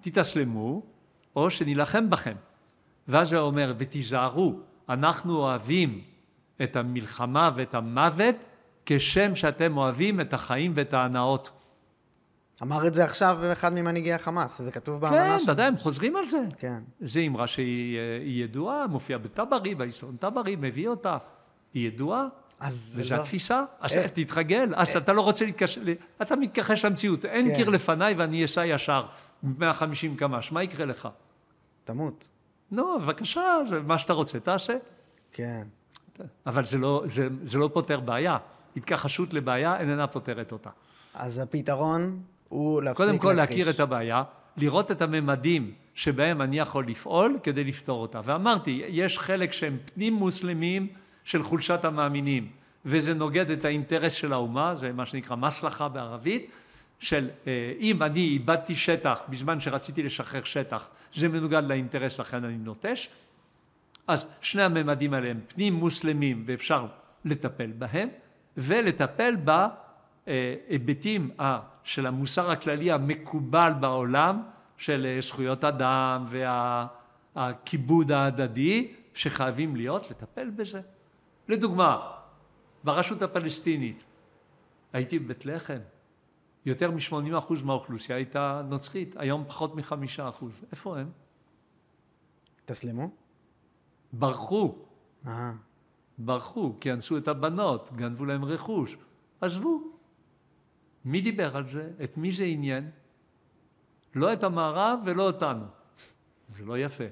תתאסלמו, 0.01 0.81
או 1.35 1.51
שנילחם 1.51 2.09
בכם. 2.09 2.35
ואז 3.07 3.33
הוא 3.33 3.41
אומר, 3.41 3.73
ותיזהרו, 3.77 4.59
אנחנו 4.89 5.37
אוהבים 5.37 6.01
את 6.63 6.75
המלחמה 6.75 7.51
ואת 7.55 7.75
המוות 7.75 8.47
כשם 8.85 9.35
שאתם 9.35 9.77
אוהבים 9.77 10.21
את 10.21 10.33
החיים 10.33 10.71
ואת 10.75 10.93
ההנאות. 10.93 11.51
אמר 12.63 12.87
את 12.87 12.93
זה 12.93 13.03
עכשיו 13.03 13.39
אחד 13.51 13.73
ממנהיגי 13.73 14.13
החמאס, 14.13 14.61
זה 14.61 14.71
כתוב 14.71 15.01
באמנה 15.01 15.37
כן, 15.37 15.39
שלו. 15.39 15.53
ודאי, 15.53 15.65
הם 15.65 15.77
חוזרים 15.77 16.15
על 16.15 16.27
זה. 16.27 16.39
כן. 16.57 16.83
זו 17.01 17.19
אמרה 17.27 17.47
שהיא 17.47 17.97
אה, 17.97 18.19
ידועה, 18.23 18.87
מופיעה 18.87 19.19
בטברי, 19.19 19.75
בהיסטורון 19.75 20.17
טברי, 20.17 20.55
מביא 20.55 20.87
אותה. 20.87 21.17
היא 21.73 21.87
ידועה, 21.87 22.27
אז 22.59 22.73
זה 22.73 23.15
לא... 23.15 23.21
התפיסה. 23.21 23.63
אז 23.79 23.97
אה, 23.97 24.07
תתרגל, 24.07 24.73
אז 24.75 24.95
אתה 24.95 25.13
לא 25.13 25.21
רוצה 25.21 25.45
להתקשר, 25.45 25.81
אתה 26.21 26.35
מתכחש 26.35 26.85
למציאות. 26.85 27.25
אין 27.25 27.49
כן. 27.49 27.55
קיר 27.55 27.69
לפניי 27.69 28.13
ואני 28.13 28.45
אסע 28.45 28.65
ישר 28.65 29.05
150 29.43 30.15
קמ"ש, 30.15 30.51
מה 30.51 30.63
יקרה 30.63 30.85
לך? 30.85 31.07
תמות. 31.83 32.27
נו, 32.71 32.99
בבקשה, 32.99 33.57
זה 33.69 33.79
מה 33.79 33.97
שאתה 33.97 34.13
רוצה, 34.13 34.39
תעשה. 34.39 34.77
כן. 35.31 35.67
אבל 36.45 36.65
זה 36.65 36.77
לא, 36.77 37.01
זה, 37.05 37.27
זה 37.41 37.57
לא 37.57 37.69
פותר 37.73 37.99
בעיה. 37.99 38.37
התכחשות 38.77 39.33
לבעיה 39.33 39.79
איננה 39.79 40.07
פותרת 40.07 40.51
אותה. 40.51 40.69
אז 41.13 41.39
הפתרון 41.39 42.21
הוא 42.49 42.81
להפסיק 42.81 43.05
קודם 43.05 43.17
כל 43.17 43.33
להכחיש. 43.33 43.57
להכיר 43.57 43.69
את 43.69 43.79
הבעיה, 43.79 44.23
לראות 44.57 44.91
את 44.91 45.01
הממדים 45.01 45.71
שבהם 45.93 46.41
אני 46.41 46.59
יכול 46.59 46.87
לפעול 46.87 47.37
כדי 47.43 47.63
לפתור 47.63 48.01
אותה. 48.01 48.21
ואמרתי, 48.23 48.83
יש 48.87 49.19
חלק 49.19 49.51
שהם 49.51 49.77
פנים 49.93 50.13
מוסלמיים 50.13 50.87
של 51.27 51.43
חולשת 51.43 51.85
המאמינים, 51.85 52.49
וזה 52.85 53.13
נוגד 53.13 53.51
את 53.51 53.65
האינטרס 53.65 54.13
של 54.13 54.33
האומה, 54.33 54.75
זה 54.75 54.93
מה 54.93 55.05
שנקרא 55.05 55.35
מסלחה 55.35 55.87
בערבית, 55.87 56.51
של 56.99 57.29
אה, 57.47 57.73
אם 57.79 58.03
אני 58.03 58.19
איבדתי 58.19 58.75
שטח 58.75 59.21
בזמן 59.29 59.59
שרציתי 59.59 60.03
לשחרר 60.03 60.43
שטח, 60.43 60.89
זה 61.13 61.29
מנוגד 61.29 61.63
לאינטרס, 61.63 62.19
לכן 62.19 62.43
אני 62.43 62.57
נוטש. 62.57 63.09
אז 64.07 64.27
שני 64.41 64.63
הממדים 64.63 65.13
האלה 65.13 65.29
הם 65.29 65.39
פנים 65.47 65.73
מוסלמים 65.73 66.43
ואפשר 66.45 66.85
לטפל 67.25 67.71
בהם, 67.71 68.09
ולטפל 68.57 69.35
בהיבטים 70.25 71.31
ה- 71.39 71.59
של 71.83 72.07
המוסר 72.07 72.51
הכללי 72.51 72.91
המקובל 72.91 73.73
בעולם, 73.79 74.41
של 74.77 75.05
אה, 75.05 75.21
זכויות 75.21 75.63
אדם 75.63 76.25
והכיבוד 77.35 78.11
ההדדי, 78.11 78.91
שחייבים 79.13 79.75
להיות, 79.75 80.11
לטפל 80.11 80.49
בזה. 80.49 80.81
לדוגמה, 81.49 82.11
ברשות 82.83 83.21
הפלסטינית, 83.21 84.05
הייתי 84.93 85.19
בבית 85.19 85.45
לחם, 85.45 85.79
יותר 86.65 86.91
מ-80% 86.91 87.63
מהאוכלוסייה 87.63 88.17
הייתה 88.17 88.61
נוצרית, 88.69 89.15
היום 89.17 89.43
פחות 89.47 89.75
מ-5%. 89.75 90.45
איפה 90.71 90.99
הם? 90.99 91.11
תסלמו? 92.65 93.09
ברחו. 94.13 94.75
אה. 95.27 95.53
ברחו, 96.17 96.75
כי 96.81 96.93
אנסו 96.93 97.17
את 97.17 97.27
הבנות, 97.27 97.89
גנבו 97.95 98.25
להם 98.25 98.45
רכוש, 98.45 98.97
עזבו. 99.41 99.81
מי 101.05 101.21
דיבר 101.21 101.57
על 101.57 101.63
זה? 101.63 101.91
את 102.03 102.17
מי 102.17 102.31
זה 102.31 102.43
עניין? 102.43 102.91
לא 104.15 104.33
את 104.33 104.43
המערב 104.43 104.99
ולא 105.05 105.27
אותנו. 105.27 105.65
זה 106.47 106.65
לא 106.65 106.77
יפה. 106.77 107.03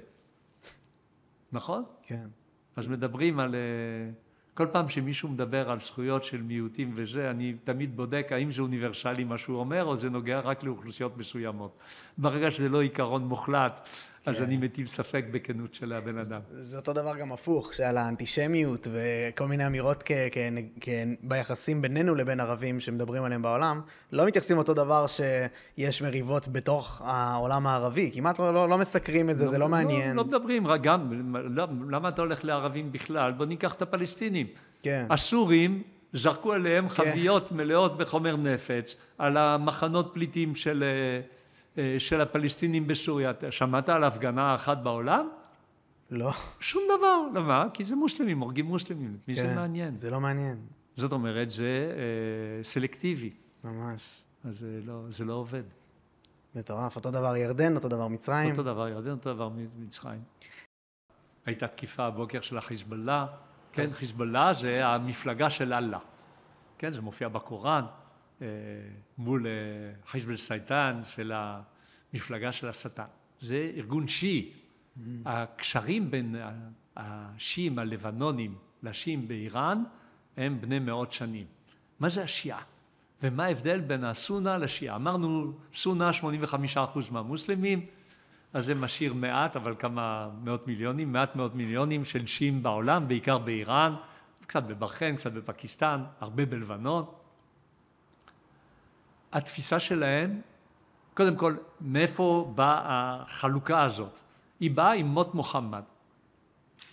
נכון? 1.52 1.84
כן. 2.02 2.28
אז 2.76 2.86
מדברים 2.86 3.40
על... 3.40 3.54
כל 4.56 4.66
פעם 4.72 4.88
שמישהו 4.88 5.28
מדבר 5.28 5.70
על 5.70 5.80
זכויות 5.80 6.24
של 6.24 6.42
מיעוטים 6.42 6.92
וזה, 6.94 7.30
אני 7.30 7.54
תמיד 7.64 7.96
בודק 7.96 8.28
האם 8.30 8.50
זה 8.50 8.62
אוניברסלי 8.62 9.24
מה 9.24 9.38
שהוא 9.38 9.60
אומר, 9.60 9.84
או 9.84 9.96
זה 9.96 10.10
נוגע 10.10 10.40
רק 10.40 10.64
לאוכלוסיות 10.64 11.16
מסוימות. 11.16 11.78
ברגע 12.18 12.50
שזה 12.50 12.68
לא 12.68 12.82
עיקרון 12.82 13.24
מוחלט, 13.24 13.88
אז. 14.26 14.42
אני 14.42 14.56
מטיל 14.56 14.86
ספק 14.86 15.24
בכנות 15.30 15.74
של 15.74 15.92
הבן 15.92 16.18
אדם. 16.18 16.40
זה 16.50 16.76
אותו 16.76 16.92
דבר 16.92 17.16
גם 17.16 17.32
הפוך, 17.32 17.74
שעל 17.74 17.96
האנטישמיות 17.96 18.88
וכל 18.92 19.46
מיני 19.46 19.66
אמירות 19.66 20.04
ביחסים 21.22 21.82
בינינו 21.82 22.14
לבין 22.14 22.40
ערבים 22.40 22.80
שמדברים 22.80 23.24
עליהם 23.24 23.42
בעולם, 23.42 23.80
לא 24.12 24.26
מתייחסים 24.26 24.58
אותו 24.58 24.74
דבר 24.74 25.06
שיש 25.06 26.02
מריבות 26.02 26.48
בתוך 26.48 27.02
העולם 27.04 27.66
הערבי. 27.66 28.10
כמעט 28.14 28.38
לא, 28.38 28.54
לא, 28.54 28.68
לא 28.68 28.78
מסקרים 28.78 29.30
את 29.30 29.38
זה, 29.38 29.48
זה 29.48 29.58
לא 29.58 29.68
מעניין. 29.68 30.16
לא, 30.16 30.22
לא 30.22 30.24
מדברים, 30.24 30.66
רק 30.66 30.80
גם, 30.80 31.32
לא, 31.34 31.66
למה 31.90 32.08
אתה 32.08 32.22
הולך 32.22 32.44
לערבים 32.44 32.92
בכלל? 32.92 33.32
בוא 33.32 33.46
ניקח 33.46 33.74
את 33.74 33.82
הפלסטינים. 33.82 34.46
כן. 34.82 35.06
הסורים 35.10 35.82
זרקו 36.12 36.52
עליהם 36.52 36.88
כן. 36.88 36.94
חביות 36.94 37.52
מלאות 37.52 37.98
בחומר 37.98 38.36
נפץ, 38.36 38.96
על 39.18 39.36
המחנות 39.36 40.10
פליטים 40.14 40.54
של, 40.54 40.84
אה, 40.86 41.20
של 41.98 42.20
הפלסטינים 42.20 42.86
בסוריה. 42.86 43.32
שמעת 43.50 43.88
על 43.88 44.04
הפגנה 44.04 44.54
אחת 44.54 44.78
בעולם? 44.78 45.28
לא. 46.10 46.30
שום 46.60 46.82
דבר. 46.98 47.22
למה? 47.34 47.66
כי 47.74 47.84
זה 47.84 47.96
מוסלמים, 47.96 48.40
הורגים 48.40 48.66
מוסלמים. 48.66 49.16
מי 49.28 49.34
זה 49.34 49.42
כן. 49.42 49.54
מעניין? 49.54 49.96
זה 49.96 50.10
לא 50.10 50.20
מעניין. 50.20 50.58
זאת 50.96 51.12
אומרת, 51.12 51.50
זה 51.50 51.92
אה, 51.92 52.64
סלקטיבי. 52.64 53.30
ממש. 53.64 54.02
אז 54.44 54.58
זה 54.58 54.80
לא, 54.84 55.02
זה 55.08 55.24
לא 55.24 55.32
עובד. 55.32 55.62
מטורף. 56.54 56.96
אותו 56.96 57.10
דבר 57.10 57.36
ירדן, 57.36 57.74
אותו 57.76 57.88
דבר 57.88 58.08
מצרים. 58.08 58.50
אותו 58.50 58.62
דבר 58.62 58.88
ירדן, 58.88 59.10
אותו 59.10 59.34
דבר 59.34 59.48
מצרים. 59.78 60.20
הייתה 61.46 61.68
תקיפה 61.68 62.04
הבוקר 62.04 62.40
של 62.40 62.58
החיזבאללה, 62.58 63.26
כן, 63.72 63.92
חיזבאללה 63.92 64.54
זה 64.54 64.86
המפלגה 64.86 65.50
של 65.50 65.72
אללה, 65.72 65.98
כן, 66.78 66.92
זה 66.92 67.02
מופיע 67.02 67.28
בקוראן, 67.28 67.84
אה, 67.84 67.88
מול 69.18 69.46
אה, 69.46 69.52
חיזבאל 70.10 70.36
סייטן 70.36 71.00
של 71.04 71.32
המפלגה 71.34 72.52
של 72.52 72.68
השטן. 72.68 73.04
זה 73.40 73.72
ארגון 73.76 74.08
שיעי. 74.08 74.52
הקשרים 75.24 76.10
בין 76.10 76.36
השיעים 76.96 77.78
הלבנונים 77.78 78.54
לשיעים 78.82 79.28
באיראן 79.28 79.82
הם 80.36 80.60
בני 80.60 80.78
מאות 80.78 81.12
שנים. 81.12 81.46
מה 82.00 82.08
זה 82.08 82.22
השיעה? 82.22 82.62
ומה 83.22 83.44
ההבדל 83.44 83.80
בין 83.80 84.04
הסונה 84.04 84.58
לשיעה? 84.58 84.96
אמרנו 84.96 85.52
סונה 85.74 86.10
85% 86.76 86.76
מהמוסלמים, 87.10 87.86
אז 88.52 88.66
זה 88.66 88.74
משאיר 88.74 89.14
מעט, 89.14 89.56
אבל 89.56 89.74
כמה 89.78 90.30
מאות 90.44 90.66
מיליונים, 90.66 91.12
מעט 91.12 91.36
מאות 91.36 91.54
מיליונים 91.54 92.04
של 92.04 92.26
שיעים 92.26 92.62
בעולם, 92.62 93.08
בעיקר 93.08 93.38
באיראן, 93.38 93.94
קצת 94.46 94.62
בבחריין, 94.62 95.16
קצת 95.16 95.32
בפקיסטן, 95.32 96.04
הרבה 96.20 96.46
בלבנון. 96.46 97.04
התפיסה 99.36 99.80
שלהם, 99.80 100.40
קודם 101.14 101.36
כל, 101.36 101.56
מאיפה 101.80 102.52
באה 102.54 102.82
החלוקה 103.22 103.82
הזאת? 103.82 104.20
היא 104.60 104.70
באה 104.70 104.92
עם 104.92 105.06
מות 105.06 105.34
מוחמד. 105.34 105.82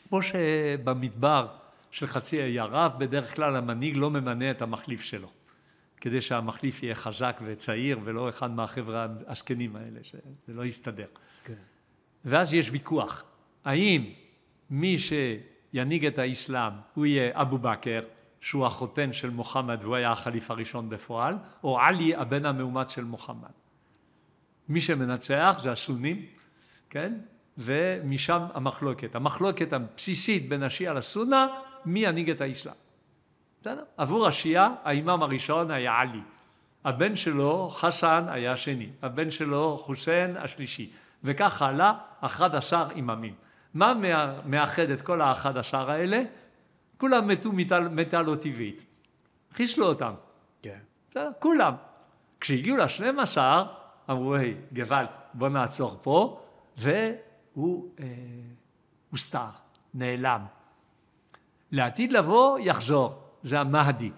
כמו 0.09 0.21
שבמדבר 0.21 1.47
של 1.91 2.07
חצי 2.07 2.41
האי 2.41 2.59
ערב, 2.59 2.91
בדרך 2.97 3.35
כלל 3.35 3.55
המנהיג 3.55 3.97
לא 3.97 4.09
ממנה 4.09 4.51
את 4.51 4.61
המחליף 4.61 5.01
שלו, 5.01 5.27
כדי 5.97 6.21
שהמחליף 6.21 6.83
יהיה 6.83 6.95
חזק 6.95 7.41
וצעיר 7.45 7.99
ולא 8.03 8.29
אחד 8.29 8.51
מהחבר'ה 8.51 9.07
הזקנים 9.27 9.75
האלה, 9.75 9.99
שזה 10.03 10.19
לא 10.47 10.65
יסתדר. 10.65 11.07
כן. 11.43 11.53
ואז 12.25 12.53
יש 12.53 12.69
ויכוח, 12.71 13.23
האם 13.65 14.09
מי 14.69 14.95
שינהיג 14.97 16.05
את 16.05 16.17
האסלאם 16.17 16.73
הוא 16.93 17.05
יהיה 17.05 17.41
אבו 17.41 17.57
בכר, 17.57 17.99
שהוא 18.43 18.65
החותן 18.65 19.13
של 19.13 19.29
מוחמד 19.29 19.79
והוא 19.81 19.95
היה 19.95 20.11
החליף 20.11 20.51
הראשון 20.51 20.89
בפועל, 20.89 21.35
או 21.63 21.79
עלי 21.79 22.15
הבן 22.15 22.45
המאומץ 22.45 22.89
של 22.89 23.03
מוחמד. 23.03 23.51
מי 24.69 24.81
שמנצח 24.81 25.57
זה 25.61 25.71
הסונים, 25.71 26.25
כן? 26.89 27.13
ומשם 27.57 28.41
המחלוקת. 28.53 29.15
המחלוקת 29.15 29.73
הבסיסית 29.73 30.49
בין 30.49 30.63
השיעה 30.63 30.93
לסונה, 30.93 31.47
מי 31.85 31.99
ינהיג 31.99 32.29
את 32.29 32.41
האסלאם. 32.41 32.75
בסדר? 33.61 33.83
עבור 33.97 34.27
השיעה, 34.27 34.75
האימאם 34.83 35.23
הראשון 35.23 35.71
היה 35.71 35.93
עלי. 35.93 36.21
הבן 36.85 37.15
שלו, 37.15 37.69
חסן, 37.69 38.25
היה 38.27 38.51
השני. 38.51 38.89
הבן 39.01 39.31
שלו, 39.31 39.77
חוסיין, 39.77 40.37
השלישי. 40.37 40.91
וכך 41.23 41.61
הלאה, 41.61 41.93
11 42.19 42.91
אימאמים. 42.91 43.33
מה 43.73 43.93
מאחד 44.45 44.89
את 44.89 45.01
כל 45.01 45.21
האחד 45.21 45.57
עשר 45.57 45.91
האלה? 45.91 46.23
כולם 47.03 47.27
מתו 47.27 47.51
מתה 47.91 48.21
לא 48.21 48.35
טבעית. 48.35 48.83
חיסלו 49.53 49.87
אותם. 49.87 50.13
כן. 50.61 50.77
בסדר, 51.09 51.29
כולם. 51.39 51.73
כשהגיעו 52.39 52.77
לשנים 52.77 53.19
עשר, 53.19 53.65
אמרו, 54.09 54.35
היי, 54.35 54.55
גוואלד, 54.73 55.07
בוא 55.33 55.49
נעצור 55.49 55.97
פה, 56.03 56.43
והוא 56.77 57.89
אה, 57.99 58.05
הוסתר, 59.11 59.49
נעלם. 59.93 60.45
לעתיד 61.71 62.11
לבוא, 62.11 62.59
יחזור. 62.59 63.21
זה 63.43 63.59
המהדי. 63.59 64.11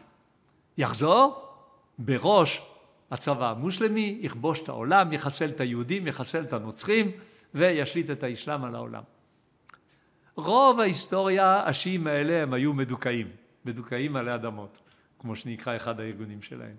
יחזור 0.77 1.47
בראש 1.99 2.61
הצבא 3.11 3.49
המוסלמי, 3.49 4.17
יכבוש 4.21 4.61
את 4.61 4.69
העולם, 4.69 5.13
יחסל 5.13 5.49
את 5.49 5.59
היהודים, 5.59 6.07
יחסל 6.07 6.43
את 6.43 6.53
הנוצרים, 6.53 7.11
וישליט 7.53 8.09
את 8.09 8.23
האסלאם 8.23 8.63
על 8.63 8.75
העולם. 8.75 9.03
רוב 10.36 10.79
ההיסטוריה, 10.79 11.63
השיעים 11.67 12.07
האלה 12.07 12.43
הם 12.43 12.53
היו 12.53 12.73
מדוכאים, 12.73 13.27
מדוכאים 13.65 14.15
עלי 14.15 14.36
אדמות, 14.36 14.79
כמו 15.19 15.36
שנקרא 15.36 15.75
אחד 15.75 15.99
הארגונים 15.99 16.41
שלהם. 16.41 16.75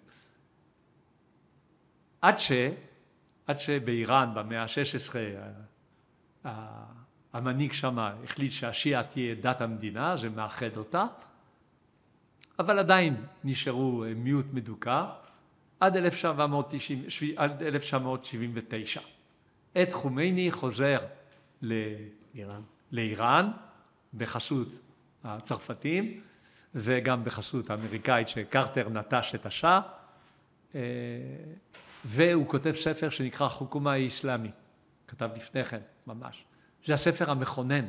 עד 2.22 2.38
ש... 2.38 2.52
עד 3.46 3.60
שבאיראן 3.60 4.34
במאה 4.34 4.62
ה-16 4.62 6.48
המנהיג 7.32 7.72
שמה 7.72 8.14
החליט 8.24 8.52
שהשיעה 8.52 9.02
תהיה 9.02 9.34
דת 9.34 9.60
המדינה, 9.60 10.16
זה 10.16 10.28
מאחד 10.28 10.76
אותה, 10.76 11.06
אבל 12.58 12.78
עדיין 12.78 13.16
נשארו 13.44 14.04
מיעוט 14.16 14.46
מדוכא 14.52 15.04
עד 15.80 15.96
1990, 15.96 17.34
עד 17.36 17.62
1979. 17.62 19.00
עת 19.74 19.92
חומייני 19.92 20.50
חוזר 20.50 20.98
לאיראן. 21.62 22.62
לאיראן 22.96 23.50
בחסות 24.14 24.68
הצרפתים 25.24 26.20
וגם 26.74 27.24
בחסות 27.24 27.70
האמריקאית 27.70 28.28
שקרטר 28.28 28.88
נטש 28.88 29.34
את 29.34 29.46
השאה 29.46 29.80
אה, 30.74 30.80
והוא 32.04 32.48
כותב 32.48 32.72
ספר 32.72 33.10
שנקרא 33.10 33.48
חוקומה 33.48 33.92
האסלאמי, 33.92 34.50
כתב 35.08 35.30
לפני 35.36 35.64
כן 35.64 35.80
ממש. 36.06 36.44
זה 36.84 36.94
הספר 36.94 37.30
המכונן 37.30 37.86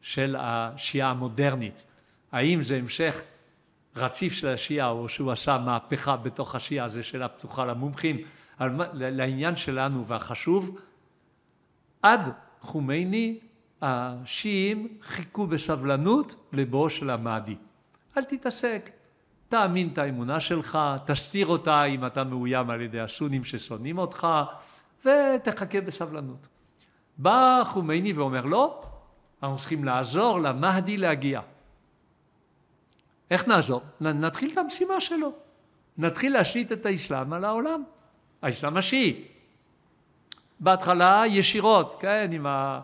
של 0.00 0.36
השיעה 0.38 1.10
המודרנית. 1.10 1.84
האם 2.32 2.62
זה 2.62 2.76
המשך 2.76 3.22
רציף 3.96 4.32
של 4.32 4.48
השיעה 4.48 4.88
או 4.88 5.08
שהוא 5.08 5.32
עשה 5.32 5.58
מהפכה 5.58 6.16
בתוך 6.16 6.54
השיעה, 6.54 6.88
זו 6.88 7.04
שאלה 7.04 7.28
פתוחה 7.28 7.66
למומחים. 7.66 8.16
לעניין 8.92 9.56
שלנו 9.56 10.06
והחשוב, 10.06 10.80
עד 12.02 12.32
חומייני 12.60 13.38
השיעים 13.82 14.98
חיכו 15.02 15.46
בסבלנות 15.46 16.50
לבואו 16.52 16.90
של 16.90 17.10
המהדי. 17.10 17.56
אל 18.16 18.24
תתעסק, 18.24 18.90
תאמין 19.48 19.88
את 19.92 19.98
האמונה 19.98 20.40
שלך, 20.40 20.78
תסתיר 21.06 21.46
אותה 21.46 21.84
אם 21.84 22.06
אתה 22.06 22.24
מאוים 22.24 22.70
על 22.70 22.80
ידי 22.80 23.00
הסונים 23.00 23.44
ששונאים 23.44 23.98
אותך, 23.98 24.26
ותחכה 25.04 25.80
בסבלנות. 25.80 26.48
בא 27.18 27.62
חומייני 27.64 28.12
ואומר 28.12 28.44
לא, 28.44 28.82
אנחנו 29.42 29.58
צריכים 29.58 29.84
לעזור 29.84 30.40
למהדי 30.40 30.96
להגיע. 30.96 31.40
איך 33.30 33.48
נעזור? 33.48 33.82
נתחיל 34.00 34.50
את 34.52 34.58
המשימה 34.58 35.00
שלו. 35.00 35.32
נתחיל 35.98 36.32
להשליט 36.32 36.72
את 36.72 36.86
האסלאם 36.86 37.32
על 37.32 37.44
העולם. 37.44 37.82
האסלאם 38.42 38.76
השיעי. 38.76 39.24
בהתחלה 40.60 41.22
ישירות, 41.26 41.96
כן, 42.00 42.30
עם 42.32 42.46
ה... 42.46 42.80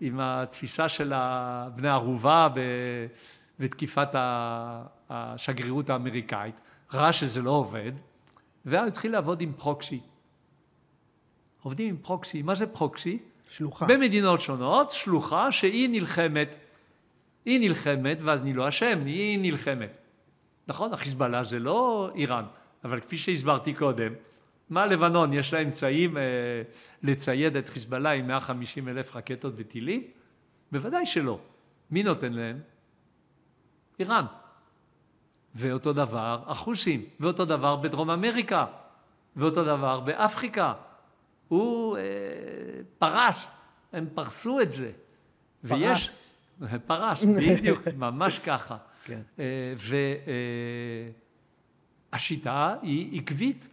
עם 0.00 0.20
התפיסה 0.20 0.88
של 0.88 1.12
בני 1.74 1.88
ערובה 1.88 2.48
ותקיפת 3.60 4.08
השגרירות 5.10 5.90
האמריקאית, 5.90 6.54
ראה 6.92 7.12
שזה 7.12 7.42
לא 7.42 7.50
עובד, 7.50 7.92
ואז 8.66 8.88
התחיל 8.88 9.12
לעבוד 9.12 9.40
עם 9.40 9.52
פרוקסי. 9.52 10.00
עובדים 11.62 11.88
עם 11.88 11.96
פרוקסי, 11.96 12.42
מה 12.42 12.54
זה 12.54 12.66
פרוקסי? 12.66 13.18
שלוחה. 13.48 13.86
במדינות 13.86 14.40
שונות, 14.40 14.90
שלוחה 14.90 15.52
שהיא 15.52 15.88
נלחמת. 15.88 16.56
היא 17.44 17.60
נלחמת, 17.60 18.18
ואז 18.20 18.42
אני 18.42 18.52
לא 18.52 18.68
אשם, 18.68 19.04
היא 19.04 19.38
נלחמת. 19.42 19.90
נכון, 20.68 20.92
החיזבאללה 20.92 21.44
זה 21.44 21.58
לא 21.58 22.10
איראן, 22.14 22.44
אבל 22.84 23.00
כפי 23.00 23.16
שהסברתי 23.16 23.74
קודם, 23.74 24.12
מה 24.70 24.86
לבנון, 24.86 25.32
יש 25.32 25.54
לה 25.54 25.62
אמצעים 25.62 26.16
אה, 26.16 26.22
לצייד 27.02 27.56
את 27.56 27.68
חיזבאללה 27.68 28.10
עם 28.10 28.26
150 28.26 28.88
אלף 28.88 29.16
רקטות 29.16 29.52
וטילים? 29.56 30.04
בוודאי 30.72 31.06
שלא. 31.06 31.38
מי 31.90 32.02
נותן 32.02 32.32
להם? 32.32 32.60
איראן. 33.98 34.24
ואותו 35.54 35.92
דבר 35.92 36.42
החוסים, 36.46 37.04
ואותו 37.20 37.44
דבר 37.44 37.76
בדרום 37.76 38.10
אמריקה, 38.10 38.66
ואותו 39.36 39.64
דבר 39.64 40.00
באפריקה. 40.00 40.72
הוא 41.48 41.96
אה, 41.96 42.02
פרס, 42.98 43.50
הם 43.92 44.06
פרסו 44.14 44.60
את 44.60 44.70
זה. 44.70 44.90
פרס. 45.68 45.72
ויש, 45.72 46.36
פרס, 46.86 47.24
בדיוק, 47.46 47.88
ממש 47.96 48.38
ככה. 48.38 48.76
כן. 49.04 49.20
אה, 49.38 49.44
והשיטה 52.12 52.50
אה, 52.50 52.74
היא 52.82 53.20
עקבית. 53.20 53.68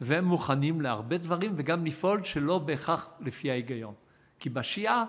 והם 0.00 0.24
מוכנים 0.24 0.80
להרבה 0.80 1.18
דברים 1.18 1.52
וגם 1.56 1.86
לפעול 1.86 2.22
שלא 2.22 2.58
בהכרח 2.58 3.08
לפי 3.20 3.50
ההיגיון. 3.50 3.94
כי 4.38 4.50
בשיעה 4.50 5.04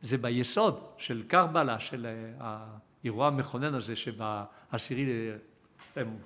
זה 0.00 0.18
ביסוד 0.18 0.80
של 0.98 1.22
קרבלה, 1.28 1.80
של 1.80 2.06
אה, 2.06 2.56
האירוע 3.02 3.26
המכונן 3.26 3.74
הזה 3.74 3.96
שבעשירי 3.96 5.30
הם 5.96 6.16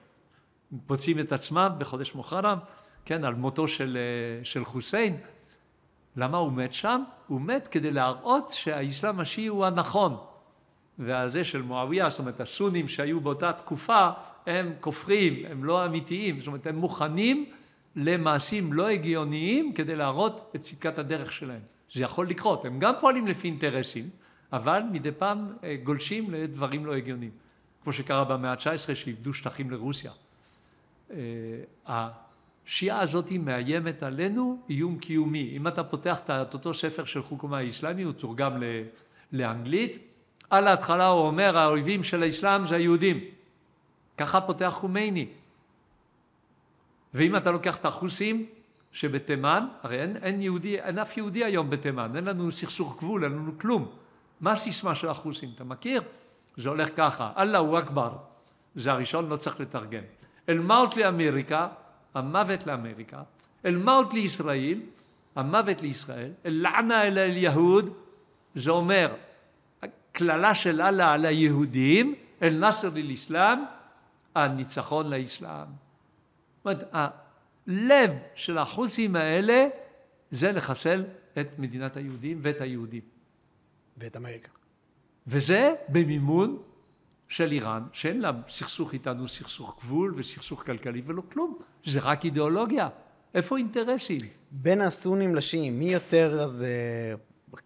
פוצעים 0.86 1.18
את 1.18 1.32
עצמם 1.32 1.72
בחודש 1.78 2.14
מוחרם, 2.14 2.59
כן, 3.05 3.24
על 3.24 3.34
מותו 3.34 3.68
של, 3.68 3.99
אה, 4.01 4.45
של 4.45 4.64
חוסיין. 4.64 5.16
למה 6.16 6.38
הוא 6.38 6.53
מת 6.53 6.74
שם? 6.74 7.03
הוא 7.26 7.41
מת 7.41 7.68
כדי 7.68 7.91
להראות 7.91 8.51
שהאסלאם 8.51 9.20
השיעי 9.20 9.47
הוא 9.47 9.66
הנכון. 9.66 10.16
והזה 10.99 11.45
של 11.45 11.62
מואביה, 11.62 12.11
זאת 12.11 12.18
אומרת 12.18 12.41
הסונים 12.41 12.88
שהיו 12.88 13.20
באותה 13.20 13.53
תקופה, 13.53 14.11
הם 14.47 14.72
כופרים, 14.80 15.47
הם 15.51 15.64
לא 15.64 15.86
אמיתיים, 15.86 16.38
זאת 16.38 16.47
אומרת 16.47 16.66
הם 16.66 16.76
מוכנים 16.76 17.51
למעשים 17.97 18.72
לא 18.72 18.88
הגיוניים 18.88 19.72
כדי 19.72 19.97
להראות 19.97 20.53
את 20.57 20.61
צדקת 20.61 20.99
הדרך 20.99 21.32
שלהם. 21.32 21.61
זה 21.93 22.03
יכול 22.03 22.28
לקרות, 22.28 22.64
הם 22.64 22.78
גם 22.78 22.95
פועלים 23.01 23.26
לפי 23.26 23.49
אינטרסים, 23.49 24.11
אבל 24.53 24.82
מדי 24.93 25.12
פעם 25.12 25.53
אה, 25.64 25.76
גולשים 25.82 26.30
לדברים 26.30 26.86
לא 26.86 26.95
הגיוניים. 26.95 27.31
כמו 27.82 27.93
שקרה 27.93 28.24
במאה 28.24 28.51
ה-19 28.51 28.94
שאיבדו 28.94 29.32
שטחים 29.32 29.70
לרוסיה. 29.70 30.12
אה, 31.10 31.16
השיעה 31.86 33.01
הזאת 33.01 33.32
מאיימת 33.32 34.02
עלינו 34.02 34.60
איום 34.69 34.98
קיומי. 34.98 35.52
אם 35.56 35.69
אתה 35.69 35.85
פותח 35.85 36.20
את 36.28 36.55
אותו 36.55 36.74
ספר 36.74 37.05
של 37.05 37.23
חוקומה 37.23 37.59
האסלאמי, 37.59 38.02
הוא 38.02 38.12
תורגם 38.12 38.62
לאנגלית, 39.32 39.98
על 40.51 40.69
ההתחלה 40.69 41.06
הוא 41.06 41.27
אומר 41.27 41.59
האויבים 41.59 42.02
של 42.02 42.23
האסלאם 42.23 42.66
זה 42.66 42.77
היהודים. 42.77 43.20
ככה 44.19 44.40
פותח 44.40 44.73
חומייני. 44.77 45.27
ואם 47.15 47.37
אתה 47.37 47.51
לוקח 47.51 47.77
את 47.77 47.85
החוסים 47.85 48.47
שבתימן, 48.93 49.66
הרי 49.82 50.03
אין, 50.03 50.16
אין 50.16 50.43
יהודי, 50.43 50.81
אין 50.81 50.99
אף 50.99 51.16
יהודי 51.16 51.45
היום 51.45 51.70
בתימן, 51.70 52.16
אין 52.16 52.24
לנו 52.24 52.53
סכסוך 52.53 52.97
גבול, 52.99 53.24
אין 53.24 53.32
לנו 53.32 53.59
כלום. 53.59 53.89
מה 54.41 54.53
הסיסמה 54.53 54.95
של 54.95 55.09
החוסים? 55.09 55.51
אתה 55.55 55.65
מכיר? 55.65 56.03
זה 56.57 56.69
הולך 56.69 56.89
ככה, 56.97 57.32
אללהו 57.37 57.78
אכבר, 57.78 58.16
זה 58.74 58.93
הראשון, 58.93 59.28
לא 59.28 59.37
צריך 59.37 59.61
לתרגם. 59.61 60.03
אל 60.49 60.59
מאות 60.59 60.97
לאמריקה, 60.97 61.69
המוות 62.15 62.66
לאמריקה, 62.66 63.23
אל 63.65 63.77
מאות 63.77 64.15
לישראל, 64.15 64.81
המוות 65.37 65.82
לישראל, 65.82 66.31
אל 66.47 66.59
לענה 66.62 67.03
אל 67.03 67.19
אל-יהוד, 67.19 67.95
זה 68.55 68.70
אומר, 68.70 69.15
קללה 70.12 70.55
של 70.55 70.82
אללה 70.82 71.12
על 71.12 71.24
היהודים, 71.24 72.15
אל 72.43 72.55
נאסר 72.55 72.91
לאסלאם, 72.95 73.59
הניצחון 74.35 75.11
לאסלאם. 75.11 75.89
זאת 76.65 76.66
אומרת, 76.66 77.12
הלב 77.66 78.11
של 78.35 78.59
החוסים 78.59 79.16
האלה 79.16 79.66
זה 80.31 80.53
לחסל 80.53 81.05
את 81.41 81.59
מדינת 81.59 81.97
היהודים 81.97 82.39
ואת 82.43 82.61
היהודים. 82.61 83.03
ואת 83.97 84.16
אמריקה. 84.16 84.49
וזה 85.27 85.74
במימון 85.89 86.59
של 87.28 87.53
איראן, 87.53 87.82
שאין 87.93 88.20
לה 88.20 88.31
סכסוך 88.49 88.93
איתנו, 88.93 89.28
סכסוך 89.28 89.77
גבול 89.81 90.15
וסכסוך 90.16 90.66
כלכלי 90.66 91.03
ולא 91.07 91.23
כלום, 91.32 91.59
זה 91.85 92.01
רק 92.03 92.24
אידיאולוגיה. 92.24 92.89
איפה 93.35 93.57
אינטרסים? 93.57 94.20
בין 94.51 94.81
הסונים 94.81 95.35
לשיעים, 95.35 95.78
מי 95.78 95.85
יותר 95.85 96.41
אז 96.41 96.62
אה, 96.62 97.15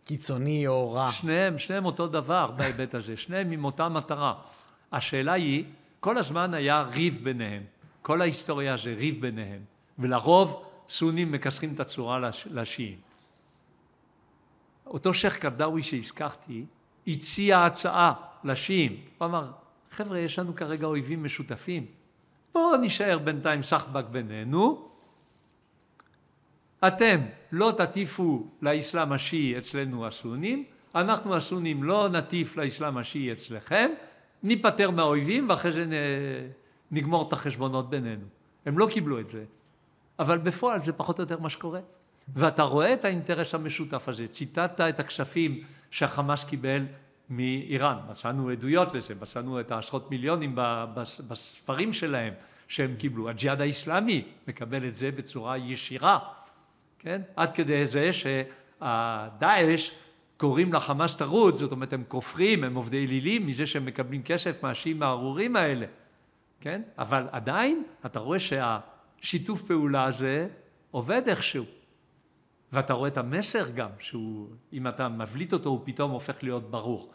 קיצוני 0.05 0.67
או 0.67 0.93
רע? 0.93 1.13
שניהם, 1.13 1.59
שניהם 1.59 1.85
אותו 1.85 2.07
דבר 2.07 2.51
בהיבט 2.51 2.95
הזה, 2.95 3.17
שניהם 3.17 3.51
עם 3.51 3.65
אותה 3.65 3.89
מטרה. 3.89 4.35
השאלה 4.93 5.33
היא, 5.33 5.65
כל 6.01 6.19
הזמן 6.19 6.55
היה 6.55 6.83
ריב 6.83 7.21
ביניהם. 7.23 7.63
כל 8.05 8.21
ההיסטוריה 8.21 8.77
זה 8.77 8.95
ריב 8.95 9.21
ביניהם, 9.21 9.61
ולרוב 9.99 10.65
סונים 10.89 11.33
מכסחים 11.33 11.75
את 11.75 11.81
הצורה 11.81 12.31
לשיעים. 12.51 12.99
אותו 14.87 15.15
שייח' 15.15 15.39
קרדאווי 15.39 15.83
שהזכרתי, 15.83 16.65
הציע 17.07 17.65
הצעה 17.65 18.13
לשיעים. 18.45 19.01
הוא 19.19 19.27
אמר, 19.27 19.51
חבר'ה, 19.91 20.19
יש 20.19 20.39
לנו 20.39 20.55
כרגע 20.55 20.87
אויבים 20.87 21.25
משותפים. 21.25 21.87
בואו 22.55 22.77
נישאר 22.77 23.19
בינתיים 23.19 23.63
סחבק 23.63 24.05
בינינו. 24.05 24.89
אתם 26.87 27.21
לא 27.53 27.73
תטיפו 27.77 28.47
לאסלאם 28.63 29.13
השיעי 29.13 29.59
אצלנו 29.59 30.07
הסונים, 30.07 30.65
אנחנו 30.95 31.37
הסונים 31.37 31.83
לא 31.83 32.09
נטיף 32.09 32.57
לאסלאם 32.57 32.99
השיעי 32.99 33.33
אצלכם, 33.33 33.91
ניפטר 34.43 34.91
מהאויבים 34.91 35.49
ואחרי 35.49 35.73
זה 35.73 35.87
נגמור 36.95 37.29
את 37.29 37.33
החשבונות 37.33 37.91
בינינו. 37.91 38.25
הם 38.67 38.79
לא 38.79 38.87
קיבלו 38.91 39.21
את 39.21 39.27
זה, 39.27 39.45
אבל 40.19 40.39
בפועל 40.39 40.79
זה 40.79 40.93
פחות 40.93 41.19
או 41.19 41.23
יותר 41.23 41.41
מה 41.41 41.51
שקורה. 41.51 41.81
ואתה 42.35 42.63
רואה 42.63 42.93
את 42.93 43.05
האינטרס 43.05 43.55
המשותף 43.55 44.09
הזה. 44.09 44.29
ציטטת 44.29 44.81
את 44.81 45.01
הכספים 45.01 45.61
שהחמאס 45.91 46.45
קיבל 46.45 46.87
מאיראן, 47.31 47.97
מצאנו 48.11 48.49
עדויות 48.49 48.95
לזה, 48.95 49.15
מצאנו 49.21 49.61
את 49.61 49.71
העשרות 49.71 50.11
מיליונים 50.11 50.53
בספרים 51.29 51.93
שלהם 51.93 52.35
שהם 52.69 52.95
קיבלו. 52.99 53.29
הג'יהאד 53.29 53.61
האיסלאמי 53.61 54.25
מקבל 54.49 54.89
את 54.89 54.95
זה 54.95 55.11
בצורה 55.11 55.59
ישירה, 55.59 56.19
כן? 56.99 57.23
עד 57.37 57.53
כדי 57.53 57.87
זה 57.87 58.11
שהדאעש 58.13 59.91
קוראים 60.37 60.73
לחמאס 60.73 61.17
טרוד, 61.17 61.57
זאת 61.57 61.73
אומרת 61.73 61.93
הם 61.93 62.05
כופרים, 62.09 62.65
הם 62.65 62.75
עובדי 62.75 63.07
אלילים 63.07 63.47
מזה 63.47 63.67
שהם 63.67 63.85
מקבלים 63.85 64.23
כסף 64.23 64.63
מהשיעים 64.63 65.03
הארורים 65.03 65.57
האלה, 65.57 65.87
כן? 66.61 66.83
אבל 66.99 67.29
עדיין 67.33 67.85
אתה 68.07 68.19
רואה 68.19 68.39
שהשיתוף 68.39 69.63
פעולה 69.63 70.05
הזה 70.05 70.49
עובד 70.91 71.23
איכשהו. 71.29 71.65
ואתה 72.73 72.93
רואה 72.93 73.09
את 73.09 73.17
המסר 73.17 73.71
גם, 73.71 73.91
שהוא, 73.99 74.49
אם 74.73 74.89
אתה 74.89 75.09
מבליט 75.09 75.53
אותו, 75.53 75.71
הוא 75.71 75.81
פתאום 75.85 76.11
הופך 76.11 76.43
להיות 76.43 76.71
ברור. 76.71 77.13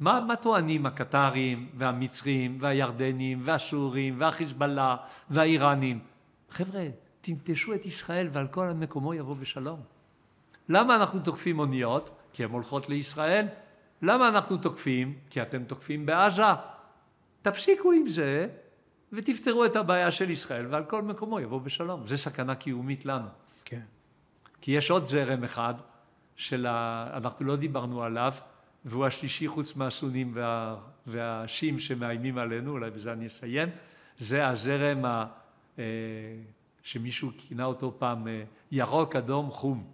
מה, 0.00 0.20
מה 0.20 0.36
טוענים 0.36 0.86
הקטרים 0.86 1.68
והמצרים 1.74 2.58
והירדנים 2.60 3.38
והסורים 3.42 4.14
והחיזבאללה 4.18 4.96
והאיראנים? 5.30 5.98
חבר'ה, 6.50 6.86
תנטשו 7.20 7.74
את 7.74 7.86
ישראל 7.86 8.28
ועל 8.32 8.46
כל 8.46 8.70
מקומו 8.70 9.14
יבוא 9.14 9.36
בשלום. 9.36 9.80
למה 10.68 10.96
אנחנו 10.96 11.20
תוקפים 11.20 11.58
אוניות? 11.58 12.10
כי 12.32 12.44
הן 12.44 12.50
הולכות 12.50 12.88
לישראל. 12.88 13.46
למה 14.02 14.28
אנחנו 14.28 14.56
תוקפים? 14.56 15.14
כי 15.30 15.42
אתם 15.42 15.64
תוקפים 15.64 16.06
בעזה. 16.06 16.42
תפסיקו 17.42 17.92
עם 17.92 18.08
זה 18.08 18.48
ותפתרו 19.12 19.64
את 19.64 19.76
הבעיה 19.76 20.10
של 20.10 20.30
ישראל 20.30 20.66
ועל 20.70 20.84
כל 20.84 21.02
מקומו 21.02 21.40
יבוא 21.40 21.60
בשלום. 21.60 22.04
זה 22.04 22.16
סכנה 22.16 22.54
קיומית 22.54 23.04
לנו. 23.06 23.28
כן. 23.64 23.80
כי 24.60 24.72
יש 24.72 24.90
עוד 24.90 25.04
זרם 25.04 25.44
אחד 25.44 25.74
שאנחנו 26.36 27.46
לא 27.46 27.56
דיברנו 27.56 28.02
עליו, 28.02 28.32
והוא 28.84 29.06
השלישי 29.06 29.48
חוץ 29.48 29.76
מהסונים 29.76 30.32
וה, 30.34 30.76
והשיעים 31.06 31.78
שמאיימים 31.78 32.38
עלינו, 32.38 32.70
אולי 32.70 32.90
בזה 32.90 33.12
אני 33.12 33.26
אסיים, 33.26 33.68
זה 34.18 34.48
הזרם 34.48 35.04
ה, 35.04 35.26
אה, 35.78 35.84
שמישהו 36.82 37.30
כינה 37.38 37.64
אותו 37.64 37.94
פעם 37.98 38.28
אה, 38.28 38.42
ירוק, 38.72 39.16
אדום, 39.16 39.50
חום. 39.50 39.84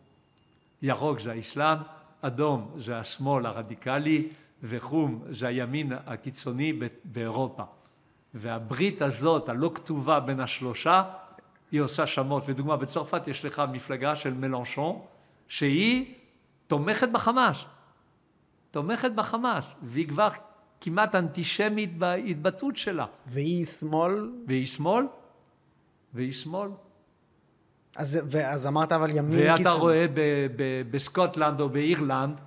ירוק 0.82 1.20
זה 1.20 1.32
האסלאם, 1.32 1.78
אדום 2.20 2.72
זה 2.76 2.98
השמאל 2.98 3.46
הרדיקלי, 3.46 4.28
וחום 4.62 5.24
זה 5.30 5.46
הימין 5.46 5.92
הקיצוני 6.06 6.72
באירופה. 7.04 7.62
והברית 8.36 9.02
הזאת, 9.02 9.48
הלא 9.48 9.70
כתובה 9.74 10.20
בין 10.20 10.40
השלושה, 10.40 11.02
היא 11.72 11.80
עושה 11.80 12.06
שמות. 12.06 12.48
לדוגמה, 12.48 12.76
בצרפת 12.76 13.28
יש 13.28 13.44
לך 13.44 13.62
מפלגה 13.72 14.16
של 14.16 14.34
מלנשון, 14.34 15.00
שהיא 15.48 16.14
תומכת 16.66 17.08
בחמאס. 17.12 17.64
תומכת 18.70 19.10
בחמאס, 19.14 19.74
והיא 19.82 20.08
כבר 20.08 20.28
כמעט 20.80 21.14
אנטישמית 21.14 21.98
בהתבטאות 21.98 22.76
שלה. 22.76 23.06
והיא 23.26 23.64
שמאל? 23.64 24.30
והיא 24.46 24.66
שמאל, 24.66 25.06
והיא 26.14 26.32
שמאל. 26.32 26.70
אז, 27.96 28.18
ואז 28.26 28.66
אמרת 28.66 28.92
אבל 28.92 29.10
ימין 29.10 29.30
קיצוני. 29.30 29.52
ואתה 29.52 29.70
רואה 29.70 30.06
ב, 30.14 30.46
ב, 30.56 30.82
בסקוטלנד 30.90 31.60
או 31.60 31.68
באירלנד, 31.68 32.40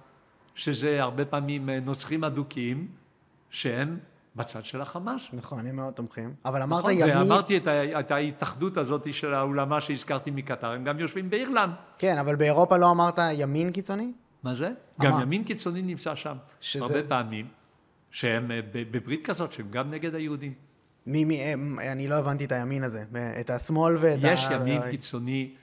שזה 0.56 1.02
הרבה 1.03 1.26
פעמים 1.26 1.70
נוצרים 1.70 2.24
אדוקים, 2.24 2.88
שהם 3.49 3.99
בצד 4.40 4.66
של 4.66 4.82
החמאס. 4.82 5.30
נכון, 5.34 5.68
הם 5.68 5.76
מאוד 5.76 5.94
תומכים. 5.94 6.34
אבל 6.45 6.61
אמרת 6.61 6.80
נכון, 6.80 6.91
ימין... 6.94 7.18
ואמרתי 7.18 7.57
את, 7.57 7.68
ה, 7.68 7.99
את 7.99 8.11
ההתאחדות 8.11 8.78
הזאת 8.78 9.14
של 9.14 9.34
האולמה 9.34 9.82
שהזכרתי 9.82 10.32
מקטר, 10.32 10.72
הם 10.72 10.84
גם 10.84 10.99
יושבים 10.99 11.30
באירלנד. 11.30 11.74
כן, 11.98 12.18
אבל 12.18 12.36
באירופה 12.36 12.78
לא 12.78 12.91
אמרת 12.91 13.20
ימין 13.34 13.72
קיצוני? 13.72 14.14
מה 14.44 14.53
זה? 14.53 14.66
אמר... 14.66 15.10
גם 15.10 15.22
ימין 15.22 15.44
קיצוני 15.44 15.82
נמצא 15.82 16.16
שם. 16.16 16.38
שזה... 16.60 16.86
הרבה 16.86 17.03
פעמים, 17.03 17.48
שהם 18.11 18.52
אה, 18.52 18.60
בברית 18.74 19.26
כזאת, 19.28 19.52
שהם 19.52 19.68
גם 19.70 19.91
נגד 19.91 20.16
היהודים. 20.16 20.53
מי, 21.06 21.26
מי, 21.26 21.53
אני 21.91 22.07
לא 22.07 22.16
הבנתי 22.16 22.45
את 22.45 22.52
הימין 22.52 22.84
הזה, 22.84 23.03
את 23.40 23.49
השמאל 23.49 23.95
ואת 23.99 24.20
יש 24.22 24.44
ה... 24.44 24.53
יש 24.53 24.61
ימין 24.61 24.82
קיצוני 24.91 25.53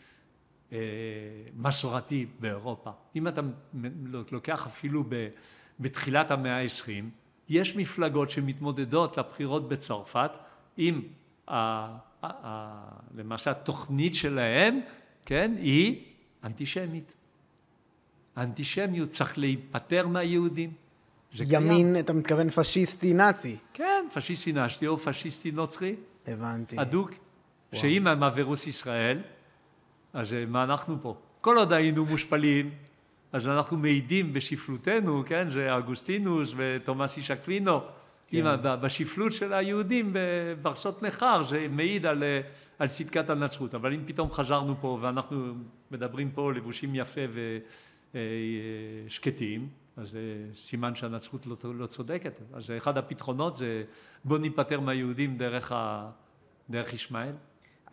אה, 0.72 0.78
מסורתי 1.54 2.26
באירופה. 2.40 2.90
אם 3.16 3.28
אתה 3.28 3.40
לוקח 4.30 4.66
אפילו 4.66 5.04
ב, 5.08 5.28
בתחילת 5.80 6.30
המאה 6.30 6.62
ה-20, 6.62 7.04
יש 7.48 7.76
מפלגות 7.76 8.30
שמתמודדות 8.30 9.18
לבחירות 9.18 9.68
בצרפת 9.68 10.30
עם 10.76 11.02
ה, 11.50 11.86
למעשה 13.14 13.50
התוכנית 13.50 14.14
שלהם, 14.14 14.80
כן, 15.24 15.52
היא 15.58 16.02
אנטישמית. 16.44 17.14
האנטישמיות 18.36 19.08
צריך 19.08 19.38
להיפטר 19.38 20.06
מהיהודים. 20.06 20.70
ימין, 21.40 21.92
קיים. 21.92 21.96
אתה 22.04 22.12
מתכוון 22.12 22.50
פשיסטי 22.50 23.14
נאצי. 23.14 23.56
כן, 23.72 24.06
פשיסטי 24.14 24.52
נאצי 24.52 24.86
או 24.86 24.98
פשיסטי 24.98 25.50
נוצרי. 25.50 25.94
הבנתי. 26.26 26.80
אדוק. 26.80 27.10
שאם 27.72 28.06
הם 28.06 28.22
הווירוס 28.22 28.66
ישראל, 28.66 29.22
אז 30.12 30.32
אה, 30.32 30.46
מה 30.46 30.64
אנחנו 30.64 30.96
פה? 31.02 31.16
כל 31.40 31.58
עוד 31.58 31.72
היינו 31.72 32.04
מושפלים, 32.04 32.70
אז 33.32 33.48
אנחנו 33.48 33.76
מעידים 33.76 34.32
בשפלותנו, 34.32 35.22
כן, 35.26 35.50
זה 35.50 35.76
אגוסטינוס 35.78 36.54
ותומאס 36.56 37.16
איש 37.16 37.30
אקווינו, 37.30 37.80
כן. 38.28 38.44
בשפלות 38.62 39.32
של 39.32 39.52
היהודים 39.52 40.16
בארצות 40.62 41.02
נכר, 41.02 41.42
זה 41.42 41.66
מעיד 41.70 42.06
על, 42.06 42.22
אה, 42.22 42.40
על 42.78 42.88
צדקת 42.88 43.30
הנצרות. 43.30 43.74
אבל 43.74 43.94
אם 43.94 44.00
פתאום 44.06 44.32
חזרנו 44.32 44.74
פה 44.80 44.98
ואנחנו 45.02 45.54
מדברים 45.90 46.30
פה 46.30 46.52
לבושים 46.52 46.94
יפה 46.94 47.20
ושקטים, 48.14 49.68
אז 49.96 50.10
זה 50.10 50.20
סימן 50.54 50.94
שהנצרות 50.94 51.46
לא, 51.46 51.56
לא 51.74 51.86
צודקת. 51.86 52.40
אז 52.52 52.70
אחד 52.76 52.98
הפתרונות 52.98 53.56
זה 53.56 53.84
בוא 54.24 54.38
ניפטר 54.38 54.80
מהיהודים 54.80 55.38
דרך, 55.38 55.72
ה, 55.72 56.10
דרך 56.70 56.92
ישמעאל. 56.92 57.32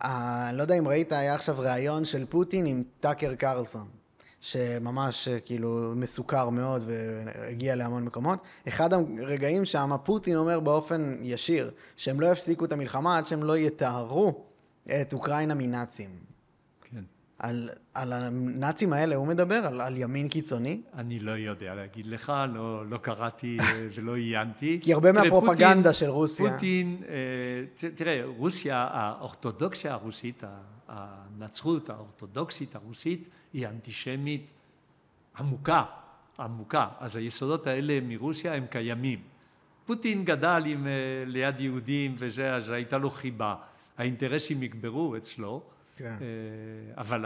אני 0.02 0.56
לא 0.56 0.62
יודע 0.62 0.78
אם 0.78 0.88
ראית, 0.88 1.12
היה 1.12 1.34
עכשיו 1.34 1.58
ראיון 1.58 2.04
של 2.04 2.26
פוטין 2.26 2.66
עם 2.66 2.82
טאקר 3.00 3.34
קרלסון. 3.34 4.03
שממש 4.44 5.28
כאילו 5.44 5.92
מסוכר 5.96 6.50
מאוד 6.50 6.84
והגיע 6.86 7.74
להמון 7.74 8.04
מקומות. 8.04 8.38
אחד 8.68 8.92
הרגעים 8.92 9.64
שם 9.64 9.90
פוטין 10.04 10.36
אומר 10.36 10.60
באופן 10.60 11.16
ישיר 11.22 11.70
שהם 11.96 12.20
לא 12.20 12.26
יפסיקו 12.26 12.64
את 12.64 12.72
המלחמה 12.72 13.18
עד 13.18 13.26
שהם 13.26 13.42
לא 13.42 13.56
יטהרו 13.56 14.44
את 15.00 15.12
אוקראינה 15.12 15.54
מנאצים. 15.54 16.10
כן. 16.82 17.02
על, 17.38 17.70
על 17.94 18.12
הנאצים 18.12 18.92
האלה 18.92 19.16
הוא 19.16 19.26
מדבר? 19.26 19.66
על, 19.66 19.80
על 19.80 19.96
ימין 19.96 20.28
קיצוני? 20.28 20.80
אני 20.94 21.20
לא 21.20 21.30
יודע 21.30 21.74
להגיד 21.74 22.06
לך, 22.06 22.32
לא, 22.54 22.86
לא 22.86 22.96
קראתי 22.96 23.56
ולא 23.94 24.16
עיינתי. 24.16 24.78
כי 24.82 24.92
הרבה 24.92 25.12
תראה, 25.12 25.24
מהפרופגנדה 25.24 25.74
פוטין, 25.74 25.92
של 25.92 26.08
רוסיה. 26.08 26.50
פוטין, 26.50 27.02
אה, 27.08 27.88
תראה, 27.94 28.22
רוסיה, 28.24 28.88
האורתודוקסיה 28.90 29.92
הרוסית, 29.92 30.44
הנצרות 30.88 31.90
האורתודוקסית 31.90 32.74
הרוסית 32.74 33.28
היא 33.52 33.66
אנטישמית 33.66 34.46
עמוקה, 35.38 35.84
עמוקה. 36.38 36.88
אז 36.98 37.16
היסודות 37.16 37.66
האלה 37.66 37.98
מרוסיה 38.02 38.54
הם 38.54 38.66
קיימים. 38.66 39.22
פוטין 39.86 40.24
גדל 40.24 40.62
עם, 40.66 40.86
אה, 40.86 40.92
ליד 41.26 41.60
יהודים 41.60 42.14
וזה, 42.18 42.54
אז 42.54 42.70
הייתה 42.70 42.98
לו 42.98 43.10
חיבה. 43.10 43.54
האינטרסים 43.98 44.62
יגברו 44.62 45.16
אצלו, 45.16 45.62
כן. 45.96 46.04
אה, 46.20 47.00
אבל 47.00 47.24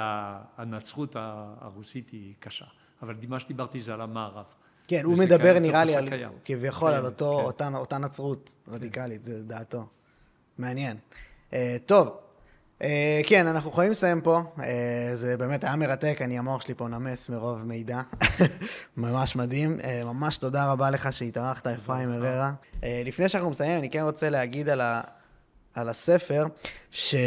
הנצרות 0.56 1.16
הרוסית 1.16 2.10
היא 2.10 2.34
קשה. 2.40 2.64
אבל 3.02 3.14
מה 3.28 3.40
שדיברתי 3.40 3.80
זה 3.80 3.94
על 3.94 4.00
המערב. 4.00 4.44
כן, 4.86 5.04
הוא 5.04 5.18
מדבר 5.18 5.58
נראה 5.58 5.84
לי 5.84 5.96
על, 5.96 6.08
כביכול 6.44 6.92
על 6.92 7.06
אותו, 7.06 7.38
כן. 7.38 7.44
אותה, 7.44 7.68
אותה 7.74 7.98
נצרות 7.98 8.54
רדיקלית, 8.68 9.24
כן. 9.24 9.30
זה 9.30 9.42
דעתו. 9.42 9.86
מעניין. 10.58 10.96
Uh, 11.50 11.54
טוב, 11.86 12.20
Uh, 12.78 12.84
כן, 13.26 13.46
אנחנו 13.46 13.70
יכולים 13.70 13.90
לסיים 13.90 14.20
פה. 14.20 14.42
Uh, 14.56 14.60
זה 15.14 15.36
באמת 15.36 15.64
היה 15.64 15.76
מרתק, 15.76 16.18
אני, 16.20 16.38
המוח 16.38 16.62
שלי 16.62 16.74
פה 16.74 16.88
נמס 16.88 17.28
מרוב 17.28 17.64
מידע. 17.64 18.00
ממש 18.96 19.36
מדהים. 19.36 19.76
Uh, 19.80 19.84
ממש 20.04 20.36
תודה 20.36 20.72
רבה 20.72 20.90
לך 20.90 21.12
שהתארחת, 21.12 21.66
אפרים 21.66 22.08
הררה. 22.08 22.52
Uh, 22.80 22.84
לפני 23.04 23.28
שאנחנו 23.28 23.50
מסיימים, 23.50 23.78
אני 23.78 23.90
כן 23.90 24.00
רוצה 24.02 24.30
להגיד 24.30 24.68
על, 24.68 24.80
ה, 24.80 25.00
על 25.74 25.88
הספר, 25.88 26.46
שאתם 26.90 27.18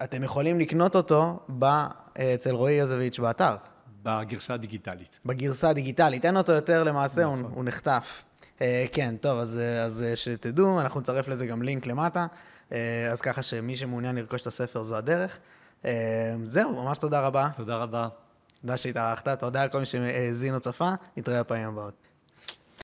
uh, 0.00 0.24
יכולים 0.24 0.60
לקנות 0.60 0.96
אותו 0.96 1.40
ב, 1.58 1.64
uh, 1.64 2.20
אצל 2.34 2.54
רועי 2.54 2.74
יזוביץ' 2.74 3.18
באתר. 3.18 3.56
בגרסה 4.02 4.54
הדיגיטלית. 4.54 5.18
בגרסה 5.26 5.68
הדיגיטלית, 5.68 6.24
אין 6.24 6.36
אותו 6.36 6.52
יותר 6.52 6.84
למעשה, 6.84 7.24
הוא, 7.24 7.36
נכון. 7.36 7.52
הוא 7.54 7.64
נחטף. 7.64 8.22
אה, 8.62 8.84
כן, 8.92 9.14
טוב, 9.20 9.38
אז, 9.38 9.60
אז 9.84 10.04
שתדעו, 10.14 10.80
אנחנו 10.80 11.00
נצרף 11.00 11.28
לזה 11.28 11.46
גם 11.46 11.62
לינק 11.62 11.86
למטה, 11.86 12.26
אז 13.12 13.20
ככה 13.22 13.42
שמי 13.42 13.76
שמעוניין 13.76 14.16
לרכוש 14.16 14.42
את 14.42 14.46
הספר 14.46 14.82
זו 14.82 14.96
הדרך. 14.96 15.38
אה, 15.84 16.34
זהו, 16.44 16.84
ממש 16.84 16.98
תודה 16.98 17.26
רבה. 17.26 17.48
תודה 17.56 17.76
רבה. 17.76 18.08
תודה 18.60 18.76
שהתארחת, 18.76 19.28
תודה 19.28 19.64
לכל 19.64 19.78
מי 19.78 19.86
שהאזין 19.86 20.54
או 20.54 20.60
צפה, 20.60 20.90
נתראה 21.16 21.42
בפעמים 21.42 21.68
הבאות. 21.68 22.01